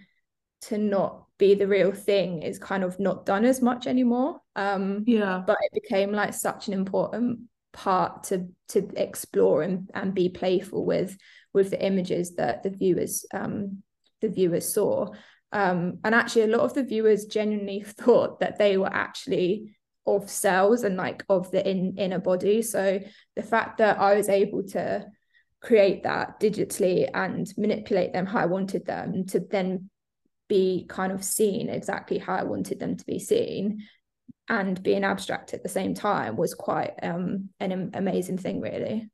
to 0.61 0.77
not 0.77 1.24
be 1.37 1.53
the 1.53 1.67
real 1.67 1.91
thing 1.91 2.41
is 2.41 2.57
kind 2.57 2.83
of 2.83 2.99
not 2.99 3.25
done 3.25 3.45
as 3.45 3.61
much 3.61 3.87
anymore. 3.87 4.39
Um 4.55 5.03
yeah. 5.05 5.43
but 5.45 5.57
it 5.61 5.81
became 5.81 6.11
like 6.11 6.33
such 6.33 6.67
an 6.67 6.73
important 6.73 7.41
part 7.73 8.23
to 8.25 8.47
to 8.69 8.89
explore 8.95 9.61
and, 9.61 9.89
and 9.93 10.13
be 10.13 10.29
playful 10.29 10.85
with 10.85 11.17
with 11.53 11.71
the 11.71 11.85
images 11.85 12.35
that 12.35 12.63
the 12.63 12.69
viewers 12.69 13.25
um 13.33 13.83
the 14.21 14.29
viewers 14.29 14.67
saw. 14.67 15.09
Um 15.51 15.99
and 16.03 16.15
actually 16.15 16.43
a 16.43 16.55
lot 16.55 16.61
of 16.61 16.73
the 16.73 16.83
viewers 16.83 17.25
genuinely 17.25 17.81
thought 17.85 18.39
that 18.39 18.57
they 18.57 18.77
were 18.77 18.93
actually 18.93 19.77
of 20.07 20.29
cells 20.29 20.83
and 20.83 20.97
like 20.97 21.23
of 21.29 21.49
the 21.49 21.67
in, 21.67 21.97
inner 21.97 22.19
body. 22.19 22.61
So 22.61 22.99
the 23.35 23.43
fact 23.43 23.79
that 23.79 23.99
i 23.99 24.15
was 24.15 24.29
able 24.29 24.63
to 24.63 25.05
create 25.61 26.03
that 26.03 26.39
digitally 26.39 27.09
and 27.13 27.51
manipulate 27.57 28.13
them 28.13 28.25
how 28.27 28.39
i 28.39 28.45
wanted 28.45 28.85
them 28.85 29.25
to 29.25 29.39
then 29.39 29.89
be 30.47 30.85
kind 30.87 31.11
of 31.11 31.23
seen 31.23 31.69
exactly 31.69 32.17
how 32.17 32.35
I 32.35 32.43
wanted 32.43 32.79
them 32.79 32.97
to 32.97 33.05
be 33.05 33.19
seen. 33.19 33.83
And 34.47 34.81
being 34.83 35.03
abstract 35.03 35.53
at 35.53 35.63
the 35.63 35.69
same 35.69 35.95
time 35.95 36.35
was 36.35 36.53
quite 36.53 36.93
um, 37.01 37.49
an 37.59 37.91
amazing 37.93 38.37
thing 38.37 38.61
really. 38.61 39.09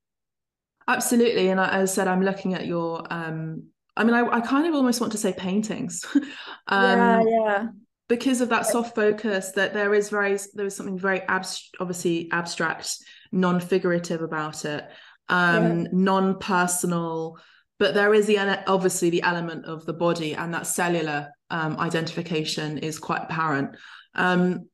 Absolutely. 0.87 1.49
And 1.49 1.59
as 1.59 1.91
i 1.91 1.93
said 1.93 2.07
i'm 2.07 2.23
looking 2.23 2.53
at 2.53 2.65
your 2.65 3.05
um 3.13 3.63
i 3.95 4.03
mean 4.03 4.13
i, 4.13 4.25
I 4.27 4.41
kind 4.41 4.67
of 4.67 4.73
almost 4.73 4.99
want 4.99 5.13
to 5.13 5.17
say 5.17 5.33
paintings. 5.33 6.05
Um 6.67 6.99
yeah 6.99 7.23
yeah. 7.23 7.67
because 8.07 8.39
of 8.41 8.49
that 8.49 8.65
soft 8.65 8.93
focus 8.95 9.51
that 9.51 9.73
there 9.73 9.93
is 9.93 10.09
very 10.09 10.37
there 10.53 10.65
is 10.65 10.75
something 10.75 10.97
very 10.97 11.21
abs- 11.21 11.69
obviously 11.79 12.29
abstract 12.31 12.97
non-figurative 13.31 14.21
about 14.21 14.63
it 14.65 14.87
um 15.27 15.81
yeah. 15.81 15.87
non-personal 15.91 17.39
but 17.81 17.95
there 17.95 18.13
is 18.13 18.27
the 18.27 18.37
obviously 18.69 19.09
the 19.09 19.23
element 19.23 19.65
of 19.65 19.87
the 19.87 19.93
body 19.93 20.35
and 20.35 20.53
that 20.53 20.67
cellular 20.67 21.31
um, 21.49 21.79
identification 21.79 22.77
is 22.77 22.99
quite 22.99 23.23
apparent 23.23 23.75
um, 24.13 24.69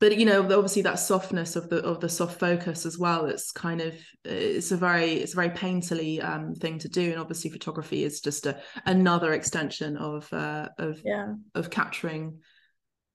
but 0.00 0.18
you 0.18 0.26
know 0.26 0.42
obviously 0.42 0.82
that 0.82 0.98
softness 0.98 1.56
of 1.56 1.70
the 1.70 1.78
of 1.78 2.00
the 2.00 2.08
soft 2.10 2.38
focus 2.38 2.84
as 2.84 2.98
well 2.98 3.24
it's 3.24 3.50
kind 3.52 3.80
of 3.80 3.94
it's 4.22 4.70
a 4.70 4.76
very 4.76 5.12
it's 5.14 5.32
a 5.32 5.36
very 5.36 5.48
painterly 5.48 6.22
um, 6.22 6.54
thing 6.54 6.78
to 6.78 6.90
do 6.90 7.10
and 7.10 7.18
obviously 7.18 7.48
photography 7.48 8.04
is 8.04 8.20
just 8.20 8.44
a, 8.44 8.60
another 8.84 9.32
extension 9.32 9.96
of 9.96 10.30
uh, 10.34 10.68
of 10.78 11.00
yeah 11.06 11.32
of 11.54 11.70
capturing 11.70 12.38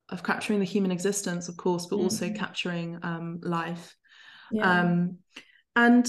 of 0.10 0.24
capturing 0.24 0.58
the 0.58 0.66
human 0.66 0.90
existence 0.90 1.48
of 1.48 1.56
course 1.58 1.86
but 1.86 1.98
mm-hmm. 1.98 2.06
also 2.06 2.32
capturing 2.32 2.98
um, 3.04 3.40
life 3.44 3.96
yeah. 4.52 4.82
um, 4.82 5.20
and 5.76 6.08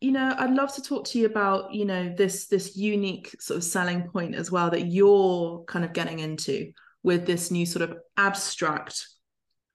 you 0.00 0.12
know 0.12 0.34
i'd 0.38 0.54
love 0.54 0.74
to 0.74 0.82
talk 0.82 1.04
to 1.04 1.18
you 1.18 1.26
about 1.26 1.74
you 1.74 1.84
know 1.84 2.12
this 2.16 2.46
this 2.46 2.76
unique 2.76 3.34
sort 3.40 3.56
of 3.58 3.64
selling 3.64 4.08
point 4.08 4.34
as 4.34 4.50
well 4.50 4.70
that 4.70 4.86
you're 4.86 5.62
kind 5.64 5.84
of 5.84 5.92
getting 5.92 6.18
into 6.18 6.72
with 7.02 7.26
this 7.26 7.50
new 7.50 7.66
sort 7.66 7.88
of 7.88 7.96
abstract 8.16 9.06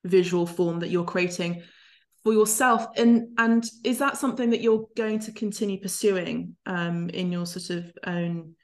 visual 0.04 0.46
form 0.46 0.80
that 0.80 0.90
you're 0.90 1.04
creating 1.04 1.64
for 2.24 2.34
yourself. 2.34 2.88
And 2.98 3.30
and 3.38 3.64
is 3.84 4.00
that 4.00 4.18
something 4.18 4.50
that 4.52 4.62
you're 4.62 4.88
going 4.96 5.20
to 5.20 5.32
continue 5.32 5.80
pursuing 5.80 6.56
um, 6.66 7.10
in 7.10 7.32
your 7.32 7.46
sort 7.46 7.70
of 7.70 7.92
own 8.06 8.56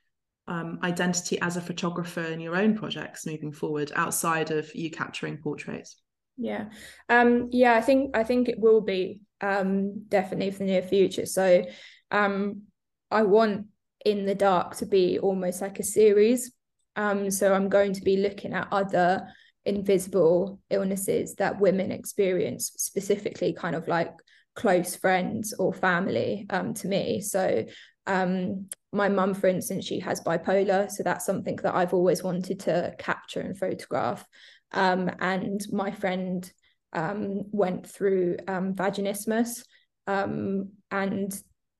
um, 0.47 0.79
identity 0.83 1.39
as 1.39 1.57
a 1.57 1.61
photographer 1.61 2.23
in 2.23 2.39
your 2.39 2.55
own 2.55 2.75
projects 2.75 3.25
moving 3.25 3.51
forward 3.51 3.91
outside 3.95 4.51
of 4.51 4.73
you 4.75 4.89
capturing 4.89 5.37
portraits? 5.37 5.97
Yeah. 6.37 6.69
Um 7.07 7.49
yeah 7.51 7.73
i 7.75 7.81
think 7.81 8.17
i 8.17 8.23
think 8.23 8.49
it 8.49 8.57
will 8.57 8.81
be 8.81 9.21
um, 9.41 10.03
definitely 10.07 10.51
for 10.51 10.59
the 10.59 10.65
near 10.65 10.81
future. 10.81 11.25
So 11.25 11.63
um, 12.11 12.63
I 13.09 13.23
want 13.23 13.67
in 14.05 14.25
the 14.25 14.35
dark 14.35 14.75
to 14.77 14.85
be 14.85 15.19
almost 15.19 15.61
like 15.61 15.79
a 15.79 15.83
series. 15.83 16.51
Um, 16.95 17.31
so 17.31 17.53
I'm 17.53 17.69
going 17.69 17.93
to 17.93 18.01
be 18.01 18.17
looking 18.17 18.53
at 18.53 18.67
other 18.71 19.27
invisible 19.65 20.59
illnesses 20.69 21.35
that 21.35 21.59
women 21.59 21.91
experience, 21.91 22.71
specifically 22.77 23.53
kind 23.53 23.75
of 23.75 23.87
like 23.87 24.11
close 24.55 24.95
friends 24.95 25.53
or 25.57 25.73
family 25.73 26.45
um, 26.49 26.73
to 26.73 26.87
me. 26.87 27.21
So 27.21 27.65
um, 28.07 28.67
my 28.91 29.07
mum, 29.07 29.33
for 29.33 29.47
instance, 29.47 29.85
she 29.85 29.99
has 29.99 30.21
bipolar, 30.21 30.89
so 30.89 31.03
that's 31.03 31.25
something 31.25 31.55
that 31.57 31.75
I've 31.75 31.93
always 31.93 32.23
wanted 32.23 32.59
to 32.61 32.93
capture 32.97 33.39
and 33.39 33.57
photograph. 33.57 34.25
Um, 34.73 35.09
and 35.19 35.61
my 35.71 35.91
friend 35.91 36.51
um, 36.93 37.43
went 37.51 37.87
through 37.87 38.37
um, 38.47 38.73
vaginismus 38.73 39.63
um, 40.07 40.71
and 40.89 41.33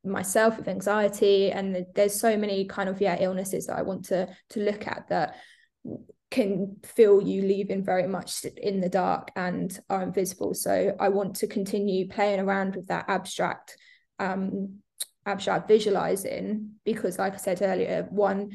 myself 0.04 0.58
with 0.58 0.68
anxiety. 0.68 1.52
And 1.52 1.86
there's 1.96 2.20
so 2.20 2.38
many 2.38 2.66
kind 2.66 2.90
of 2.90 3.02
yeah 3.02 3.18
illnesses 3.20 3.68
that 3.68 3.78
I 3.78 3.82
want 3.82 4.06
to 4.06 4.28
to 4.50 4.60
look 4.60 4.88
at 4.88 5.08
that 5.10 5.36
can 6.30 6.78
feel 6.84 7.22
you 7.22 7.42
leaving 7.42 7.84
very 7.84 8.08
much 8.08 8.46
in 8.46 8.80
the 8.80 8.90
dark 8.90 9.32
and 9.36 9.78
are 9.90 10.02
invisible. 10.02 10.54
So 10.54 10.96
I 11.00 11.10
want 11.10 11.36
to 11.38 11.48
continue 11.48 12.08
playing 12.08 12.40
around 12.40 12.76
with 12.76 12.88
that 12.88 13.06
abstract 13.08 13.78
um 14.20 14.82
abstract 15.26 15.68
visualizing 15.68 16.72
because 16.84 17.20
like 17.20 17.34
I 17.34 17.38
said 17.38 17.62
earlier 17.62 18.08
one 18.10 18.52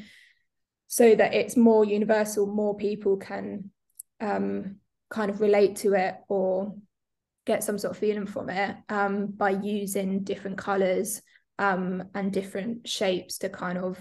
so 0.87 1.15
that 1.15 1.33
it's 1.33 1.55
more 1.55 1.85
universal 1.85 2.45
more 2.45 2.75
people 2.75 3.17
can 3.17 3.71
um 4.19 4.77
kind 5.09 5.29
of 5.29 5.41
relate 5.41 5.77
to 5.77 5.93
it 5.93 6.15
or 6.27 6.75
get 7.45 7.63
some 7.63 7.77
sort 7.77 7.91
of 7.91 7.97
feeling 7.97 8.25
from 8.25 8.49
it 8.49 8.75
um, 8.89 9.27
by 9.27 9.51
using 9.51 10.23
different 10.23 10.57
colors 10.57 11.21
um, 11.59 12.03
and 12.13 12.31
different 12.31 12.87
shapes 12.87 13.37
to 13.39 13.49
kind 13.49 13.77
of 13.77 13.97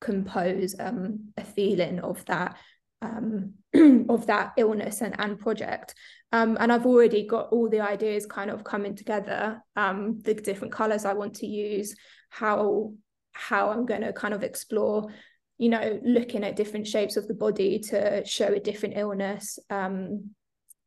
compose 0.00 0.76
um, 0.78 1.30
a 1.36 1.44
feeling 1.44 1.98
of 1.98 2.24
that 2.26 2.56
um, 3.02 3.54
of 4.08 4.26
that 4.26 4.52
illness 4.56 5.00
and, 5.00 5.14
and 5.18 5.38
project. 5.38 5.94
Um, 6.32 6.56
and 6.60 6.72
I've 6.72 6.86
already 6.86 7.26
got 7.26 7.48
all 7.50 7.68
the 7.68 7.80
ideas 7.80 8.26
kind 8.26 8.50
of 8.50 8.64
coming 8.64 8.94
together 8.94 9.62
um, 9.76 10.20
the 10.20 10.34
different 10.34 10.72
colors 10.72 11.04
I 11.04 11.14
want 11.14 11.34
to 11.36 11.46
use 11.46 11.94
how 12.30 12.92
how 13.32 13.70
I'm 13.70 13.86
going 13.86 14.02
to 14.02 14.12
kind 14.12 14.34
of 14.34 14.42
explore 14.42 15.10
you 15.58 15.68
know 15.68 16.00
looking 16.04 16.44
at 16.44 16.56
different 16.56 16.86
shapes 16.86 17.16
of 17.16 17.28
the 17.28 17.34
body 17.34 17.78
to 17.78 18.24
show 18.24 18.46
a 18.46 18.60
different 18.60 18.96
illness 18.96 19.58
um 19.70 20.30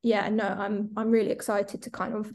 yeah 0.01 0.30
no 0.30 0.45
i'm 0.45 0.89
i'm 0.97 1.11
really 1.11 1.32
excited 1.32 1.84
to 1.84 1.89
kind 1.89 2.15
of 2.15 2.32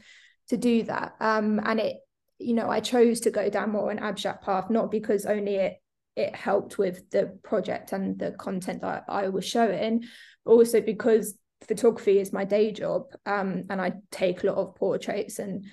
to 0.49 0.55
do 0.55 0.83
that. 0.83 1.13
Um 1.19 1.59
and 1.65 1.79
it 1.79 1.97
you 2.39 2.53
know 2.53 2.69
i 2.69 2.79
chose 2.79 3.19
to 3.21 3.31
go 3.31 3.49
down 3.49 3.71
more 3.71 3.91
an 3.91 3.99
abstract 3.99 4.45
path 4.45 4.69
not 4.69 4.91
because 4.91 5.25
only 5.25 5.55
it 5.55 5.73
it 6.15 6.35
helped 6.35 6.77
with 6.77 7.09
the 7.09 7.37
project 7.43 7.93
and 7.93 8.17
the 8.19 8.31
content 8.31 8.81
that 8.81 9.05
i 9.09 9.27
was 9.27 9.43
showing 9.43 10.03
but 10.45 10.51
also 10.51 10.79
because 10.79 11.35
photography 11.67 12.19
is 12.19 12.31
my 12.31 12.45
day 12.45 12.71
job 12.71 13.05
um 13.25 13.63
and 13.71 13.81
i 13.81 13.91
take 14.11 14.43
a 14.43 14.47
lot 14.47 14.55
of 14.55 14.75
portraits 14.75 15.39
and 15.39 15.65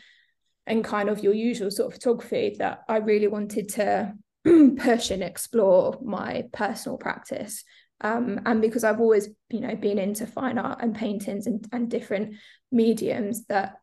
and 0.66 0.82
kind 0.82 1.10
of 1.10 1.22
your 1.22 1.34
usual 1.34 1.70
sort 1.70 1.88
of 1.88 2.00
photography 2.00 2.56
that 2.58 2.80
i 2.88 2.96
really 2.96 3.28
wanted 3.28 3.68
to 3.68 4.12
push 4.76 5.10
and 5.10 5.22
explore 5.22 5.98
my 6.02 6.44
personal 6.52 6.98
practice. 6.98 7.64
Um, 8.00 8.40
and 8.44 8.60
because 8.60 8.84
I've 8.84 9.00
always, 9.00 9.28
you 9.50 9.60
know, 9.60 9.74
been 9.74 9.98
into 9.98 10.26
fine 10.26 10.58
art 10.58 10.80
and 10.82 10.94
paintings 10.94 11.46
and, 11.46 11.66
and 11.72 11.90
different 11.90 12.34
mediums 12.70 13.46
that 13.46 13.76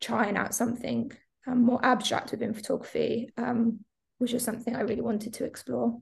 trying 0.00 0.36
out 0.36 0.54
something 0.54 1.12
um, 1.46 1.62
more 1.62 1.84
abstract 1.84 2.30
within 2.30 2.54
photography, 2.54 3.30
um, 3.36 3.80
which 4.18 4.32
is 4.32 4.42
something 4.42 4.74
I 4.74 4.80
really 4.80 5.02
wanted 5.02 5.34
to 5.34 5.44
explore. 5.44 5.98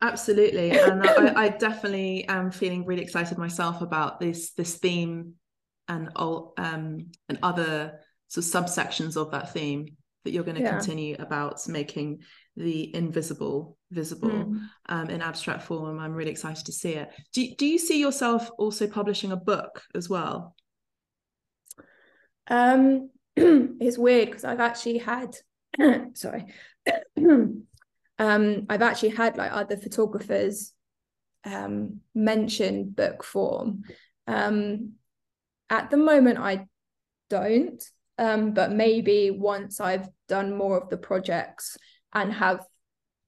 Absolutely, 0.00 0.70
and 0.78 1.02
I, 1.02 1.44
I, 1.44 1.48
definitely 1.48 2.28
am 2.28 2.50
feeling 2.52 2.84
really 2.84 3.02
excited 3.02 3.38
myself 3.38 3.82
about 3.82 4.20
this 4.20 4.52
this 4.52 4.76
theme 4.76 5.34
and 5.88 6.10
all 6.14 6.52
um, 6.58 7.10
and 7.28 7.38
other 7.42 8.00
sort 8.28 8.46
of 8.46 8.52
subsections 8.52 9.16
of 9.16 9.32
that 9.32 9.52
theme 9.52 9.96
that 10.28 10.34
you're 10.34 10.44
going 10.44 10.58
to 10.58 10.62
yeah. 10.62 10.76
continue 10.76 11.16
about 11.18 11.66
making 11.68 12.20
the 12.54 12.94
invisible 12.94 13.78
visible 13.90 14.28
mm. 14.28 14.60
um, 14.90 15.08
in 15.08 15.22
abstract 15.22 15.62
form. 15.62 15.98
I'm 15.98 16.12
really 16.12 16.30
excited 16.30 16.66
to 16.66 16.72
see 16.72 16.92
it. 16.92 17.08
Do, 17.32 17.46
do 17.56 17.64
you 17.64 17.78
see 17.78 17.98
yourself 17.98 18.50
also 18.58 18.86
publishing 18.86 19.32
a 19.32 19.36
book 19.36 19.82
as 19.94 20.06
well? 20.06 20.54
Um, 22.46 23.08
it's 23.36 23.96
weird 23.96 24.28
because 24.28 24.44
I've 24.44 24.60
actually 24.60 24.98
had, 24.98 25.34
sorry, 26.12 26.52
um, 27.16 28.66
I've 28.68 28.82
actually 28.82 29.10
had 29.10 29.38
like 29.38 29.52
other 29.52 29.78
photographers 29.78 30.74
um, 31.44 32.00
mention 32.14 32.90
book 32.90 33.24
form. 33.24 33.84
Um, 34.26 34.92
at 35.70 35.88
the 35.88 35.96
moment, 35.96 36.38
I 36.38 36.66
don't, 37.30 37.82
um, 38.18 38.52
but 38.52 38.72
maybe 38.72 39.30
once 39.30 39.80
I've 39.80 40.08
done 40.28 40.56
more 40.56 40.76
of 40.80 40.88
the 40.90 40.96
projects 40.96 41.76
and 42.12 42.32
have 42.32 42.64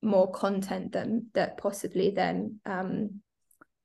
more 0.03 0.31
content 0.31 0.93
than 0.93 1.27
that 1.35 1.59
possibly 1.59 2.11
then 2.11 2.59
um 2.65 3.21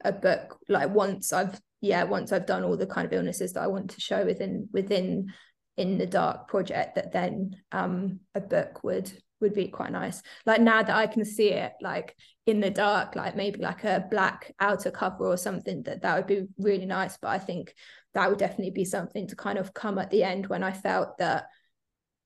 a 0.04 0.14
book 0.14 0.58
like 0.70 0.90
once 0.90 1.34
I've 1.34 1.60
yeah 1.82 2.04
once 2.04 2.32
I've 2.32 2.46
done 2.46 2.64
all 2.64 2.78
the 2.78 2.88
kind 2.88 3.06
of 3.06 3.12
illnesses 3.12 3.54
that 3.54 3.64
I 3.64 3.68
want 3.68 3.90
to 3.92 4.02
show 4.02 4.26
within 4.26 4.70
within 4.72 5.34
in 5.76 5.98
the 5.98 6.06
dark 6.06 6.48
project 6.48 6.96
that 6.96 7.12
then 7.12 7.58
um 7.74 8.22
a 8.34 8.40
book 8.40 8.82
would 8.84 9.12
would 9.42 9.54
be 9.54 9.68
quite 9.68 9.92
nice. 9.92 10.22
Like 10.46 10.62
now 10.62 10.82
that 10.82 10.96
I 10.96 11.08
can 11.08 11.26
see 11.26 11.50
it 11.50 11.74
like 11.82 12.16
in 12.46 12.62
the 12.62 12.70
dark, 12.70 13.16
like 13.16 13.36
maybe 13.36 13.60
like 13.60 13.84
a 13.84 14.06
black 14.10 14.54
outer 14.60 14.92
cover 14.92 15.26
or 15.26 15.38
something, 15.38 15.84
that 15.84 16.02
that 16.04 16.16
would 16.16 16.28
be 16.28 16.48
really 16.58 16.86
nice. 16.86 17.18
But 17.18 17.30
I 17.30 17.40
think 17.40 17.74
that 18.16 18.30
would 18.30 18.40
definitely 18.40 18.72
be 18.72 18.86
something 18.86 19.28
to 19.28 19.36
kind 19.36 19.60
of 19.60 19.74
come 19.74 20.00
at 20.00 20.10
the 20.10 20.24
end 20.24 20.48
when 20.48 20.64
I 20.64 20.72
felt 20.72 21.18
that 21.20 21.46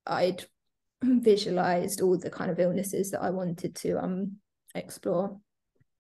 I'd 0.06 0.46
visualized 1.04 2.02
all 2.02 2.18
the 2.18 2.30
kind 2.30 2.50
of 2.50 2.60
illnesses 2.60 3.12
that 3.12 3.22
I 3.22 3.32
wanted 3.32 3.76
to 3.76 4.02
um 4.02 4.38
explore. 4.74 5.38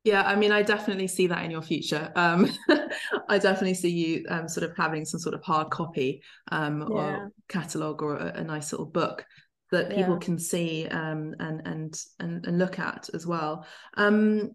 Yeah, 0.06 0.24
I 0.24 0.36
mean, 0.38 0.54
I 0.54 0.64
definitely 0.64 1.08
see 1.08 1.28
that 1.28 1.44
in 1.44 1.52
your 1.52 1.62
future. 1.62 2.10
Um, 2.16 2.50
I 3.30 3.38
definitely 3.38 3.74
see 3.74 3.90
you 3.90 4.26
um, 4.30 4.48
sort 4.48 4.70
of 4.70 4.76
having 4.78 5.04
some 5.04 5.20
sort 5.20 5.36
of 5.36 5.44
hard 5.44 5.70
copy 5.72 6.24
um, 6.52 6.80
yeah. 6.80 6.88
or 6.88 7.32
catalog 7.50 8.02
or 8.02 8.16
a, 8.16 8.40
a, 8.40 8.44
nice 8.44 8.72
little 8.72 8.86
book 8.86 9.26
that 9.72 9.90
people 9.90 10.14
yeah. 10.14 10.20
can 10.20 10.40
see 10.40 10.88
um, 10.88 11.36
and, 11.40 11.68
and 11.68 12.02
and 12.20 12.46
and 12.46 12.58
look 12.58 12.80
at 12.80 13.10
as 13.14 13.28
well. 13.28 13.66
Um, 13.98 14.52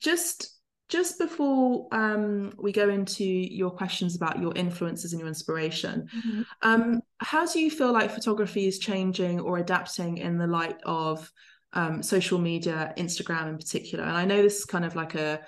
just 0.00 0.51
just 0.92 1.18
before 1.18 1.88
um, 1.90 2.52
we 2.58 2.70
go 2.70 2.90
into 2.90 3.24
your 3.24 3.70
questions 3.70 4.14
about 4.14 4.38
your 4.38 4.52
influences 4.54 5.14
and 5.14 5.20
your 5.20 5.28
inspiration, 5.28 6.06
mm-hmm. 6.14 6.42
um, 6.60 7.00
how 7.16 7.46
do 7.46 7.60
you 7.60 7.70
feel 7.70 7.92
like 7.94 8.10
photography 8.10 8.66
is 8.66 8.78
changing 8.78 9.40
or 9.40 9.56
adapting 9.56 10.18
in 10.18 10.36
the 10.36 10.46
light 10.46 10.76
of 10.84 11.32
um, 11.72 12.02
social 12.02 12.38
media, 12.38 12.92
Instagram 12.98 13.48
in 13.48 13.56
particular? 13.56 14.04
And 14.04 14.14
I 14.14 14.26
know 14.26 14.42
this 14.42 14.58
is 14.58 14.64
kind 14.66 14.84
of 14.84 14.94
like 14.94 15.14
a, 15.14 15.40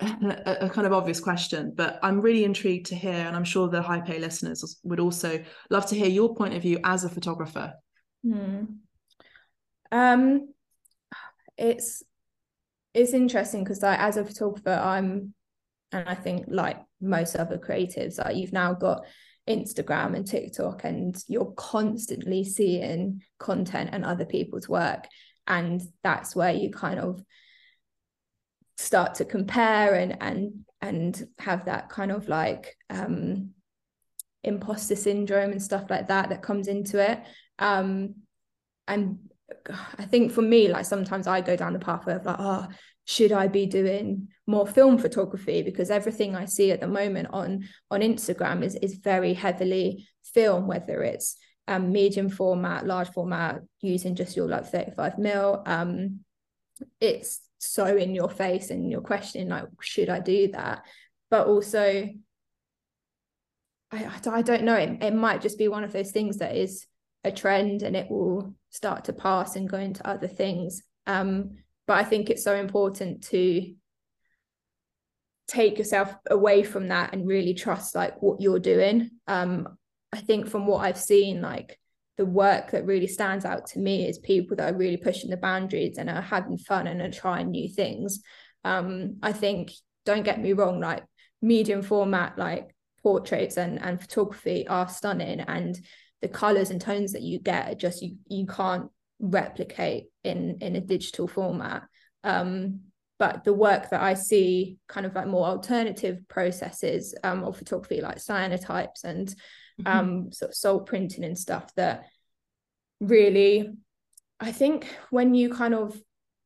a, 0.00 0.56
a 0.62 0.70
kind 0.70 0.88
of 0.88 0.92
obvious 0.92 1.20
question, 1.20 1.72
but 1.76 2.00
I'm 2.02 2.20
really 2.20 2.42
intrigued 2.42 2.86
to 2.86 2.96
hear, 2.96 3.12
and 3.12 3.36
I'm 3.36 3.44
sure 3.44 3.68
the 3.68 3.80
Hype 3.80 4.10
A 4.10 4.18
listeners 4.18 4.80
would 4.82 4.98
also 4.98 5.40
love 5.70 5.86
to 5.86 5.94
hear 5.94 6.08
your 6.08 6.34
point 6.34 6.54
of 6.54 6.62
view 6.62 6.80
as 6.82 7.04
a 7.04 7.08
photographer. 7.08 7.74
Hmm. 8.24 8.64
Um, 9.92 10.52
it's 11.56 12.02
it's 12.96 13.12
interesting 13.12 13.62
because 13.62 13.82
like 13.82 13.98
as 13.98 14.16
a 14.16 14.24
photographer, 14.24 14.70
I'm, 14.70 15.34
and 15.92 16.08
I 16.08 16.14
think 16.14 16.46
like 16.48 16.82
most 17.00 17.36
other 17.36 17.58
creatives, 17.58 18.18
like 18.18 18.36
you've 18.36 18.54
now 18.54 18.72
got 18.72 19.04
Instagram 19.46 20.16
and 20.16 20.26
TikTok, 20.26 20.84
and 20.84 21.14
you're 21.28 21.52
constantly 21.56 22.42
seeing 22.42 23.22
content 23.38 23.90
and 23.92 24.02
other 24.02 24.24
people's 24.24 24.66
work. 24.66 25.06
And 25.46 25.82
that's 26.02 26.34
where 26.34 26.52
you 26.52 26.70
kind 26.70 26.98
of 26.98 27.22
start 28.78 29.16
to 29.16 29.24
compare 29.26 29.94
and 29.94 30.16
and 30.20 30.64
and 30.80 31.28
have 31.38 31.66
that 31.66 31.88
kind 31.88 32.10
of 32.10 32.28
like 32.28 32.76
um 32.90 33.50
imposter 34.42 34.96
syndrome 34.96 35.50
and 35.50 35.62
stuff 35.62 35.84
like 35.90 36.08
that 36.08 36.30
that 36.30 36.42
comes 36.42 36.66
into 36.66 36.98
it. 36.98 37.22
Um 37.58 38.16
and 38.88 39.18
I 39.98 40.04
think 40.04 40.32
for 40.32 40.42
me, 40.42 40.68
like 40.68 40.84
sometimes 40.84 41.26
I 41.26 41.40
go 41.40 41.56
down 41.56 41.72
the 41.72 41.78
pathway 41.78 42.14
of 42.14 42.26
like, 42.26 42.36
oh, 42.38 42.66
should 43.04 43.30
I 43.30 43.46
be 43.46 43.66
doing 43.66 44.28
more 44.46 44.66
film 44.66 44.98
photography? 44.98 45.62
Because 45.62 45.90
everything 45.90 46.34
I 46.34 46.44
see 46.46 46.72
at 46.72 46.80
the 46.80 46.88
moment 46.88 47.28
on 47.32 47.68
on 47.90 48.00
Instagram 48.00 48.64
is 48.64 48.74
is 48.76 48.94
very 48.94 49.34
heavily 49.34 50.08
film, 50.34 50.66
whether 50.66 51.02
it's 51.02 51.36
um, 51.68 51.92
medium 51.92 52.28
format, 52.28 52.86
large 52.86 53.08
format, 53.10 53.60
using 53.80 54.14
just 54.14 54.36
your 54.36 54.48
like 54.48 54.66
35 54.66 55.18
mil. 55.18 55.62
Um, 55.66 56.20
it's 57.00 57.40
so 57.58 57.96
in 57.96 58.14
your 58.14 58.28
face 58.28 58.70
and 58.70 58.90
you're 58.90 59.00
questioning 59.00 59.48
like, 59.48 59.64
should 59.80 60.08
I 60.08 60.20
do 60.20 60.48
that? 60.48 60.84
But 61.30 61.46
also, 61.46 62.08
I, 63.90 64.10
I 64.26 64.42
don't 64.42 64.64
know, 64.64 64.76
it, 64.76 65.02
it 65.02 65.14
might 65.14 65.40
just 65.40 65.58
be 65.58 65.68
one 65.68 65.84
of 65.84 65.92
those 65.92 66.10
things 66.10 66.38
that 66.38 66.56
is 66.56 66.86
a 67.24 67.32
trend 67.32 67.82
and 67.82 67.96
it 67.96 68.10
will 68.10 68.54
start 68.70 69.04
to 69.04 69.12
pass 69.12 69.56
and 69.56 69.68
go 69.68 69.78
into 69.78 70.06
other 70.06 70.28
things. 70.28 70.82
Um, 71.06 71.56
but 71.86 71.98
I 71.98 72.04
think 72.04 72.30
it's 72.30 72.44
so 72.44 72.54
important 72.54 73.24
to 73.28 73.74
take 75.48 75.78
yourself 75.78 76.14
away 76.28 76.62
from 76.62 76.88
that 76.88 77.12
and 77.12 77.26
really 77.26 77.54
trust 77.54 77.94
like 77.94 78.20
what 78.20 78.40
you're 78.40 78.58
doing. 78.58 79.10
Um, 79.26 79.76
I 80.12 80.18
think 80.18 80.48
from 80.48 80.66
what 80.66 80.78
I've 80.78 80.98
seen, 80.98 81.40
like 81.40 81.78
the 82.16 82.26
work 82.26 82.70
that 82.70 82.86
really 82.86 83.06
stands 83.06 83.44
out 83.44 83.66
to 83.68 83.78
me 83.78 84.08
is 84.08 84.18
people 84.18 84.56
that 84.56 84.74
are 84.74 84.76
really 84.76 84.96
pushing 84.96 85.30
the 85.30 85.36
boundaries 85.36 85.98
and 85.98 86.10
are 86.10 86.22
having 86.22 86.58
fun 86.58 86.86
and 86.86 87.00
are 87.00 87.10
trying 87.10 87.50
new 87.50 87.68
things. 87.68 88.20
Um, 88.64 89.18
I 89.22 89.32
think, 89.32 89.72
don't 90.04 90.24
get 90.24 90.40
me 90.40 90.52
wrong, 90.52 90.80
like 90.80 91.04
medium 91.42 91.82
format, 91.82 92.38
like 92.38 92.74
portraits 93.02 93.56
and, 93.56 93.80
and 93.80 94.00
photography 94.00 94.66
are 94.66 94.88
stunning 94.88 95.40
and 95.40 95.78
the 96.22 96.28
colors 96.28 96.70
and 96.70 96.80
tones 96.80 97.12
that 97.12 97.22
you 97.22 97.38
get 97.38 97.70
are 97.70 97.74
just 97.74 98.02
you 98.02 98.16
you 98.28 98.46
can't 98.46 98.90
replicate 99.20 100.06
in 100.24 100.58
in 100.60 100.76
a 100.76 100.80
digital 100.80 101.26
format 101.26 101.82
um, 102.24 102.80
but 103.18 103.44
the 103.44 103.52
work 103.52 103.90
that 103.90 104.02
I 104.02 104.14
see 104.14 104.78
kind 104.88 105.06
of 105.06 105.14
like 105.14 105.26
more 105.26 105.46
alternative 105.46 106.18
processes 106.28 107.14
um, 107.22 107.44
of 107.44 107.56
photography 107.56 108.00
like 108.00 108.18
cyanotypes 108.18 109.04
and 109.04 109.28
mm-hmm. 109.80 109.86
um, 109.86 110.32
sort 110.32 110.50
of 110.50 110.56
salt 110.56 110.86
printing 110.86 111.24
and 111.24 111.38
stuff 111.38 111.72
that 111.76 112.04
really 113.00 113.70
I 114.38 114.52
think 114.52 114.86
when 115.10 115.34
you 115.34 115.50
kind 115.50 115.74
of 115.74 115.98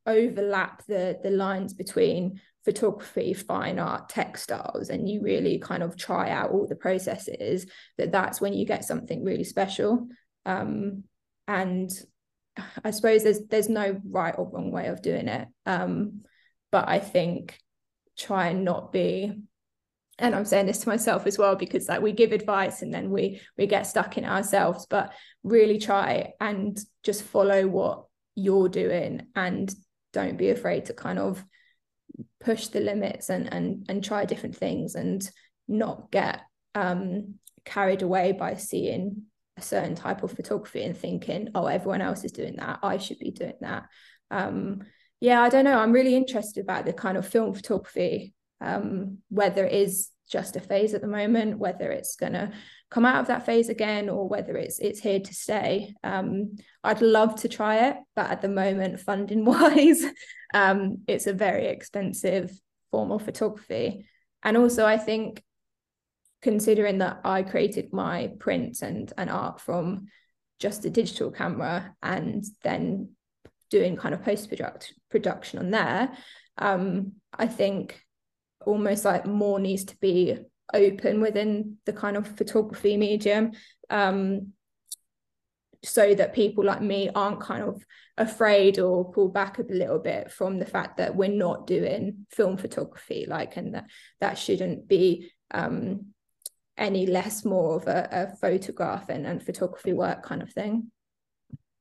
overlap 0.07 0.85
the 0.87 1.19
the 1.23 1.31
lines 1.31 1.75
between 1.75 2.41
photography 2.65 3.33
fine 3.33 3.79
art 3.79 4.09
textiles 4.09 4.91
and 4.91 5.09
you 5.09 5.23
really 5.23 5.59
kind 5.59 5.83
of 5.83 5.97
try 5.97 6.31
out 6.31 6.51
all 6.51 6.67
the 6.67 6.75
processes 6.77 7.67
that 7.97 8.13
that's 8.13 8.41
when 8.41 8.53
you 8.53 8.67
get 8.67 8.85
something 8.85 9.25
really 9.25 9.45
special. 9.45 10.07
Um, 10.47 11.05
and 11.49 11.91
i 12.85 12.91
suppose 12.91 13.23
there's 13.23 13.47
there's 13.47 13.69
no 13.69 13.99
right 14.05 14.35
or 14.37 14.49
wrong 14.51 14.71
way 14.71 14.89
of 14.89 15.03
doing 15.03 15.29
it. 15.29 15.49
Um, 15.67 16.23
but 16.73 16.89
i 16.89 16.99
think 16.99 17.59
try 18.19 18.49
and 18.49 18.65
not 18.65 18.93
be 18.93 19.33
and 20.19 20.35
i'm 20.35 20.45
saying 20.45 20.67
this 20.67 20.81
to 20.81 20.89
myself 20.89 21.27
as 21.27 21.39
well 21.39 21.57
because 21.57 21.89
like 21.89 22.03
we 22.03 22.13
give 22.13 22.33
advice 22.33 22.83
and 22.83 22.93
then 22.93 23.11
we 23.11 23.41
we 23.57 23.67
get 23.67 23.87
stuck 23.87 24.19
in 24.19 24.25
ourselves 24.25 24.87
but 24.89 25.13
really 25.43 25.79
try 25.79 26.33
and 26.41 26.79
just 27.03 27.23
follow 27.23 27.67
what 27.67 28.05
you're 28.35 28.69
doing 28.69 29.27
and 29.35 29.75
don't 30.13 30.37
be 30.37 30.51
afraid 30.51 30.87
to 30.87 30.93
kind 30.93 31.19
of 31.19 31.43
push 32.41 32.69
the 32.69 32.81
limits 32.81 33.29
and 33.29 33.53
and 33.53 33.87
and 33.89 34.03
try 34.03 34.25
different 34.25 34.57
things 34.57 34.95
and 34.95 35.29
not 35.69 36.11
get 36.11 36.41
um, 36.75 37.35
carried 37.65 38.03
away 38.03 38.33
by 38.33 38.55
seeing 38.55 39.23
a 39.57 39.63
certain 39.63 39.95
type 39.95 40.23
of 40.23 40.33
photography 40.33 40.83
and 40.83 40.97
thinking 40.97 41.49
oh 41.55 41.67
everyone 41.67 42.01
else 42.01 42.25
is 42.25 42.33
doing 42.33 42.57
that. 42.57 42.79
I 42.83 42.99
should 42.99 43.19
be 43.19 43.31
doing 43.31 43.59
that. 43.61 43.85
Um, 44.31 44.83
yeah 45.21 45.43
i 45.43 45.49
don't 45.49 45.65
know. 45.65 45.79
I'm 45.79 45.93
really 45.93 46.17
interested 46.17 46.63
about 46.63 46.87
the 46.87 46.93
kind 46.93 47.17
of 47.19 47.29
film 47.29 47.55
photography 47.55 48.35
um, 48.61 49.19
whether 49.29 49.67
it 49.67 49.73
is 49.73 50.11
just 50.31 50.57
a 50.57 50.61
phase 50.61 50.95
at 50.95 51.01
the 51.01 51.09
moment 51.09 51.59
whether 51.59 51.91
it's 51.91 52.17
going 52.17 52.33
to 52.33 52.53
come 52.91 53.07
out 53.07 53.21
of 53.21 53.29
that 53.29 53.47
phase 53.47 53.69
again 53.69 54.09
or 54.09 54.29
whether 54.29 54.57
it's 54.57 54.79
it's 54.79 55.01
here 55.01 55.21
to 55.21 55.35
stay. 55.35 55.95
Um, 56.03 56.57
i'd 56.85 57.01
love 57.01 57.41
to 57.41 57.49
try 57.49 57.89
it 57.89 57.97
but 58.17 58.31
at 58.31 58.43
the 58.43 58.49
moment 58.49 59.01
funding 59.01 59.45
wise 59.53 60.05
um, 60.53 60.99
it's 61.07 61.27
a 61.27 61.33
very 61.33 61.67
expensive 61.67 62.51
form 62.91 63.13
of 63.13 63.23
photography. 63.23 64.07
And 64.43 64.57
also 64.57 64.85
i 64.87 64.97
think 64.97 65.43
considering 66.43 66.99
that 66.99 67.21
i 67.25 67.43
created 67.43 67.93
my 67.93 68.33
prints 68.39 68.83
and, 68.83 69.13
and 69.17 69.31
art 69.31 69.61
from 69.61 70.07
just 70.59 70.85
a 70.85 70.91
digital 70.91 71.31
camera 71.31 71.95
and 72.03 72.45
then 72.63 73.11
doing 73.71 73.97
kind 73.97 74.15
of 74.15 74.25
post 74.25 74.53
production 75.11 75.59
on 75.59 75.71
there 75.71 76.11
um, 76.59 77.13
i 77.33 77.47
think 77.47 78.03
almost 78.67 79.05
like 79.05 79.27
more 79.27 79.61
needs 79.61 79.85
to 79.85 79.97
be 79.99 80.37
open 80.75 81.21
within 81.21 81.77
the 81.87 81.93
kind 81.93 82.17
of 82.17 82.27
photography 82.37 82.97
medium 82.97 83.53
um, 83.89 84.53
so 85.83 86.15
that 86.15 86.35
people 86.35 86.65
like 86.65 86.83
me 86.83 87.11
aren't 87.15 87.41
kind 87.41 87.63
of 87.63 87.85
afraid 88.19 88.79
or 88.79 89.11
pull 89.13 89.29
back 89.29 89.59
a 89.59 89.63
little 89.63 89.99
bit 89.99 90.31
from 90.31 90.59
the 90.59 90.67
fact 90.67 90.99
that 90.99 91.17
we're 91.17 91.29
not 91.29 91.67
doing 91.67 92.27
film 92.31 92.57
photography 92.57 93.25
like 93.27 93.57
and 93.57 93.75
that 93.75 93.85
that 94.21 94.37
shouldn't 94.37 94.87
be 94.87 95.31
um, 95.53 96.07
any 96.77 97.07
less 97.07 97.45
more 97.45 97.77
of 97.77 97.87
a, 97.87 98.09
a 98.11 98.37
photograph 98.37 99.09
and, 99.09 99.27
and 99.27 99.43
photography 99.43 99.93
work 99.93 100.23
kind 100.23 100.43
of 100.43 100.53
thing. 100.53 100.91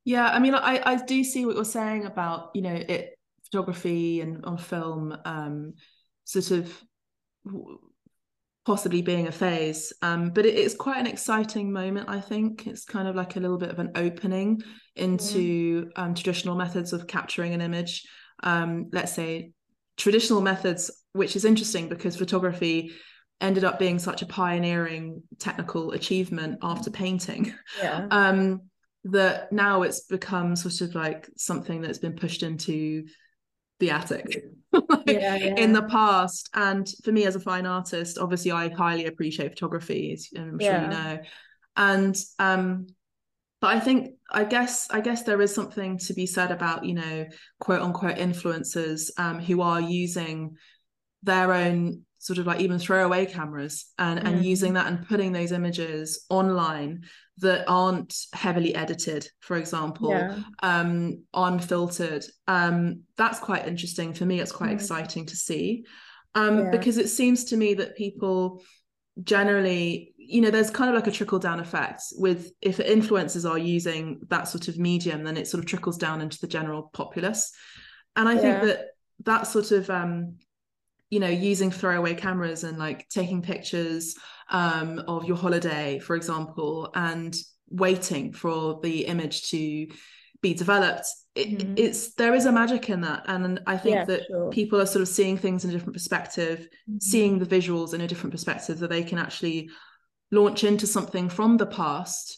Yeah 0.05 0.29
i 0.29 0.39
mean 0.39 0.55
i 0.55 0.81
i 0.83 0.95
do 0.95 1.23
see 1.23 1.45
what 1.45 1.55
you're 1.55 1.65
saying 1.65 2.05
about 2.05 2.51
you 2.55 2.61
know 2.61 2.73
it 2.73 3.19
photography 3.43 4.21
and 4.21 4.45
on 4.45 4.57
film 4.57 5.15
um 5.25 5.73
sort 6.23 6.51
of 6.51 6.83
possibly 8.69 9.01
being 9.01 9.27
a 9.27 9.31
phase. 9.31 9.91
Um, 10.03 10.29
but 10.29 10.45
it, 10.45 10.53
it's 10.53 10.75
quite 10.75 10.99
an 10.99 11.07
exciting 11.07 11.71
moment, 11.71 12.07
I 12.07 12.21
think. 12.21 12.67
It's 12.67 12.85
kind 12.85 13.07
of 13.07 13.15
like 13.15 13.35
a 13.35 13.39
little 13.39 13.57
bit 13.57 13.71
of 13.71 13.79
an 13.79 13.89
opening 13.95 14.61
into 14.95 15.89
um, 15.95 16.13
traditional 16.13 16.55
methods 16.55 16.93
of 16.93 17.07
capturing 17.07 17.55
an 17.55 17.61
image. 17.61 18.07
Um, 18.43 18.89
let's 18.91 19.11
say 19.11 19.53
traditional 19.97 20.41
methods, 20.41 20.91
which 21.13 21.35
is 21.35 21.45
interesting 21.45 21.89
because 21.89 22.15
photography 22.15 22.91
ended 23.41 23.63
up 23.63 23.79
being 23.79 23.97
such 23.97 24.21
a 24.21 24.27
pioneering 24.27 25.23
technical 25.39 25.93
achievement 25.93 26.59
after 26.61 26.91
painting. 26.91 27.51
Yeah. 27.81 28.05
Um, 28.11 28.61
that 29.05 29.51
now 29.51 29.81
it's 29.81 30.01
become 30.01 30.55
sort 30.55 30.81
of 30.81 30.93
like 30.93 31.27
something 31.37 31.81
that's 31.81 31.97
been 31.97 32.15
pushed 32.15 32.43
into 32.43 33.05
the 33.79 33.89
attic 33.91 34.43
like 34.71 35.03
yeah, 35.07 35.35
yeah. 35.35 35.55
in 35.55 35.73
the 35.73 35.83
past 35.83 36.49
and 36.53 36.87
for 37.03 37.11
me 37.11 37.25
as 37.25 37.35
a 37.35 37.39
fine 37.39 37.65
artist 37.65 38.17
obviously 38.17 38.51
i 38.51 38.69
highly 38.69 39.05
appreciate 39.05 39.49
photography 39.49 40.13
as 40.13 40.29
i'm 40.37 40.59
sure 40.59 40.69
yeah. 40.69 40.83
you 40.83 40.89
know 40.89 41.19
and 41.75 42.15
um 42.37 42.85
but 43.61 43.75
i 43.75 43.79
think 43.79 44.13
i 44.31 44.43
guess 44.43 44.87
i 44.91 45.01
guess 45.01 45.23
there 45.23 45.41
is 45.41 45.53
something 45.53 45.97
to 45.97 46.13
be 46.13 46.25
said 46.25 46.51
about 46.51 46.85
you 46.85 46.93
know 46.93 47.25
quote 47.59 47.81
unquote 47.81 48.17
influencers 48.17 49.09
um 49.17 49.39
who 49.39 49.61
are 49.61 49.81
using 49.81 50.55
their 51.23 51.53
own 51.53 52.03
sort 52.19 52.37
of 52.37 52.45
like 52.45 52.59
even 52.59 52.77
throwaway 52.77 53.25
cameras 53.25 53.85
and 53.97 54.19
mm. 54.19 54.27
and 54.27 54.45
using 54.45 54.73
that 54.73 54.87
and 54.87 55.07
putting 55.07 55.31
those 55.31 55.51
images 55.51 56.25
online 56.29 57.03
that 57.37 57.63
aren't 57.67 58.13
heavily 58.33 58.75
edited 58.75 59.27
for 59.39 59.55
example 59.55 60.11
yeah. 60.11 60.37
um 60.61 61.23
unfiltered 61.33 62.23
um 62.47 63.01
that's 63.17 63.39
quite 63.39 63.67
interesting 63.67 64.13
for 64.13 64.25
me 64.25 64.39
it's 64.39 64.51
quite 64.51 64.69
mm. 64.69 64.73
exciting 64.73 65.25
to 65.25 65.35
see 65.35 65.85
um 66.35 66.59
yeah. 66.59 66.69
because 66.69 66.97
it 66.97 67.07
seems 67.07 67.45
to 67.45 67.57
me 67.57 67.73
that 67.73 67.95
people 67.95 68.61
generally 69.23 70.13
you 70.17 70.41
know 70.41 70.51
there's 70.51 70.69
kind 70.69 70.89
of 70.89 70.95
like 70.95 71.07
a 71.07 71.11
trickle 71.11 71.39
down 71.39 71.59
effect 71.61 72.03
with 72.17 72.51
if 72.61 72.77
influencers 72.77 73.49
are 73.49 73.57
using 73.57 74.19
that 74.29 74.47
sort 74.47 74.67
of 74.67 74.77
medium 74.77 75.23
then 75.23 75.37
it 75.37 75.47
sort 75.47 75.63
of 75.63 75.69
trickles 75.69 75.97
down 75.97 76.21
into 76.21 76.37
the 76.39 76.47
general 76.47 76.89
populace 76.93 77.53
and 78.17 78.27
i 78.27 78.33
yeah. 78.33 78.39
think 78.41 78.61
that 78.61 78.87
that 79.23 79.47
sort 79.47 79.71
of 79.71 79.89
um 79.89 80.35
you 81.09 81.19
know 81.19 81.27
using 81.27 81.71
throwaway 81.71 82.13
cameras 82.13 82.63
and 82.63 82.77
like 82.77 83.07
taking 83.09 83.41
pictures 83.41 84.15
um, 84.49 85.03
of 85.07 85.25
your 85.25 85.37
holiday 85.37 85.99
for 85.99 86.15
example 86.15 86.91
and 86.95 87.35
waiting 87.69 88.33
for 88.33 88.79
the 88.81 89.05
image 89.05 89.49
to 89.49 89.87
be 90.41 90.53
developed 90.53 91.05
it, 91.35 91.49
mm-hmm. 91.49 91.73
it's 91.77 92.13
there 92.15 92.33
is 92.33 92.45
a 92.45 92.51
magic 92.51 92.89
in 92.89 93.01
that 93.01 93.23
and 93.27 93.59
i 93.67 93.77
think 93.77 93.95
yeah, 93.95 94.05
that 94.05 94.21
sure. 94.27 94.49
people 94.49 94.79
are 94.79 94.85
sort 94.85 95.01
of 95.01 95.07
seeing 95.07 95.37
things 95.37 95.63
in 95.63 95.69
a 95.69 95.73
different 95.73 95.93
perspective 95.93 96.67
mm-hmm. 96.89 96.97
seeing 96.99 97.37
the 97.37 97.45
visuals 97.45 97.93
in 97.93 98.01
a 98.01 98.07
different 98.07 98.31
perspective 98.31 98.79
that 98.79 98.89
they 98.89 99.03
can 99.03 99.17
actually 99.17 99.69
launch 100.31 100.63
into 100.63 100.87
something 100.87 101.29
from 101.29 101.57
the 101.57 101.65
past 101.65 102.37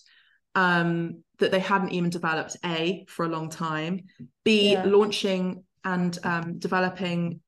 um, 0.54 1.24
that 1.40 1.52
they 1.52 1.60
hadn't 1.60 1.92
even 1.92 2.10
developed 2.10 2.58
a 2.66 3.06
for 3.08 3.26
a 3.26 3.30
long 3.30 3.50
time 3.50 4.02
b 4.44 4.74
yeah. 4.74 4.84
launching 4.84 5.64
and 5.84 6.18
um, 6.24 6.60
developing 6.60 7.40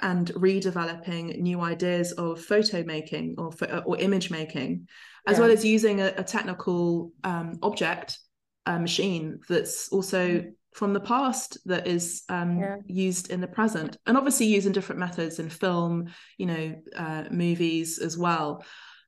and 0.00 0.28
redeveloping 0.34 1.38
new 1.38 1.60
ideas 1.60 2.12
of 2.12 2.40
photo 2.40 2.82
making 2.84 3.36
or 3.38 3.52
or 3.84 3.96
image 3.98 4.30
making, 4.30 4.88
as 5.26 5.36
yeah. 5.36 5.42
well 5.42 5.50
as 5.50 5.64
using 5.64 6.00
a, 6.00 6.12
a 6.16 6.24
technical 6.24 7.12
um, 7.24 7.58
object, 7.62 8.18
a 8.66 8.78
machine 8.78 9.40
that's 9.48 9.88
also 9.90 10.28
mm. 10.28 10.52
from 10.72 10.92
the 10.92 11.00
past 11.00 11.58
that 11.66 11.86
is 11.86 12.22
um, 12.28 12.58
yeah. 12.58 12.76
used 12.86 13.30
in 13.30 13.40
the 13.40 13.46
present, 13.46 13.96
and 14.06 14.16
obviously 14.16 14.46
using 14.46 14.72
different 14.72 15.00
methods 15.00 15.38
in 15.38 15.48
film, 15.48 16.12
you 16.36 16.46
know, 16.46 16.74
uh, 16.96 17.24
movies 17.30 17.98
as 17.98 18.18
well. 18.18 18.64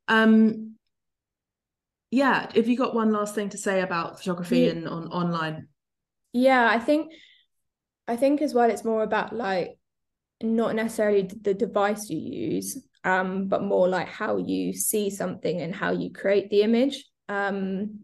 Um, 0.08 0.74
yeah, 2.10 2.50
have 2.54 2.66
you 2.66 2.76
got 2.76 2.94
one 2.94 3.12
last 3.12 3.34
thing 3.34 3.50
to 3.50 3.58
say 3.58 3.82
about 3.82 4.18
photography 4.18 4.60
yeah. 4.60 4.70
and 4.70 4.88
on 4.88 5.08
online? 5.08 5.68
Yeah, 6.32 6.68
I 6.68 6.78
think 6.78 7.12
I 8.08 8.16
think 8.16 8.42
as 8.42 8.54
well 8.54 8.70
it's 8.70 8.84
more 8.84 9.02
about 9.02 9.34
like 9.34 9.78
not 10.42 10.74
necessarily 10.74 11.28
the 11.42 11.54
device 11.54 12.08
you 12.08 12.18
use 12.18 12.82
um, 13.04 13.48
but 13.48 13.62
more 13.62 13.88
like 13.88 14.08
how 14.08 14.36
you 14.36 14.72
see 14.72 15.10
something 15.10 15.60
and 15.60 15.74
how 15.74 15.90
you 15.90 16.12
create 16.12 16.50
the 16.50 16.62
image 16.62 17.04
um, 17.28 18.00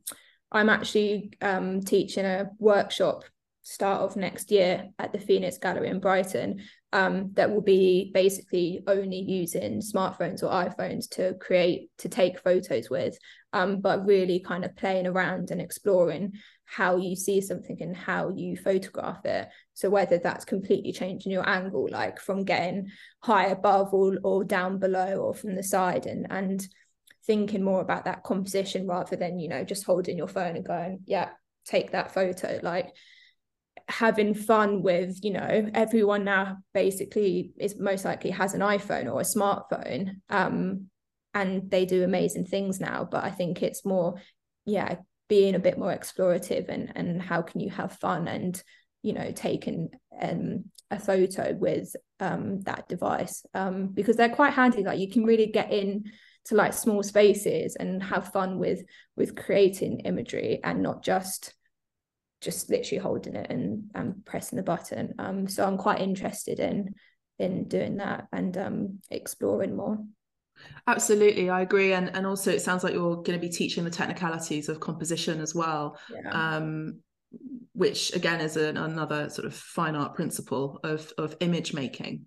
i'm 0.53 0.69
actually 0.69 1.33
um, 1.43 1.81
teaching 1.81 2.25
a 2.25 2.47
workshop 2.59 3.25
start 3.63 4.03
of 4.03 4.17
next 4.17 4.51
year 4.51 4.89
at 4.99 5.13
the 5.13 5.19
phoenix 5.19 5.59
gallery 5.59 5.89
in 5.89 5.99
brighton 5.99 6.61
um, 6.93 7.33
that 7.35 7.51
will 7.51 7.63
be 7.63 8.11
basically 8.15 8.81
only 8.87 9.19
using 9.19 9.81
smartphones 9.81 10.43
or 10.43 10.51
iphones 10.51 11.11
to 11.11 11.35
create 11.41 11.91
to 11.99 12.09
take 12.09 12.41
photos 12.41 12.89
with 12.89 13.19
um, 13.53 13.81
but 13.81 14.07
really 14.07 14.39
kind 14.39 14.65
of 14.65 14.77
playing 14.77 15.07
around 15.07 15.51
and 15.51 15.61
exploring 15.61 16.33
how 16.67 16.97
you 16.97 17.17
see 17.17 17.41
something 17.41 17.79
and 17.81 17.97
how 17.97 18.33
you 18.35 18.57
photograph 18.57 19.25
it. 19.25 19.49
So 19.77 19.91
whether 19.91 20.17
that's 20.17 20.47
completely 20.47 20.91
changing 20.91 21.31
your 21.31 21.47
angle, 21.47 21.87
like 21.91 22.19
from 22.19 22.45
getting 22.45 22.89
high 23.21 23.49
above 23.49 23.93
or, 23.93 24.17
or 24.25 24.43
down 24.43 24.79
below 24.79 25.17
or 25.17 25.35
from 25.35 25.55
the 25.55 25.63
side 25.63 26.07
and 26.07 26.27
and 26.31 26.67
thinking 27.27 27.63
more 27.63 27.83
about 27.83 28.07
that 28.07 28.23
composition 28.23 28.87
rather 28.87 29.17
than, 29.17 29.39
you 29.39 29.49
know, 29.49 29.65
just 29.65 29.85
holding 29.85 30.17
your 30.17 30.29
phone 30.29 30.57
and 30.57 30.67
going, 30.67 31.01
yeah, 31.05 31.29
take 31.67 31.91
that 31.91 32.15
photo. 32.15 32.59
Like 32.63 32.95
having 33.87 34.33
fun 34.33 34.83
with, 34.83 35.23
you 35.23 35.33
know, 35.33 35.69
everyone 35.75 36.25
now 36.25 36.57
basically 36.73 37.53
is 37.59 37.79
most 37.79 38.07
likely 38.07 38.31
has 38.31 38.55
an 38.55 38.63
iPhone 38.63 39.13
or 39.13 39.21
a 39.21 39.25
smartphone. 39.25 40.23
Um, 40.31 40.87
and 41.35 41.71
they 41.71 41.85
do 41.85 42.03
amazing 42.03 42.47
things 42.47 42.81
now. 42.81 43.07
But 43.11 43.25
I 43.25 43.31
think 43.31 43.63
it's 43.63 43.85
more, 43.85 44.15
yeah, 44.65 44.97
being 45.29 45.55
a 45.55 45.59
bit 45.59 45.77
more 45.77 45.95
explorative 45.95 46.71
and 46.71 46.93
and 46.97 47.21
how 47.21 47.43
can 47.43 47.61
you 47.61 47.69
have 47.69 47.93
fun 47.93 48.27
and 48.27 48.63
you 49.07 49.13
know 49.13 49.31
taking 49.31 49.89
um, 50.21 50.65
a 50.91 50.99
photo 50.99 51.55
with 51.55 51.95
um, 52.19 52.61
that 52.63 52.89
device 52.89 53.47
um, 53.55 53.87
because 53.87 54.17
they're 54.17 54.29
quite 54.29 54.53
handy. 54.53 54.83
Like 54.83 54.99
you 54.99 55.09
can 55.09 55.25
really 55.25 55.47
get 55.47 55.73
in 55.73 56.11
to 56.47 56.57
like 56.57 56.73
small 56.73 57.05
spaces 57.05 57.77
and 57.77 58.03
have 58.03 58.33
fun 58.33 58.59
with 58.59 58.83
with 59.17 59.37
creating 59.37 60.01
imagery 60.01 60.59
and 60.65 60.83
not 60.83 61.05
just 61.05 61.55
just 62.41 62.69
literally 62.69 63.01
holding 63.01 63.37
it 63.37 63.49
and 63.49 63.91
and 63.95 64.25
pressing 64.27 64.57
the 64.57 64.63
button. 64.63 65.15
Um 65.21 65.49
so 65.49 65.65
i'm 65.65 65.79
quite 65.79 66.01
interested 66.01 66.59
in 66.59 66.95
in 67.39 67.69
doing 67.69 67.99
that 67.99 68.27
and 68.33 68.57
um 68.59 68.99
exploring 69.09 69.77
more. 69.77 69.99
Absolutely, 70.87 71.51
I 71.51 71.61
agree, 71.61 71.93
and 71.93 72.11
and 72.17 72.27
also 72.27 72.51
it 72.51 72.63
sounds 72.63 72.83
like 72.83 72.95
you're 72.95 73.17
going 73.17 73.39
to 73.39 73.47
be 73.47 73.51
teaching 73.51 73.85
the 73.85 73.91
technicalities 73.91 74.69
of 74.69 74.81
composition 74.81 75.41
as 75.41 75.55
well, 75.55 75.99
yeah. 76.11 76.31
um, 76.57 77.01
which 77.73 78.15
again 78.15 78.41
is 78.41 78.57
an, 78.57 78.77
another 78.77 79.29
sort 79.29 79.47
of 79.47 79.55
fine 79.55 79.95
art 79.95 80.15
principle 80.15 80.81
of 80.83 81.13
of 81.19 81.37
image 81.41 81.75
making, 81.75 82.27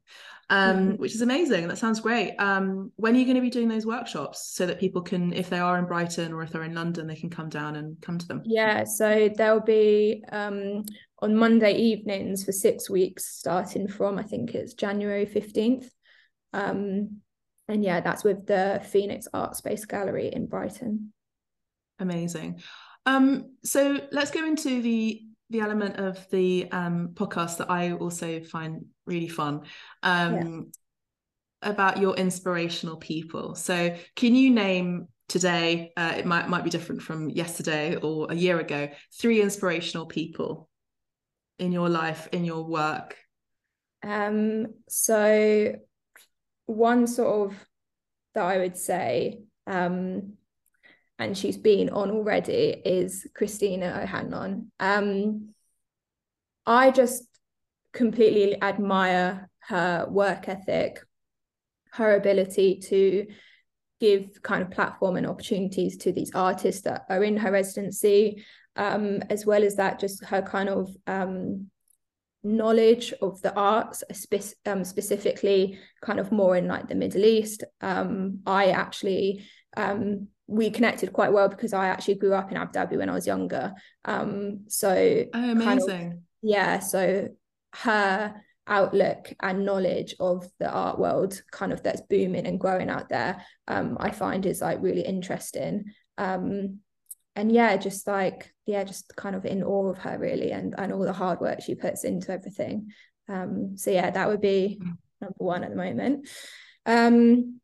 um, 0.50 0.78
mm-hmm. 0.78 0.92
which 0.98 1.16
is 1.16 1.22
amazing. 1.22 1.68
That 1.68 1.78
sounds 1.78 2.00
great. 2.00 2.36
Um, 2.38 2.92
when 2.98 3.16
are 3.16 3.18
you 3.18 3.26
going 3.26 3.36
to 3.36 3.42
be 3.42 3.50
doing 3.50 3.68
those 3.68 3.86
workshops 3.86 4.52
so 4.54 4.66
that 4.68 4.80
people 4.80 5.02
can, 5.02 5.34
if 5.34 5.50
they 5.50 5.60
are 5.60 5.80
in 5.80 5.86
Brighton 5.86 6.34
or 6.34 6.44
if 6.44 6.52
they're 6.52 6.64
in 6.64 6.76
London, 6.76 7.08
they 7.08 7.16
can 7.16 7.30
come 7.30 7.50
down 7.50 7.76
and 7.78 8.00
come 8.02 8.20
to 8.20 8.28
them? 8.28 8.44
Yeah, 8.46 8.84
so 8.84 9.30
there'll 9.36 9.60
be 9.60 10.24
um, 10.32 10.84
on 11.20 11.36
Monday 11.36 11.74
evenings 11.74 12.44
for 12.46 12.52
six 12.52 12.90
weeks, 12.90 13.26
starting 13.26 13.88
from 13.88 14.20
I 14.20 14.24
think 14.24 14.54
it's 14.54 14.74
January 14.74 15.26
fifteenth. 15.26 15.90
Um, 16.54 17.22
and 17.68 17.84
yeah, 17.84 18.02
that's 18.02 18.24
with 18.24 18.46
the 18.46 18.82
Phoenix 18.92 19.28
Art 19.34 19.56
Space 19.56 19.86
Gallery 19.86 20.30
in 20.34 20.48
Brighton. 20.48 21.14
Amazing. 22.00 22.62
Um, 23.06 23.56
so 23.64 24.00
let's 24.12 24.32
go 24.32 24.46
into 24.46 24.82
the 24.82 25.22
the 25.50 25.62
element 25.62 25.98
of 25.98 26.30
the 26.30 26.68
um, 26.72 27.10
podcast 27.14 27.58
that 27.58 27.72
I 27.72 27.94
also 27.94 28.42
find 28.42 28.86
really 29.06 29.28
fun 29.28 29.62
um, 30.04 30.72
yeah. 31.64 31.70
about 31.70 31.98
your 31.98 32.16
inspirational 32.16 32.98
people. 32.98 33.56
So, 33.56 33.96
can 34.16 34.36
you 34.36 34.52
name 34.52 35.08
today? 35.28 35.92
Uh, 35.98 36.14
it 36.18 36.26
might 36.26 36.50
might 36.50 36.64
be 36.64 36.70
different 36.70 37.02
from 37.02 37.30
yesterday 37.30 37.96
or 37.96 38.28
a 38.30 38.36
year 38.36 38.60
ago. 38.60 38.90
Three 39.20 39.42
inspirational 39.42 40.06
people 40.06 40.70
in 41.58 41.72
your 41.72 41.90
life, 41.90 42.30
in 42.32 42.46
your 42.46 42.64
work. 42.64 43.18
Um. 44.04 44.68
So 44.88 45.76
one 46.68 47.08
sort 47.08 47.52
of 47.52 47.68
that 48.36 48.44
I 48.44 48.60
would 48.60 48.78
say, 48.78 49.42
um, 49.66 50.34
and 51.20 51.38
she's 51.38 51.58
been 51.58 51.90
on 51.90 52.10
already, 52.10 52.82
is 52.86 53.28
Christina 53.36 54.00
O'Hanlon. 54.02 54.72
Um, 54.80 55.50
I 56.66 56.92
just 56.92 57.24
completely 57.92 58.62
admire 58.62 59.50
her 59.68 60.08
work 60.10 60.48
ethic, 60.48 61.04
her 61.92 62.16
ability 62.16 62.80
to 62.86 63.28
give 64.00 64.42
kind 64.44 64.64
of 64.64 64.72
platform 64.72 65.18
and 65.18 65.28
opportunities 65.28 65.98
to 65.98 66.14
these 66.14 66.32
artists 66.34 66.84
that 66.84 67.04
are 67.10 67.24
in 67.24 67.36
her 67.36 67.52
residency, 67.52 68.46
um, 68.78 69.22
as 69.30 69.46
well 69.46 69.64
as 69.64 69.76
that, 69.76 70.00
just 70.00 70.24
her 70.24 70.42
kind 70.42 70.70
of 70.70 70.90
um, 71.06 71.70
knowledge 72.44 73.14
of 73.22 73.42
the 73.42 73.54
arts, 73.56 74.06
spe- 74.14 74.56
um, 74.66 74.86
specifically 74.86 75.78
kind 76.02 76.22
of 76.22 76.32
more 76.32 76.56
in 76.56 76.68
like 76.68 76.88
the 76.88 76.96
Middle 76.96 77.26
East. 77.26 77.66
Um, 77.82 78.40
I 78.46 78.68
actually 78.68 79.46
um, 79.76 80.30
we 80.50 80.72
connected 80.72 81.14
quite 81.14 81.32
well 81.32 81.48
because 81.48 81.74
I 81.74 81.88
actually 81.88 82.16
grew 82.16 82.34
up 82.34 82.52
in 82.52 82.58
Abu 82.58 82.74
Dhabi 82.74 82.98
when 82.98 83.10
I 83.10 83.14
was 83.14 83.28
younger. 83.28 83.74
Um, 84.06 84.66
so 84.68 84.90
oh, 85.34 85.52
amazing. 85.52 85.88
Kind 85.88 86.14
of, 86.14 86.20
yeah, 86.42 86.80
so 86.80 87.30
her 87.76 88.42
outlook 88.70 89.34
and 89.42 89.66
knowledge 89.66 90.16
of 90.20 90.48
the 90.60 90.70
art 90.70 91.00
world 91.00 91.42
kind 91.52 91.74
of 91.74 91.82
that's 91.82 92.02
booming 92.02 92.46
and 92.46 92.60
growing 92.60 92.90
out 92.90 93.10
there 93.10 93.44
um, 93.68 93.98
i 94.00 94.12
find 94.12 94.46
is 94.46 94.62
like 94.62 94.82
really 94.82 95.02
interesting 95.02 95.84
um, 96.20 96.80
and 97.36 97.52
yeah 97.52 97.76
just 97.78 98.06
like 98.06 98.54
yeah 98.68 98.84
just 98.84 99.16
kind 99.16 99.36
of 99.36 99.46
in 99.46 99.64
awe 99.64 99.90
of 99.90 99.98
her 99.98 100.18
really 100.20 100.52
and 100.52 100.76
and 100.78 100.94
all 100.94 101.02
the 101.02 101.12
hard 101.12 101.40
work 101.42 101.62
she 101.62 101.74
puts 101.74 102.04
into 102.04 102.32
everything 102.32 102.90
um 103.28 103.76
so 103.76 103.90
yeah 103.90 104.12
that 104.12 104.28
would 104.28 104.42
be 104.42 104.80
mm. 104.82 104.98
number 105.20 105.36
one 105.38 105.64
at 105.64 105.72
the 105.72 105.76
moment 105.76 106.30
um 106.86 107.59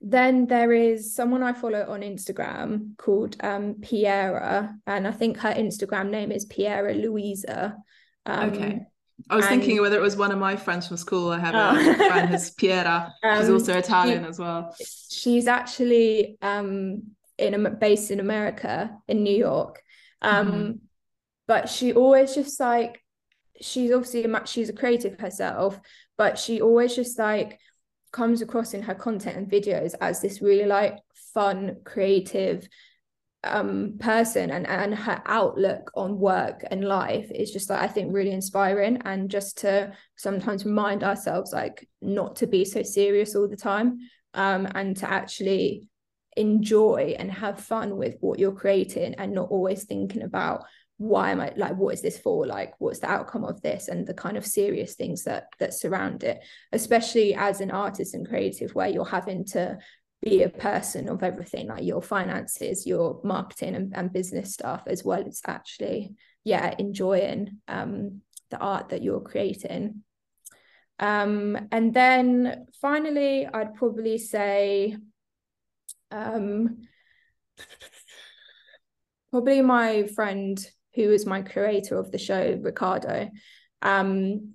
then 0.00 0.46
there 0.46 0.72
is 0.72 1.14
someone 1.14 1.42
I 1.42 1.52
follow 1.52 1.86
on 1.88 2.00
Instagram 2.00 2.96
called 2.96 3.36
um, 3.40 3.74
Piera, 3.74 4.74
and 4.86 5.06
I 5.06 5.10
think 5.10 5.38
her 5.38 5.52
Instagram 5.52 6.10
name 6.10 6.32
is 6.32 6.46
Piera 6.46 7.00
Louisa. 7.00 7.76
Um, 8.26 8.50
okay. 8.50 8.80
I 9.30 9.36
was 9.36 9.46
and, 9.46 9.60
thinking 9.60 9.80
whether 9.80 9.96
it 9.96 10.02
was 10.02 10.16
one 10.16 10.32
of 10.32 10.38
my 10.38 10.56
friends 10.56 10.88
from 10.88 10.96
school. 10.96 11.30
I 11.30 11.38
have 11.38 11.54
a 11.54 11.80
oh. 11.80 11.94
friend 11.94 12.28
who's 12.28 12.50
Piera. 12.56 13.12
She's 13.22 13.48
um, 13.48 13.54
also 13.54 13.78
Italian 13.78 14.24
she, 14.24 14.28
as 14.28 14.38
well. 14.38 14.74
She's 15.10 15.46
actually 15.46 16.36
um, 16.42 17.02
in 17.38 17.76
based 17.80 18.10
in 18.10 18.20
America 18.20 18.90
in 19.08 19.22
New 19.22 19.36
York, 19.36 19.82
um, 20.20 20.46
mm-hmm. 20.46 20.72
but 21.46 21.68
she 21.68 21.92
always 21.92 22.34
just 22.34 22.58
like 22.60 23.00
she's 23.60 23.92
obviously 23.92 24.24
a, 24.24 24.46
she's 24.46 24.68
a 24.68 24.74
creative 24.74 25.18
herself, 25.18 25.78
but 26.18 26.38
she 26.38 26.60
always 26.60 26.94
just 26.94 27.18
like 27.18 27.58
comes 28.14 28.40
across 28.40 28.74
in 28.74 28.82
her 28.82 28.94
content 28.94 29.36
and 29.36 29.50
videos 29.50 29.92
as 30.00 30.22
this 30.22 30.40
really 30.40 30.66
like 30.66 30.96
fun, 31.34 31.76
creative 31.84 32.66
um 33.42 33.96
person 33.98 34.50
and 34.50 34.66
and 34.66 34.94
her 34.94 35.20
outlook 35.26 35.90
on 35.94 36.18
work 36.18 36.64
and 36.70 36.82
life 36.82 37.30
is 37.30 37.50
just 37.50 37.68
like 37.68 37.82
I 37.82 37.88
think 37.88 38.14
really 38.14 38.30
inspiring 38.30 39.02
and 39.04 39.30
just 39.30 39.58
to 39.58 39.92
sometimes 40.16 40.64
remind 40.64 41.04
ourselves 41.04 41.52
like 41.52 41.86
not 42.00 42.36
to 42.36 42.46
be 42.46 42.64
so 42.64 42.82
serious 42.82 43.36
all 43.36 43.46
the 43.46 43.56
time 43.72 43.98
um 44.32 44.66
and 44.74 44.96
to 44.96 45.10
actually 45.10 45.90
enjoy 46.38 47.16
and 47.18 47.30
have 47.30 47.60
fun 47.60 47.98
with 47.98 48.14
what 48.20 48.38
you're 48.38 48.52
creating 48.52 49.14
and 49.16 49.34
not 49.34 49.50
always 49.50 49.84
thinking 49.84 50.22
about 50.22 50.64
why 50.98 51.32
am 51.32 51.40
I 51.40 51.52
like 51.56 51.76
what 51.76 51.94
is 51.94 52.02
this 52.02 52.18
for? 52.18 52.46
Like 52.46 52.74
what's 52.78 53.00
the 53.00 53.10
outcome 53.10 53.44
of 53.44 53.60
this? 53.62 53.88
And 53.88 54.06
the 54.06 54.14
kind 54.14 54.36
of 54.36 54.46
serious 54.46 54.94
things 54.94 55.24
that 55.24 55.48
that 55.58 55.74
surround 55.74 56.22
it 56.24 56.40
especially 56.72 57.34
as 57.34 57.60
an 57.60 57.70
artist 57.70 58.14
and 58.14 58.28
creative 58.28 58.74
where 58.74 58.88
you're 58.88 59.04
having 59.04 59.44
to 59.46 59.78
be 60.22 60.42
a 60.42 60.48
person 60.48 61.08
of 61.08 61.22
everything 61.22 61.66
like 61.66 61.84
your 61.84 62.00
finances 62.00 62.86
your 62.86 63.20
marketing 63.24 63.74
and, 63.74 63.94
and 63.94 64.10
business 64.10 64.54
stuff 64.54 64.82
as 64.86 65.04
well 65.04 65.22
as 65.26 65.42
actually 65.46 66.14
yeah 66.44 66.74
enjoying 66.78 67.58
um 67.68 68.22
the 68.54 68.58
art 68.58 68.90
that 68.90 69.02
you're 69.02 69.20
creating. 69.20 70.02
Um 71.00 71.68
and 71.72 71.92
then 71.92 72.66
finally 72.80 73.46
I'd 73.46 73.74
probably 73.74 74.18
say 74.18 74.96
um 76.12 76.86
probably 79.30 79.60
my 79.62 80.06
friend 80.06 80.64
who 80.94 81.10
is 81.10 81.26
my 81.26 81.42
creator 81.42 81.98
of 81.98 82.10
the 82.10 82.18
show, 82.18 82.58
Ricardo. 82.60 83.30
Um, 83.82 84.54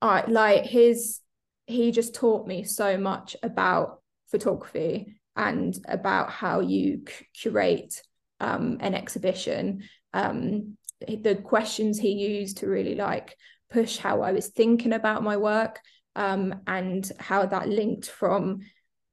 I 0.00 0.24
like 0.26 0.64
his 0.64 1.20
he 1.66 1.92
just 1.92 2.14
taught 2.14 2.46
me 2.46 2.64
so 2.64 2.98
much 2.98 3.36
about 3.42 4.02
photography 4.30 5.16
and 5.34 5.76
about 5.88 6.30
how 6.30 6.60
you 6.60 7.02
c- 7.08 7.26
curate 7.34 8.02
um, 8.40 8.76
an 8.80 8.94
exhibition. 8.94 9.84
Um, 10.12 10.76
the 11.00 11.36
questions 11.36 11.98
he 11.98 12.12
used 12.12 12.58
to 12.58 12.68
really 12.68 12.94
like 12.94 13.36
push 13.70 13.96
how 13.96 14.22
I 14.22 14.32
was 14.32 14.48
thinking 14.48 14.92
about 14.92 15.22
my 15.22 15.36
work 15.36 15.80
um, 16.16 16.60
and 16.66 17.10
how 17.18 17.46
that 17.46 17.68
linked 17.68 18.06
from 18.06 18.60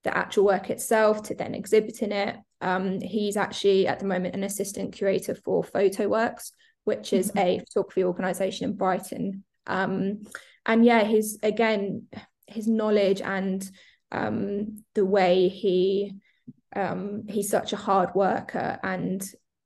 the 0.04 0.16
actual 0.16 0.46
work 0.46 0.70
itself 0.70 1.24
to 1.24 1.36
then 1.36 1.56
exhibiting 1.56 2.12
it. 2.12 2.38
Um, 2.60 3.02
he's 3.02 3.38
actually 3.38 3.88
at 3.88 4.00
the 4.00 4.06
moment 4.06 4.36
an 4.36 4.44
assistant 4.44 4.94
curator 4.94 5.36
for 5.36 5.64
PhotoWorks, 5.64 6.52
which 6.84 7.14
is 7.14 7.30
mm-hmm. 7.30 7.40
a 7.40 7.60
photography 7.60 8.04
organization 8.04 8.70
in 8.70 8.76
Brighton. 8.76 9.44
Um, 9.68 10.24
and 10.66 10.86
yeah, 10.86 11.04
his 11.04 11.40
again, 11.44 12.08
his 12.48 12.68
knowledge 12.68 13.22
and 13.22 13.68
um, 14.12 14.84
the 14.94 15.06
way 15.06 15.48
he 15.48 16.16
um, 16.76 17.24
he's 17.28 17.50
such 17.50 17.74
a 17.74 17.78
hard 17.78 18.14
worker 18.16 18.80
and 18.84 19.24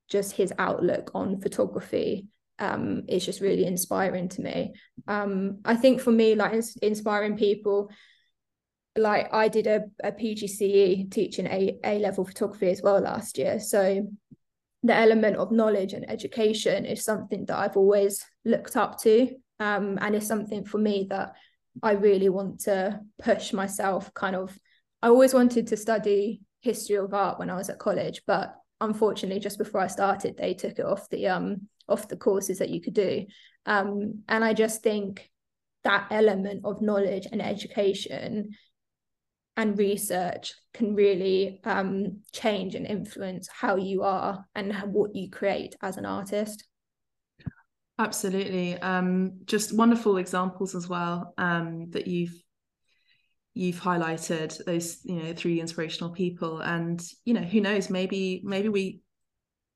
just 0.09 0.33
his 0.33 0.53
outlook 0.57 1.11
on 1.13 1.39
photography 1.39 2.27
um, 2.59 3.03
is 3.07 3.25
just 3.25 3.41
really 3.41 3.65
inspiring 3.65 4.29
to 4.29 4.41
me. 4.41 4.73
Um, 5.07 5.59
I 5.65 5.75
think 5.75 6.01
for 6.01 6.11
me, 6.11 6.35
like 6.35 6.53
inspiring 6.81 7.37
people 7.37 7.89
like 8.97 9.33
I 9.33 9.47
did 9.47 9.67
a, 9.67 9.83
a 10.03 10.11
PGCE 10.11 11.11
teaching 11.11 11.47
a 11.47 11.77
A 11.83 11.99
level 11.99 12.25
photography 12.25 12.69
as 12.69 12.81
well 12.81 12.99
last 12.99 13.37
year. 13.37 13.59
So 13.59 14.07
the 14.83 14.95
element 14.95 15.37
of 15.37 15.51
knowledge 15.51 15.93
and 15.93 16.09
education 16.09 16.85
is 16.85 17.03
something 17.03 17.45
that 17.45 17.57
I've 17.57 17.77
always 17.77 18.23
looked 18.45 18.77
up 18.77 18.99
to. 19.01 19.29
Um, 19.59 19.97
and 20.01 20.15
it's 20.15 20.27
something 20.27 20.63
for 20.63 20.77
me 20.77 21.07
that 21.09 21.33
I 21.81 21.93
really 21.93 22.29
want 22.29 22.61
to 22.61 22.99
push 23.21 23.51
myself 23.51 24.13
kind 24.13 24.35
of. 24.35 24.57
I 25.01 25.07
always 25.07 25.33
wanted 25.33 25.67
to 25.67 25.77
study 25.77 26.41
history 26.61 26.95
of 26.97 27.13
art 27.13 27.39
when 27.39 27.49
I 27.49 27.55
was 27.55 27.69
at 27.69 27.79
college, 27.79 28.21
but 28.25 28.55
unfortunately, 28.81 29.39
just 29.39 29.57
before 29.57 29.81
I 29.81 29.87
started, 29.87 30.37
they 30.37 30.53
took 30.53 30.79
it 30.79 30.85
off 30.85 31.09
the 31.09 31.27
um 31.27 31.67
off 31.87 32.07
the 32.07 32.17
courses 32.17 32.59
that 32.59 32.69
you 32.69 32.81
could 32.81 32.93
do. 32.93 33.25
Um, 33.65 34.23
and 34.27 34.43
I 34.43 34.53
just 34.53 34.81
think 34.81 35.29
that 35.83 36.07
element 36.11 36.61
of 36.65 36.81
knowledge 36.81 37.27
and 37.31 37.41
education 37.41 38.51
and 39.57 39.77
research 39.77 40.53
can 40.73 40.95
really 40.95 41.61
um, 41.63 42.19
change 42.33 42.75
and 42.75 42.85
influence 42.85 43.47
how 43.47 43.77
you 43.77 44.03
are 44.03 44.45
and 44.55 44.73
what 44.93 45.15
you 45.15 45.29
create 45.29 45.75
as 45.81 45.97
an 45.97 46.05
artist. 46.05 46.65
Absolutely, 47.97 48.77
um, 48.79 49.39
just 49.45 49.75
wonderful 49.75 50.17
examples 50.17 50.75
as 50.75 50.89
well 50.89 51.33
um, 51.37 51.89
that 51.91 52.07
you've 52.07 52.33
you've 53.53 53.79
highlighted 53.79 54.53
those 54.65 54.99
you 55.05 55.15
know 55.15 55.33
three 55.33 55.61
inspirational 55.61 56.09
people, 56.09 56.59
and 56.59 57.01
you 57.23 57.33
know 57.33 57.41
who 57.41 57.61
knows 57.61 57.89
maybe 57.89 58.41
maybe 58.43 58.67
we 58.67 58.99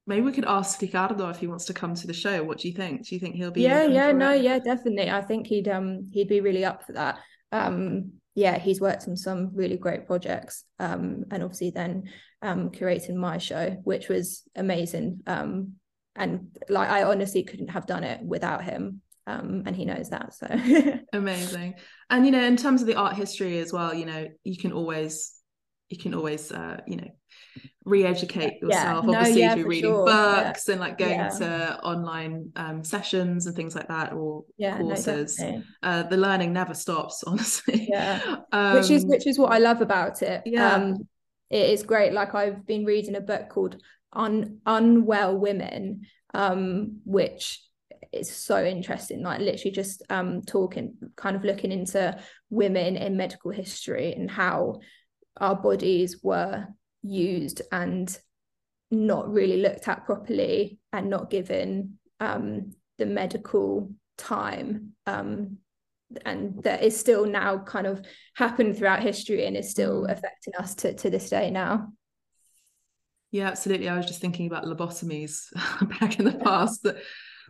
maybe 0.05 0.25
we 0.25 0.33
could 0.33 0.43
ask 0.43 0.81
Ricardo 0.81 1.29
if 1.29 1.37
he 1.37 1.47
wants 1.47 1.63
to 1.65 1.73
come 1.73 1.95
to 1.95 2.07
the 2.07 2.13
show. 2.13 2.43
What 2.43 2.57
do 2.57 2.67
you 2.67 2.73
think? 2.73 3.07
Do 3.07 3.15
you 3.15 3.21
think 3.21 3.35
he'll 3.35 3.51
be? 3.51 3.61
Yeah, 3.61 3.85
yeah, 3.85 4.11
no, 4.11 4.31
it? 4.31 4.41
yeah, 4.41 4.59
definitely. 4.59 5.09
I 5.09 5.21
think 5.21 5.47
he'd 5.47 5.69
um 5.69 6.09
he'd 6.11 6.27
be 6.27 6.41
really 6.41 6.65
up 6.65 6.85
for 6.85 6.91
that. 6.93 7.19
Um, 7.53 8.18
yeah, 8.39 8.57
he's 8.57 8.79
worked 8.79 9.07
on 9.07 9.17
some 9.17 9.51
really 9.53 9.75
great 9.75 10.07
projects. 10.07 10.63
Um, 10.79 11.25
and 11.29 11.43
obviously 11.43 11.71
then 11.71 12.09
um, 12.41 12.69
curating 12.69 13.15
my 13.15 13.37
show, 13.37 13.71
which 13.83 14.07
was 14.07 14.43
amazing. 14.55 15.21
Um, 15.27 15.73
and 16.15 16.47
like 16.69 16.89
I 16.89 17.03
honestly 17.03 17.43
couldn't 17.43 17.67
have 17.69 17.85
done 17.85 18.05
it 18.05 18.21
without 18.23 18.63
him. 18.63 19.01
Um, 19.27 19.63
and 19.65 19.75
he 19.75 19.83
knows 19.83 20.09
that. 20.09 20.33
So 20.33 20.47
amazing. 21.13 21.75
And 22.09 22.25
you 22.25 22.31
know, 22.31 22.43
in 22.43 22.55
terms 22.55 22.81
of 22.81 22.87
the 22.87 22.95
art 22.95 23.15
history 23.15 23.59
as 23.59 23.73
well, 23.73 23.93
you 23.93 24.05
know, 24.05 24.27
you 24.43 24.57
can 24.57 24.71
always 24.71 25.33
you 25.89 25.97
can 25.97 26.15
always 26.15 26.51
uh, 26.51 26.79
you 26.87 26.95
know 26.95 27.09
re-educate 27.85 28.61
yourself. 28.61 29.05
Yeah. 29.05 29.17
obviously 29.17 29.41
yeah, 29.41 29.53
through 29.55 29.67
reading 29.67 29.91
sure. 29.91 30.05
books 30.05 30.67
yeah. 30.67 30.71
and 30.71 30.81
like 30.81 30.97
going 30.97 31.17
to 31.37 31.79
online 31.83 32.51
um, 32.55 32.83
sessions 32.83 33.47
and 33.47 33.55
things 33.55 33.75
like 33.75 33.87
that 33.87 34.13
or 34.13 34.43
courses 34.59 35.39
no, 35.39 35.63
uh, 35.83 36.03
the 36.03 36.17
learning 36.17 36.53
never 36.53 36.73
stops 36.73 37.23
honestly. 37.27 37.87
Yeah. 37.89 38.37
Um, 38.51 38.75
which 38.75 38.89
is 38.89 39.05
which 39.05 39.27
is 39.27 39.39
what 39.39 39.51
i 39.51 39.57
love 39.57 39.81
about 39.81 40.21
it. 40.21 40.43
yeah. 40.45 40.73
Um, 40.73 41.07
it 41.49 41.69
is 41.69 41.83
great. 41.83 42.13
Like 42.13 42.35
i've 42.35 42.65
been 42.65 42.85
reading 42.85 43.15
a 43.15 43.21
book 43.21 43.49
called 43.49 43.81
Un- 44.13 44.59
unwell 44.65 45.37
women 45.37 46.01
um, 46.33 46.99
which 47.05 47.61
is 48.11 48.29
so 48.29 48.63
interesting. 48.63 49.23
Like 49.23 49.39
literally 49.39 49.71
just 49.71 50.03
um 50.09 50.41
talking 50.41 50.95
kind 51.15 51.35
of 51.35 51.43
looking 51.43 51.71
into 51.71 52.19
women 52.49 52.97
in 52.97 53.17
medical 53.17 53.51
history 53.51 54.13
and 54.13 54.29
how 54.29 54.79
our 55.37 55.55
bodies 55.55 56.19
were 56.23 56.67
used 57.03 57.61
and 57.71 58.17
not 58.91 59.31
really 59.31 59.61
looked 59.61 59.87
at 59.87 60.05
properly 60.05 60.79
and 60.91 61.09
not 61.09 61.29
given 61.29 61.99
um, 62.19 62.71
the 62.97 63.05
medical 63.05 63.91
time 64.17 64.93
um, 65.05 65.57
and 66.25 66.63
that 66.63 66.83
is 66.83 66.99
still 66.99 67.25
now 67.25 67.57
kind 67.59 67.87
of 67.87 68.03
happened 68.35 68.77
throughout 68.77 69.01
history 69.01 69.45
and 69.45 69.55
is 69.55 69.69
still 69.69 70.03
mm. 70.03 70.11
affecting 70.11 70.55
us 70.57 70.75
to, 70.75 70.93
to 70.93 71.09
this 71.09 71.29
day 71.29 71.51
now. 71.51 71.89
Yeah 73.31 73.47
absolutely. 73.47 73.89
I 73.89 73.95
was 73.95 74.07
just 74.07 74.21
thinking 74.21 74.47
about 74.47 74.65
lobotomies 74.65 75.43
back 75.99 76.19
in 76.19 76.25
the 76.25 76.33
past 76.33 76.83
that 76.83 76.97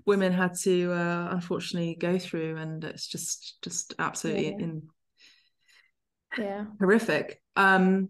women 0.05 0.33
had 0.33 0.55
to 0.63 0.91
uh, 0.91 1.29
unfortunately 1.31 1.95
go 1.95 2.19
through 2.19 2.57
and 2.57 2.83
it's 2.83 3.07
just 3.07 3.57
just 3.61 3.93
absolutely 3.97 4.47
yeah. 4.47 4.57
in 4.59 4.81
yeah. 6.37 6.65
horrific. 6.79 7.41
Um 7.55 8.09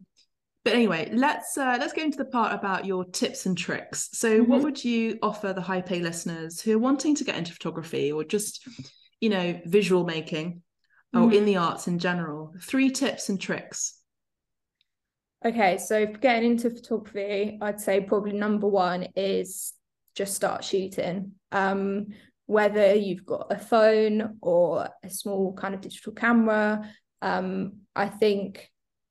but 0.64 0.74
anyway 0.74 1.10
let's 1.14 1.57
uh, 1.57 1.78
let's 1.80 1.93
go 1.93 2.01
into 2.01 2.18
the 2.18 2.26
part 2.26 2.53
about 2.53 2.86
your 2.86 3.05
tips 3.05 3.45
and 3.45 3.57
tricks 3.57 4.10
so 4.14 4.39
mm-hmm. 4.39 4.51
what 4.51 4.62
would 4.62 4.84
you 4.84 5.18
offer 5.22 5.53
the 5.53 5.62
Hype 5.62 5.91
A 5.91 5.99
listeners 5.99 6.62
who 6.62 6.76
are 6.76 6.80
wanting 6.80 7.16
to 7.16 7.24
get 7.24 7.38
into 7.38 7.53
photography 7.53 8.12
or 8.12 8.24
just 8.24 8.68
you 9.20 9.30
know 9.30 9.60
visual 9.66 10.05
making 10.05 10.62
or 11.14 11.22
mm-hmm. 11.22 11.34
in 11.34 11.45
the 11.45 11.57
arts 11.57 11.88
in 11.88 11.99
general 11.99 12.53
three 12.62 12.89
tips 12.89 13.30
and 13.30 13.39
tricks 13.39 13.99
Okay, 15.45 15.78
so 15.78 16.05
getting 16.05 16.51
into 16.51 16.70
photography, 16.70 17.57
I'd 17.62 17.80
say 17.80 18.01
probably 18.01 18.34
number 18.34 18.68
one 18.68 19.07
is 19.16 19.74
just 20.14 20.36
start 20.36 20.66
shooting. 20.66 21.32
Um, 21.53 22.07
whether 22.45 22.93
you've 22.93 23.26
got 23.26 23.47
a 23.49 23.57
phone 23.57 24.38
or 24.41 24.89
a 25.01 25.10
small 25.10 25.53
kind 25.53 25.74
of 25.74 25.80
digital 25.80 26.12
camera, 26.12 26.91
um, 27.22 27.78
I 27.95 28.07
think 28.07 28.70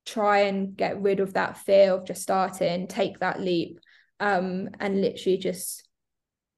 try 0.09 0.41
and 0.41 0.77
get 0.77 1.01
rid 1.01 1.21
of 1.21 1.35
that 1.35 1.59
fear 1.59 1.93
of 1.93 2.07
just 2.07 2.23
starting, 2.23 2.87
take 2.87 3.19
that 3.21 3.41
leap, 3.41 3.81
um, 4.21 4.69
and 4.81 5.01
literally 5.01 5.39
just 5.39 5.87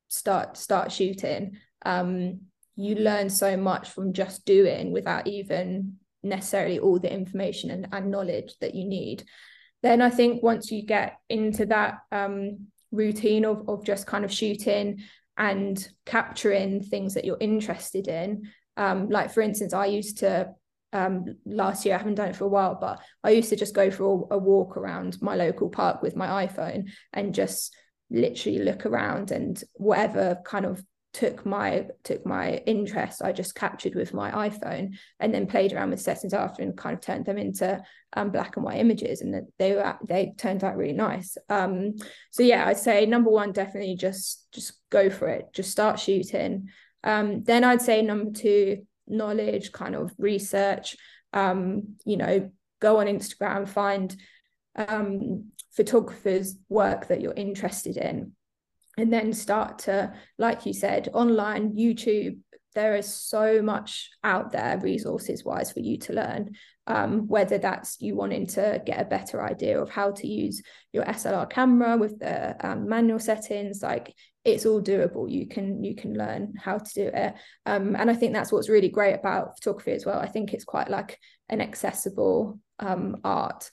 start 0.09 0.57
start 0.57 0.93
shooting. 0.93 1.57
Um, 1.85 2.43
you 2.77 2.95
learn 2.95 3.31
so 3.31 3.57
much 3.57 3.91
from 3.91 4.13
just 4.13 4.45
doing 4.45 4.93
without 4.93 5.27
even 5.27 5.97
necessarily 6.23 6.79
all 6.79 6.99
the 6.99 7.13
information 7.13 7.71
and, 7.71 7.89
and 7.93 8.11
knowledge 8.11 8.55
that 8.61 8.75
you 8.75 8.85
need 8.85 9.25
then 9.83 10.03
I 10.03 10.11
think 10.11 10.43
once 10.43 10.71
you 10.71 10.83
get 10.83 11.19
into 11.29 11.67
that 11.67 12.01
um, 12.13 12.67
routine 12.93 13.45
of, 13.45 13.69
of 13.69 13.85
just 13.85 14.07
kind 14.07 14.25
of 14.25 14.33
shooting 14.33 15.03
and 15.37 15.89
capturing 16.05 16.83
things 16.83 17.15
that 17.15 17.25
you're 17.25 17.39
interested 17.41 18.09
in, 18.09 18.49
um, 18.77 19.09
like 19.09 19.33
for 19.33 19.41
instance, 19.41 19.73
I 19.73 19.87
used 19.87 20.19
to 20.19 20.51
um, 20.93 21.37
last 21.45 21.85
year, 21.85 21.95
I 21.95 21.99
haven't 21.99 22.17
done 22.17 22.31
it 22.31 22.37
for 22.37 22.45
a 22.45 22.49
while, 22.49 22.77
but 22.81 23.01
I 23.23 23.31
used 23.31 23.51
to 23.51 23.57
just 23.57 23.75
go 23.75 23.91
for 23.91 24.27
a, 24.31 24.35
a 24.35 24.39
walk 24.39 24.77
around 24.77 25.21
my 25.23 25.35
local 25.35 25.69
park 25.69 26.03
with 26.03 26.17
my 26.17 26.47
iPhone 26.47 26.91
and 27.13 27.35
just 27.35 27.75
literally 28.11 28.59
look 28.59 28.87
around 28.87 29.31
and 29.31 29.63
whatever 29.75 30.39
kind 30.45 30.67
of 30.67 30.83
took 31.13 31.45
my 31.45 31.87
took 32.05 32.25
my 32.25 32.55
interest 32.67 33.21
i 33.21 33.33
just 33.33 33.57
captured 33.57 33.97
with 33.97 34.15
my 34.15 34.49
iphone 34.49 34.95
and 35.19 35.35
then 35.35 35.45
played 35.45 35.73
around 35.73 35.91
with 35.91 36.01
settings 36.01 36.33
after 36.33 36.63
and 36.63 36.77
kind 36.77 36.95
of 36.95 37.01
turned 37.01 37.25
them 37.27 37.37
into 37.37 37.83
um, 38.15 38.31
black 38.31 38.57
and 38.57 38.65
white 38.65 38.79
images 38.79 39.21
and 39.21 39.47
they 39.59 39.73
were 39.73 39.97
they 40.07 40.35
turned 40.37 40.65
out 40.65 40.77
really 40.77 40.93
nice. 40.93 41.37
Um, 41.49 41.95
so 42.31 42.43
yeah 42.43 42.67
i'd 42.67 42.79
say 42.79 43.07
number 43.07 43.31
one 43.31 43.53
definitely 43.53 43.97
just 43.97 44.47
just 44.53 44.75
go 44.91 45.11
for 45.11 45.29
it 45.29 45.47
just 45.53 45.71
start 45.71 45.99
shooting. 45.99 46.69
Um, 47.03 47.43
then 47.45 47.65
i'd 47.65 47.83
say 47.83 48.03
number 48.03 48.31
two 48.33 48.87
knowledge 49.11 49.73
kind 49.73 49.95
of 49.95 50.13
research 50.19 50.97
um, 51.33 51.97
you 52.05 52.17
know 52.17 52.51
go 52.81 53.01
on 53.01 53.07
instagram 53.07 53.69
find 53.69 54.17
um, 54.77 55.51
photographers 55.73 56.57
work 56.69 57.09
that 57.09 57.21
you're 57.21 57.35
interested 57.35 57.97
in 57.97 58.33
and 58.97 59.13
then 59.13 59.33
start 59.33 59.81
to 59.81 60.13
like 60.39 60.67
you 60.67 60.73
said 60.73 61.09
online 61.13 61.77
youtube 61.77 62.39
there 62.75 62.95
is 62.97 63.13
so 63.13 63.61
much 63.63 64.11
out 64.23 64.53
there 64.53 64.79
resources 64.79 65.45
wise 65.45 65.73
for 65.73 65.81
you 65.81 65.99
to 65.99 66.13
learn 66.13 66.55
um, 66.91 67.29
whether 67.29 67.57
that's 67.57 68.01
you 68.01 68.17
wanting 68.17 68.47
to 68.49 68.83
get 68.85 69.01
a 69.01 69.05
better 69.05 69.43
idea 69.43 69.81
of 69.81 69.89
how 69.89 70.11
to 70.11 70.27
use 70.27 70.61
your 70.93 71.05
slr 71.05 71.49
camera 71.49 71.97
with 71.97 72.19
the 72.19 72.57
um, 72.67 72.89
manual 72.89 73.21
settings 73.21 73.81
like 73.81 74.13
it's 74.45 74.65
all 74.65 74.83
doable. 74.83 75.31
You 75.31 75.47
can 75.47 75.85
you 75.85 75.95
can 75.95 76.15
learn 76.15 76.55
how 76.59 76.79
to 76.79 76.95
do 76.95 77.11
it. 77.13 77.35
Um, 77.67 77.95
and 77.95 78.11
i 78.11 78.15
think 78.15 78.33
that's 78.33 78.51
what's 78.51 78.71
really 78.71 78.89
great 78.89 79.15
about 79.15 79.57
photography 79.57 79.93
as 79.93 80.07
well. 80.07 80.19
I 80.19 80.27
think 80.27 80.53
it's 80.53 80.65
quite 80.65 80.91
like 80.91 81.19
an 81.49 81.61
accessible 81.61 82.59
um, 82.79 83.19
art. 83.23 83.71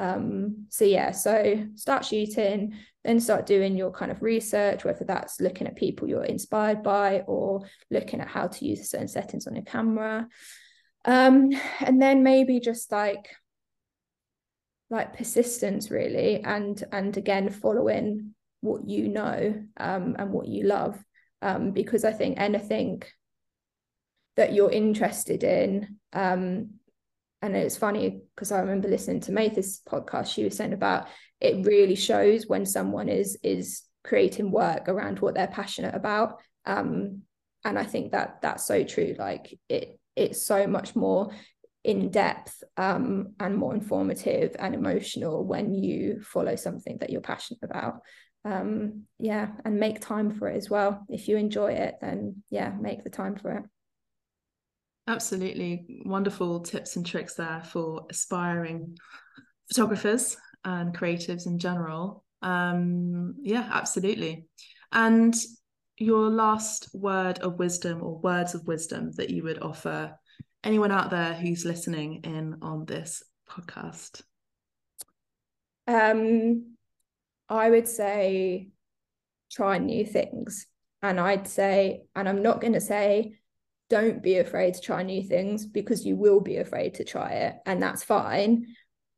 Um, 0.00 0.66
so 0.68 0.84
yeah 0.84 1.10
so 1.10 1.66
start 1.74 2.04
shooting 2.04 2.76
then 3.04 3.18
start 3.18 3.46
doing 3.46 3.76
your 3.76 3.90
kind 3.90 4.12
of 4.12 4.22
research 4.22 4.84
whether 4.84 5.04
that's 5.04 5.40
looking 5.40 5.66
at 5.66 5.74
people 5.74 6.06
you're 6.08 6.22
inspired 6.22 6.84
by 6.84 7.24
or 7.26 7.66
looking 7.90 8.20
at 8.20 8.28
how 8.28 8.46
to 8.46 8.64
use 8.64 8.90
certain 8.90 9.08
settings 9.08 9.48
on 9.48 9.56
your 9.56 9.64
camera 9.64 10.28
um, 11.04 11.50
and 11.80 12.00
then 12.00 12.22
maybe 12.22 12.60
just 12.60 12.90
like 12.92 13.28
like 14.90 15.16
persistence 15.16 15.90
really 15.90 16.42
and 16.42 16.82
and 16.92 17.16
again 17.16 17.50
following 17.50 18.34
what 18.60 18.88
you 18.88 19.08
know 19.08 19.62
um, 19.76 20.16
and 20.18 20.30
what 20.30 20.48
you 20.48 20.64
love 20.64 20.98
um, 21.42 21.72
because 21.72 22.04
i 22.04 22.12
think 22.12 22.38
anything 22.38 23.02
that 24.36 24.52
you're 24.52 24.70
interested 24.70 25.44
in 25.44 25.98
um, 26.12 26.70
and 27.42 27.54
it's 27.56 27.76
funny 27.76 28.20
because 28.34 28.50
I 28.50 28.60
remember 28.60 28.88
listening 28.88 29.20
to 29.20 29.32
Maytha's 29.32 29.80
podcast. 29.88 30.32
She 30.32 30.44
was 30.44 30.56
saying 30.56 30.72
about 30.72 31.06
it 31.40 31.64
really 31.64 31.94
shows 31.94 32.46
when 32.46 32.66
someone 32.66 33.08
is 33.08 33.38
is 33.42 33.82
creating 34.02 34.50
work 34.50 34.88
around 34.88 35.20
what 35.20 35.34
they're 35.34 35.46
passionate 35.46 35.94
about. 35.94 36.40
Um, 36.64 37.22
and 37.64 37.78
I 37.78 37.84
think 37.84 38.12
that 38.12 38.38
that's 38.42 38.66
so 38.66 38.82
true. 38.82 39.14
Like 39.18 39.56
it, 39.68 39.97
it's 40.18 40.46
so 40.46 40.66
much 40.66 40.94
more 40.96 41.30
in 41.84 42.10
depth 42.10 42.62
um, 42.76 43.34
and 43.40 43.56
more 43.56 43.74
informative 43.74 44.54
and 44.58 44.74
emotional 44.74 45.44
when 45.44 45.72
you 45.72 46.20
follow 46.22 46.56
something 46.56 46.98
that 46.98 47.10
you're 47.10 47.20
passionate 47.20 47.62
about. 47.62 48.00
Um, 48.44 49.04
yeah, 49.18 49.48
and 49.64 49.80
make 49.80 50.00
time 50.00 50.30
for 50.30 50.48
it 50.48 50.56
as 50.56 50.68
well. 50.68 51.04
If 51.08 51.28
you 51.28 51.36
enjoy 51.36 51.72
it, 51.72 51.96
then 52.00 52.42
yeah, 52.50 52.72
make 52.80 53.04
the 53.04 53.10
time 53.10 53.36
for 53.36 53.52
it. 53.52 53.62
Absolutely 55.06 56.02
wonderful 56.04 56.60
tips 56.60 56.96
and 56.96 57.06
tricks 57.06 57.34
there 57.34 57.62
for 57.64 58.06
aspiring 58.10 58.96
photographers 59.68 60.36
and 60.64 60.96
creatives 60.96 61.46
in 61.46 61.58
general. 61.58 62.24
Um, 62.42 63.36
yeah, 63.42 63.68
absolutely. 63.72 64.46
And 64.92 65.34
your 65.98 66.30
last 66.30 66.88
word 66.94 67.38
of 67.40 67.58
wisdom 67.58 68.02
or 68.02 68.18
words 68.18 68.54
of 68.54 68.66
wisdom 68.66 69.12
that 69.16 69.30
you 69.30 69.42
would 69.42 69.62
offer 69.62 70.16
anyone 70.64 70.92
out 70.92 71.10
there 71.10 71.34
who's 71.34 71.64
listening 71.64 72.20
in 72.24 72.58
on 72.62 72.84
this 72.84 73.22
podcast? 73.48 74.22
Um, 75.86 76.76
I 77.48 77.70
would 77.70 77.88
say 77.88 78.68
try 79.50 79.78
new 79.78 80.04
things. 80.04 80.66
And 81.00 81.20
I'd 81.20 81.46
say, 81.46 82.02
and 82.14 82.28
I'm 82.28 82.42
not 82.42 82.60
going 82.60 82.72
to 82.72 82.80
say 82.80 83.38
don't 83.88 84.22
be 84.22 84.38
afraid 84.38 84.74
to 84.74 84.80
try 84.80 85.02
new 85.02 85.22
things 85.22 85.64
because 85.64 86.04
you 86.04 86.16
will 86.16 86.40
be 86.40 86.56
afraid 86.56 86.94
to 86.94 87.04
try 87.04 87.30
it 87.30 87.56
and 87.66 87.82
that's 87.82 88.04
fine 88.04 88.66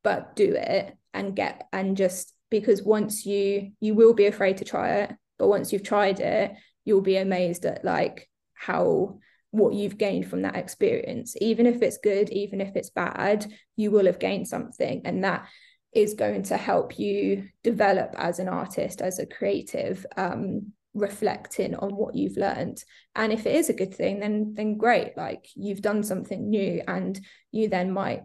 but 0.03 0.35
do 0.35 0.53
it 0.55 0.95
and 1.13 1.35
get 1.35 1.67
and 1.73 1.97
just 1.97 2.33
because 2.49 2.81
once 2.81 3.25
you 3.25 3.71
you 3.79 3.93
will 3.93 4.13
be 4.13 4.27
afraid 4.27 4.57
to 4.57 4.65
try 4.65 4.99
it 4.99 5.11
but 5.37 5.47
once 5.47 5.73
you've 5.73 5.83
tried 5.83 6.19
it 6.19 6.53
you'll 6.85 7.01
be 7.01 7.17
amazed 7.17 7.65
at 7.65 7.83
like 7.85 8.29
how 8.53 9.19
what 9.51 9.73
you've 9.73 9.97
gained 9.97 10.29
from 10.29 10.43
that 10.43 10.55
experience. 10.55 11.35
Even 11.39 11.65
if 11.65 11.81
it's 11.81 11.97
good 11.97 12.29
even 12.29 12.61
if 12.61 12.75
it's 12.75 12.89
bad 12.89 13.51
you 13.75 13.91
will 13.91 14.05
have 14.05 14.19
gained 14.19 14.47
something 14.47 15.01
and 15.05 15.23
that 15.23 15.47
is 15.93 16.13
going 16.13 16.43
to 16.43 16.55
help 16.55 16.97
you 16.97 17.49
develop 17.63 18.15
as 18.17 18.39
an 18.39 18.47
artist 18.47 19.01
as 19.01 19.19
a 19.19 19.25
creative 19.25 20.05
um, 20.15 20.71
reflecting 20.93 21.75
on 21.75 21.89
what 21.95 22.15
you've 22.15 22.37
learned. 22.37 22.81
And 23.15 23.33
if 23.33 23.45
it 23.45 23.55
is 23.55 23.69
a 23.69 23.73
good 23.73 23.93
thing 23.93 24.19
then 24.19 24.53
then 24.55 24.77
great 24.77 25.17
like 25.17 25.45
you've 25.55 25.81
done 25.81 26.03
something 26.03 26.49
new 26.49 26.81
and 26.87 27.19
you 27.51 27.67
then 27.67 27.91
might 27.91 28.23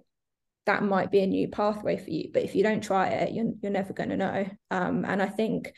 that 0.66 0.82
might 0.82 1.12
be 1.12 1.20
a 1.20 1.26
new 1.26 1.48
pathway 1.48 1.96
for 1.96 2.10
you. 2.10 2.30
But 2.32 2.42
if 2.42 2.54
you 2.54 2.62
don't 2.62 2.82
try 2.82 3.08
it 3.08 3.32
you're, 3.32 3.52
you're 3.62 3.72
never 3.72 3.92
going 3.92 4.10
to 4.10 4.16
know. 4.16 4.48
Um, 4.70 5.04
and 5.04 5.20
i 5.20 5.26
think 5.26 5.72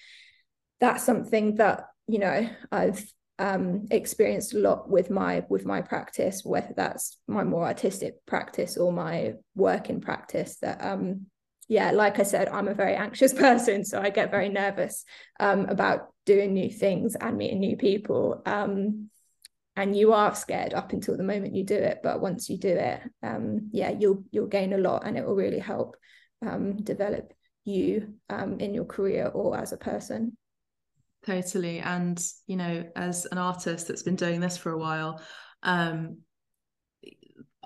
that's 0.81 1.03
something 1.03 1.57
that 1.57 1.85
you 2.09 2.19
know 2.19 2.49
i've 2.73 3.05
um, 3.41 3.87
experienced 3.93 4.53
a 4.53 4.59
lot 4.59 4.91
with 4.91 5.11
my 5.11 5.45
with 5.49 5.65
my 5.65 5.81
practice 5.81 6.43
whether 6.45 6.75
that's 6.77 7.19
my 7.29 7.45
more 7.45 7.67
artistic 7.67 8.15
practice 8.27 8.77
or 8.77 8.93
my 8.93 9.35
work 9.55 9.91
in 9.91 10.01
practice 10.01 10.57
that 10.61 10.85
um 10.85 11.27
yeah, 11.69 11.91
like 11.91 12.19
I 12.19 12.23
said, 12.23 12.49
I'm 12.49 12.67
a 12.67 12.75
very 12.75 12.95
anxious 12.95 13.33
person, 13.47 13.85
so 13.85 14.01
I 14.01 14.11
get 14.11 14.31
very 14.31 14.49
nervous 14.49 15.05
um, 15.39 15.67
about 15.67 16.09
doing 16.25 16.55
new 16.55 16.71
things 16.71 17.15
and 17.15 17.37
meeting 17.37 17.61
new 17.61 17.77
people. 17.77 18.43
Um, 18.47 19.11
and 19.77 19.97
you 19.97 20.13
are 20.13 20.35
scared 20.35 20.75
up 20.75 20.93
until 20.93 21.17
the 21.17 21.23
moment 21.23 21.55
you 21.55 21.65
do 21.65 21.77
it, 21.77 22.01
but 22.03 22.21
once 22.21 22.51
you 22.51 22.57
do 22.57 22.71
it, 22.71 23.01
um, 23.23 23.69
yeah, 23.71 23.91
you'll 23.91 24.25
you'll 24.33 24.49
gain 24.49 24.73
a 24.73 24.79
lot, 24.79 25.07
and 25.07 25.17
it 25.17 25.25
will 25.25 25.37
really 25.37 25.61
help 25.61 25.97
um, 26.45 26.79
develop 26.83 27.33
you 27.65 28.15
um, 28.29 28.59
in 28.59 28.75
your 28.75 28.87
career 28.87 29.27
or 29.27 29.57
as 29.57 29.73
a 29.73 29.77
person. 29.77 30.37
Totally, 31.27 31.81
and 31.81 32.23
you 32.47 32.57
know, 32.57 32.85
as 32.97 33.27
an 33.27 33.39
artist 33.39 33.89
that's 33.89 34.03
been 34.03 34.17
doing 34.17 34.41
this 34.41 34.57
for 34.57 34.73
a 34.73 34.79
while, 34.79 35.21
um, 35.63 36.19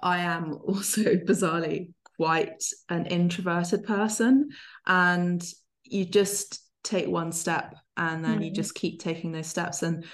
I 0.02 0.18
am 0.18 0.54
also 0.66 1.02
bizarrely 1.16 1.92
quite 2.16 2.62
an 2.88 3.06
introverted 3.06 3.84
person 3.84 4.50
and 4.86 5.42
you 5.84 6.04
just 6.04 6.60
take 6.84 7.08
one 7.08 7.32
step 7.32 7.74
and 7.96 8.24
then 8.24 8.40
mm. 8.40 8.44
you 8.44 8.50
just 8.52 8.74
keep 8.74 9.00
taking 9.00 9.32
those 9.32 9.46
steps 9.46 9.82
and 9.82 10.04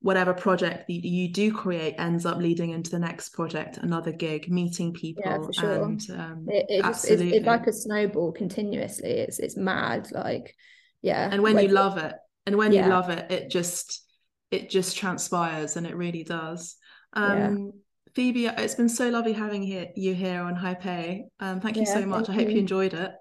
whatever 0.00 0.34
project 0.34 0.86
that 0.86 0.92
you 0.92 1.32
do 1.32 1.52
create 1.52 1.94
ends 1.98 2.26
up 2.26 2.38
leading 2.38 2.70
into 2.70 2.90
the 2.90 2.98
next 2.98 3.30
project 3.30 3.78
another 3.78 4.12
gig 4.12 4.48
meeting 4.50 4.92
people 4.92 5.22
yeah, 5.24 5.38
sure. 5.52 5.84
and 5.84 6.00
um, 6.10 6.46
it, 6.48 6.66
it 6.68 6.82
just, 6.82 7.10
it's, 7.10 7.22
it's, 7.22 7.46
like 7.46 7.66
a 7.66 7.72
snowball 7.72 8.30
continuously 8.30 9.10
it's 9.10 9.38
it's 9.38 9.56
mad 9.56 10.06
like 10.12 10.54
yeah 11.02 11.28
and 11.32 11.42
when, 11.42 11.58
you 11.58 11.68
love 11.68 11.96
it 11.98 12.14
and 12.46 12.56
when 12.56 12.72
yeah. 12.72 12.84
you 12.84 12.90
love 12.90 13.10
it 13.10 13.30
it 13.30 13.50
just 13.50 14.04
it 14.50 14.70
just 14.70 14.96
transpires 14.96 15.76
and 15.76 15.86
it 15.86 15.96
really 15.96 16.24
does 16.24 16.76
um 17.14 17.72
Phoebe, 18.16 18.46
it's 18.46 18.74
been 18.74 18.88
so 18.88 19.10
lovely 19.10 19.34
having 19.34 19.62
here, 19.62 19.88
you 19.94 20.14
here 20.14 20.40
on 20.40 20.54
Hype 20.54 20.86
A. 20.86 21.26
Um, 21.38 21.60
thank 21.60 21.76
you 21.76 21.82
Yeah, 21.82 21.92
so 22.00 22.06
much. 22.06 22.30
I 22.30 22.32
hope 22.32 22.48
you 22.48 22.54
you. 22.54 22.60
enjoyed 22.60 22.94
it. 22.94 23.12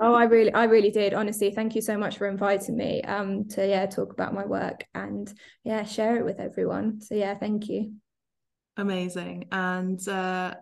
Oh, 0.00 0.14
I 0.14 0.22
really, 0.22 0.54
I 0.54 0.64
really 0.66 0.92
did. 0.92 1.14
Honestly, 1.14 1.50
thank 1.50 1.74
you 1.74 1.82
so 1.82 1.98
much 1.98 2.16
for 2.16 2.28
inviting 2.28 2.76
me 2.76 3.02
um 3.02 3.48
to 3.48 3.66
yeah 3.66 3.86
talk 3.86 4.12
about 4.12 4.34
my 4.34 4.44
work 4.44 4.84
and 4.94 5.28
yeah 5.64 5.82
share 5.82 6.16
it 6.18 6.24
with 6.24 6.38
everyone. 6.38 7.00
So 7.00 7.16
yeah, 7.16 7.34
thank 7.34 7.68
you. 7.68 7.94
Amazing. 8.76 9.48
And 9.50 10.06
uh, 10.06 10.54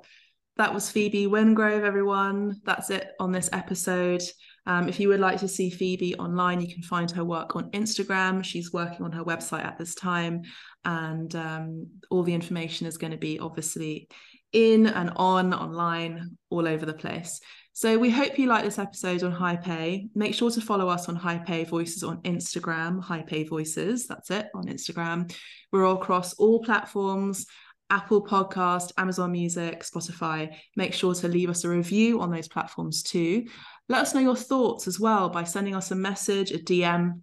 that 0.56 0.72
was 0.72 0.90
Phoebe 0.90 1.26
Wingrove, 1.26 1.84
everyone. 1.84 2.62
That's 2.64 2.88
it 2.88 3.08
on 3.20 3.32
this 3.32 3.50
episode. 3.52 4.22
Um, 4.66 4.88
if 4.88 4.98
you 4.98 5.08
would 5.08 5.20
like 5.20 5.40
to 5.40 5.48
see 5.48 5.70
Phoebe 5.70 6.14
online, 6.16 6.60
you 6.60 6.72
can 6.72 6.82
find 6.82 7.10
her 7.10 7.24
work 7.24 7.56
on 7.56 7.70
Instagram. 7.72 8.42
She's 8.42 8.72
working 8.72 9.04
on 9.04 9.12
her 9.12 9.24
website 9.24 9.64
at 9.64 9.78
this 9.78 9.94
time. 9.94 10.42
And 10.84 11.34
um, 11.34 11.86
all 12.10 12.22
the 12.22 12.34
information 12.34 12.86
is 12.86 12.96
going 12.96 13.12
to 13.12 13.18
be 13.18 13.38
obviously 13.38 14.08
in 14.52 14.86
and 14.86 15.12
on, 15.16 15.52
online, 15.52 16.38
all 16.48 16.66
over 16.66 16.86
the 16.86 16.94
place. 16.94 17.40
So 17.76 17.98
we 17.98 18.08
hope 18.08 18.38
you 18.38 18.46
like 18.46 18.64
this 18.64 18.78
episode 18.78 19.24
on 19.24 19.32
Hype 19.32 19.66
A. 19.68 20.06
Make 20.14 20.34
sure 20.34 20.50
to 20.52 20.60
follow 20.60 20.88
us 20.88 21.08
on 21.08 21.16
Hype 21.16 21.50
A 21.50 21.64
Voices 21.64 22.04
on 22.04 22.22
Instagram, 22.22 23.02
Hype 23.02 23.32
A 23.32 23.42
Voices. 23.44 24.06
That's 24.06 24.30
it 24.30 24.46
on 24.54 24.66
Instagram. 24.66 25.34
We're 25.72 25.84
all 25.84 26.00
across 26.00 26.34
all 26.34 26.62
platforms. 26.62 27.46
Apple 27.90 28.24
Podcast, 28.24 28.92
Amazon 28.96 29.32
Music, 29.32 29.82
Spotify. 29.82 30.54
Make 30.76 30.94
sure 30.94 31.14
to 31.14 31.28
leave 31.28 31.50
us 31.50 31.64
a 31.64 31.68
review 31.68 32.20
on 32.20 32.30
those 32.30 32.48
platforms 32.48 33.02
too. 33.02 33.46
Let 33.88 34.02
us 34.02 34.14
know 34.14 34.20
your 34.20 34.36
thoughts 34.36 34.88
as 34.88 34.98
well 34.98 35.28
by 35.28 35.44
sending 35.44 35.74
us 35.74 35.90
a 35.90 35.94
message, 35.94 36.50
a 36.52 36.58
DM 36.58 37.20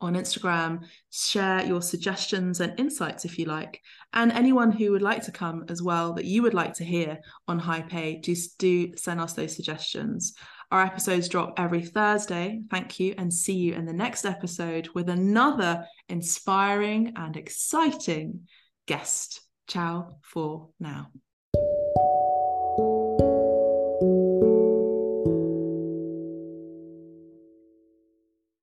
on 0.00 0.14
Instagram. 0.14 0.84
Share 1.10 1.64
your 1.64 1.82
suggestions 1.82 2.60
and 2.60 2.78
insights 2.78 3.24
if 3.24 3.38
you 3.38 3.44
like. 3.44 3.80
And 4.12 4.32
anyone 4.32 4.72
who 4.72 4.90
would 4.92 5.02
like 5.02 5.24
to 5.24 5.32
come 5.32 5.64
as 5.68 5.82
well 5.82 6.12
that 6.14 6.24
you 6.24 6.42
would 6.42 6.54
like 6.54 6.74
to 6.74 6.84
hear 6.84 7.18
on 7.46 7.58
Hype, 7.58 8.22
just 8.22 8.58
do 8.58 8.96
send 8.96 9.20
us 9.20 9.34
those 9.34 9.54
suggestions. 9.54 10.34
Our 10.70 10.82
episodes 10.82 11.28
drop 11.28 11.54
every 11.56 11.82
Thursday. 11.82 12.62
Thank 12.70 12.98
you, 12.98 13.14
and 13.16 13.32
see 13.32 13.54
you 13.54 13.74
in 13.74 13.86
the 13.86 13.92
next 13.92 14.24
episode 14.24 14.88
with 14.94 15.08
another 15.08 15.86
inspiring 16.08 17.12
and 17.16 17.36
exciting 17.36 18.48
guest. 18.86 19.40
Ciao 19.68 20.16
for 20.22 20.70
now. 20.80 21.10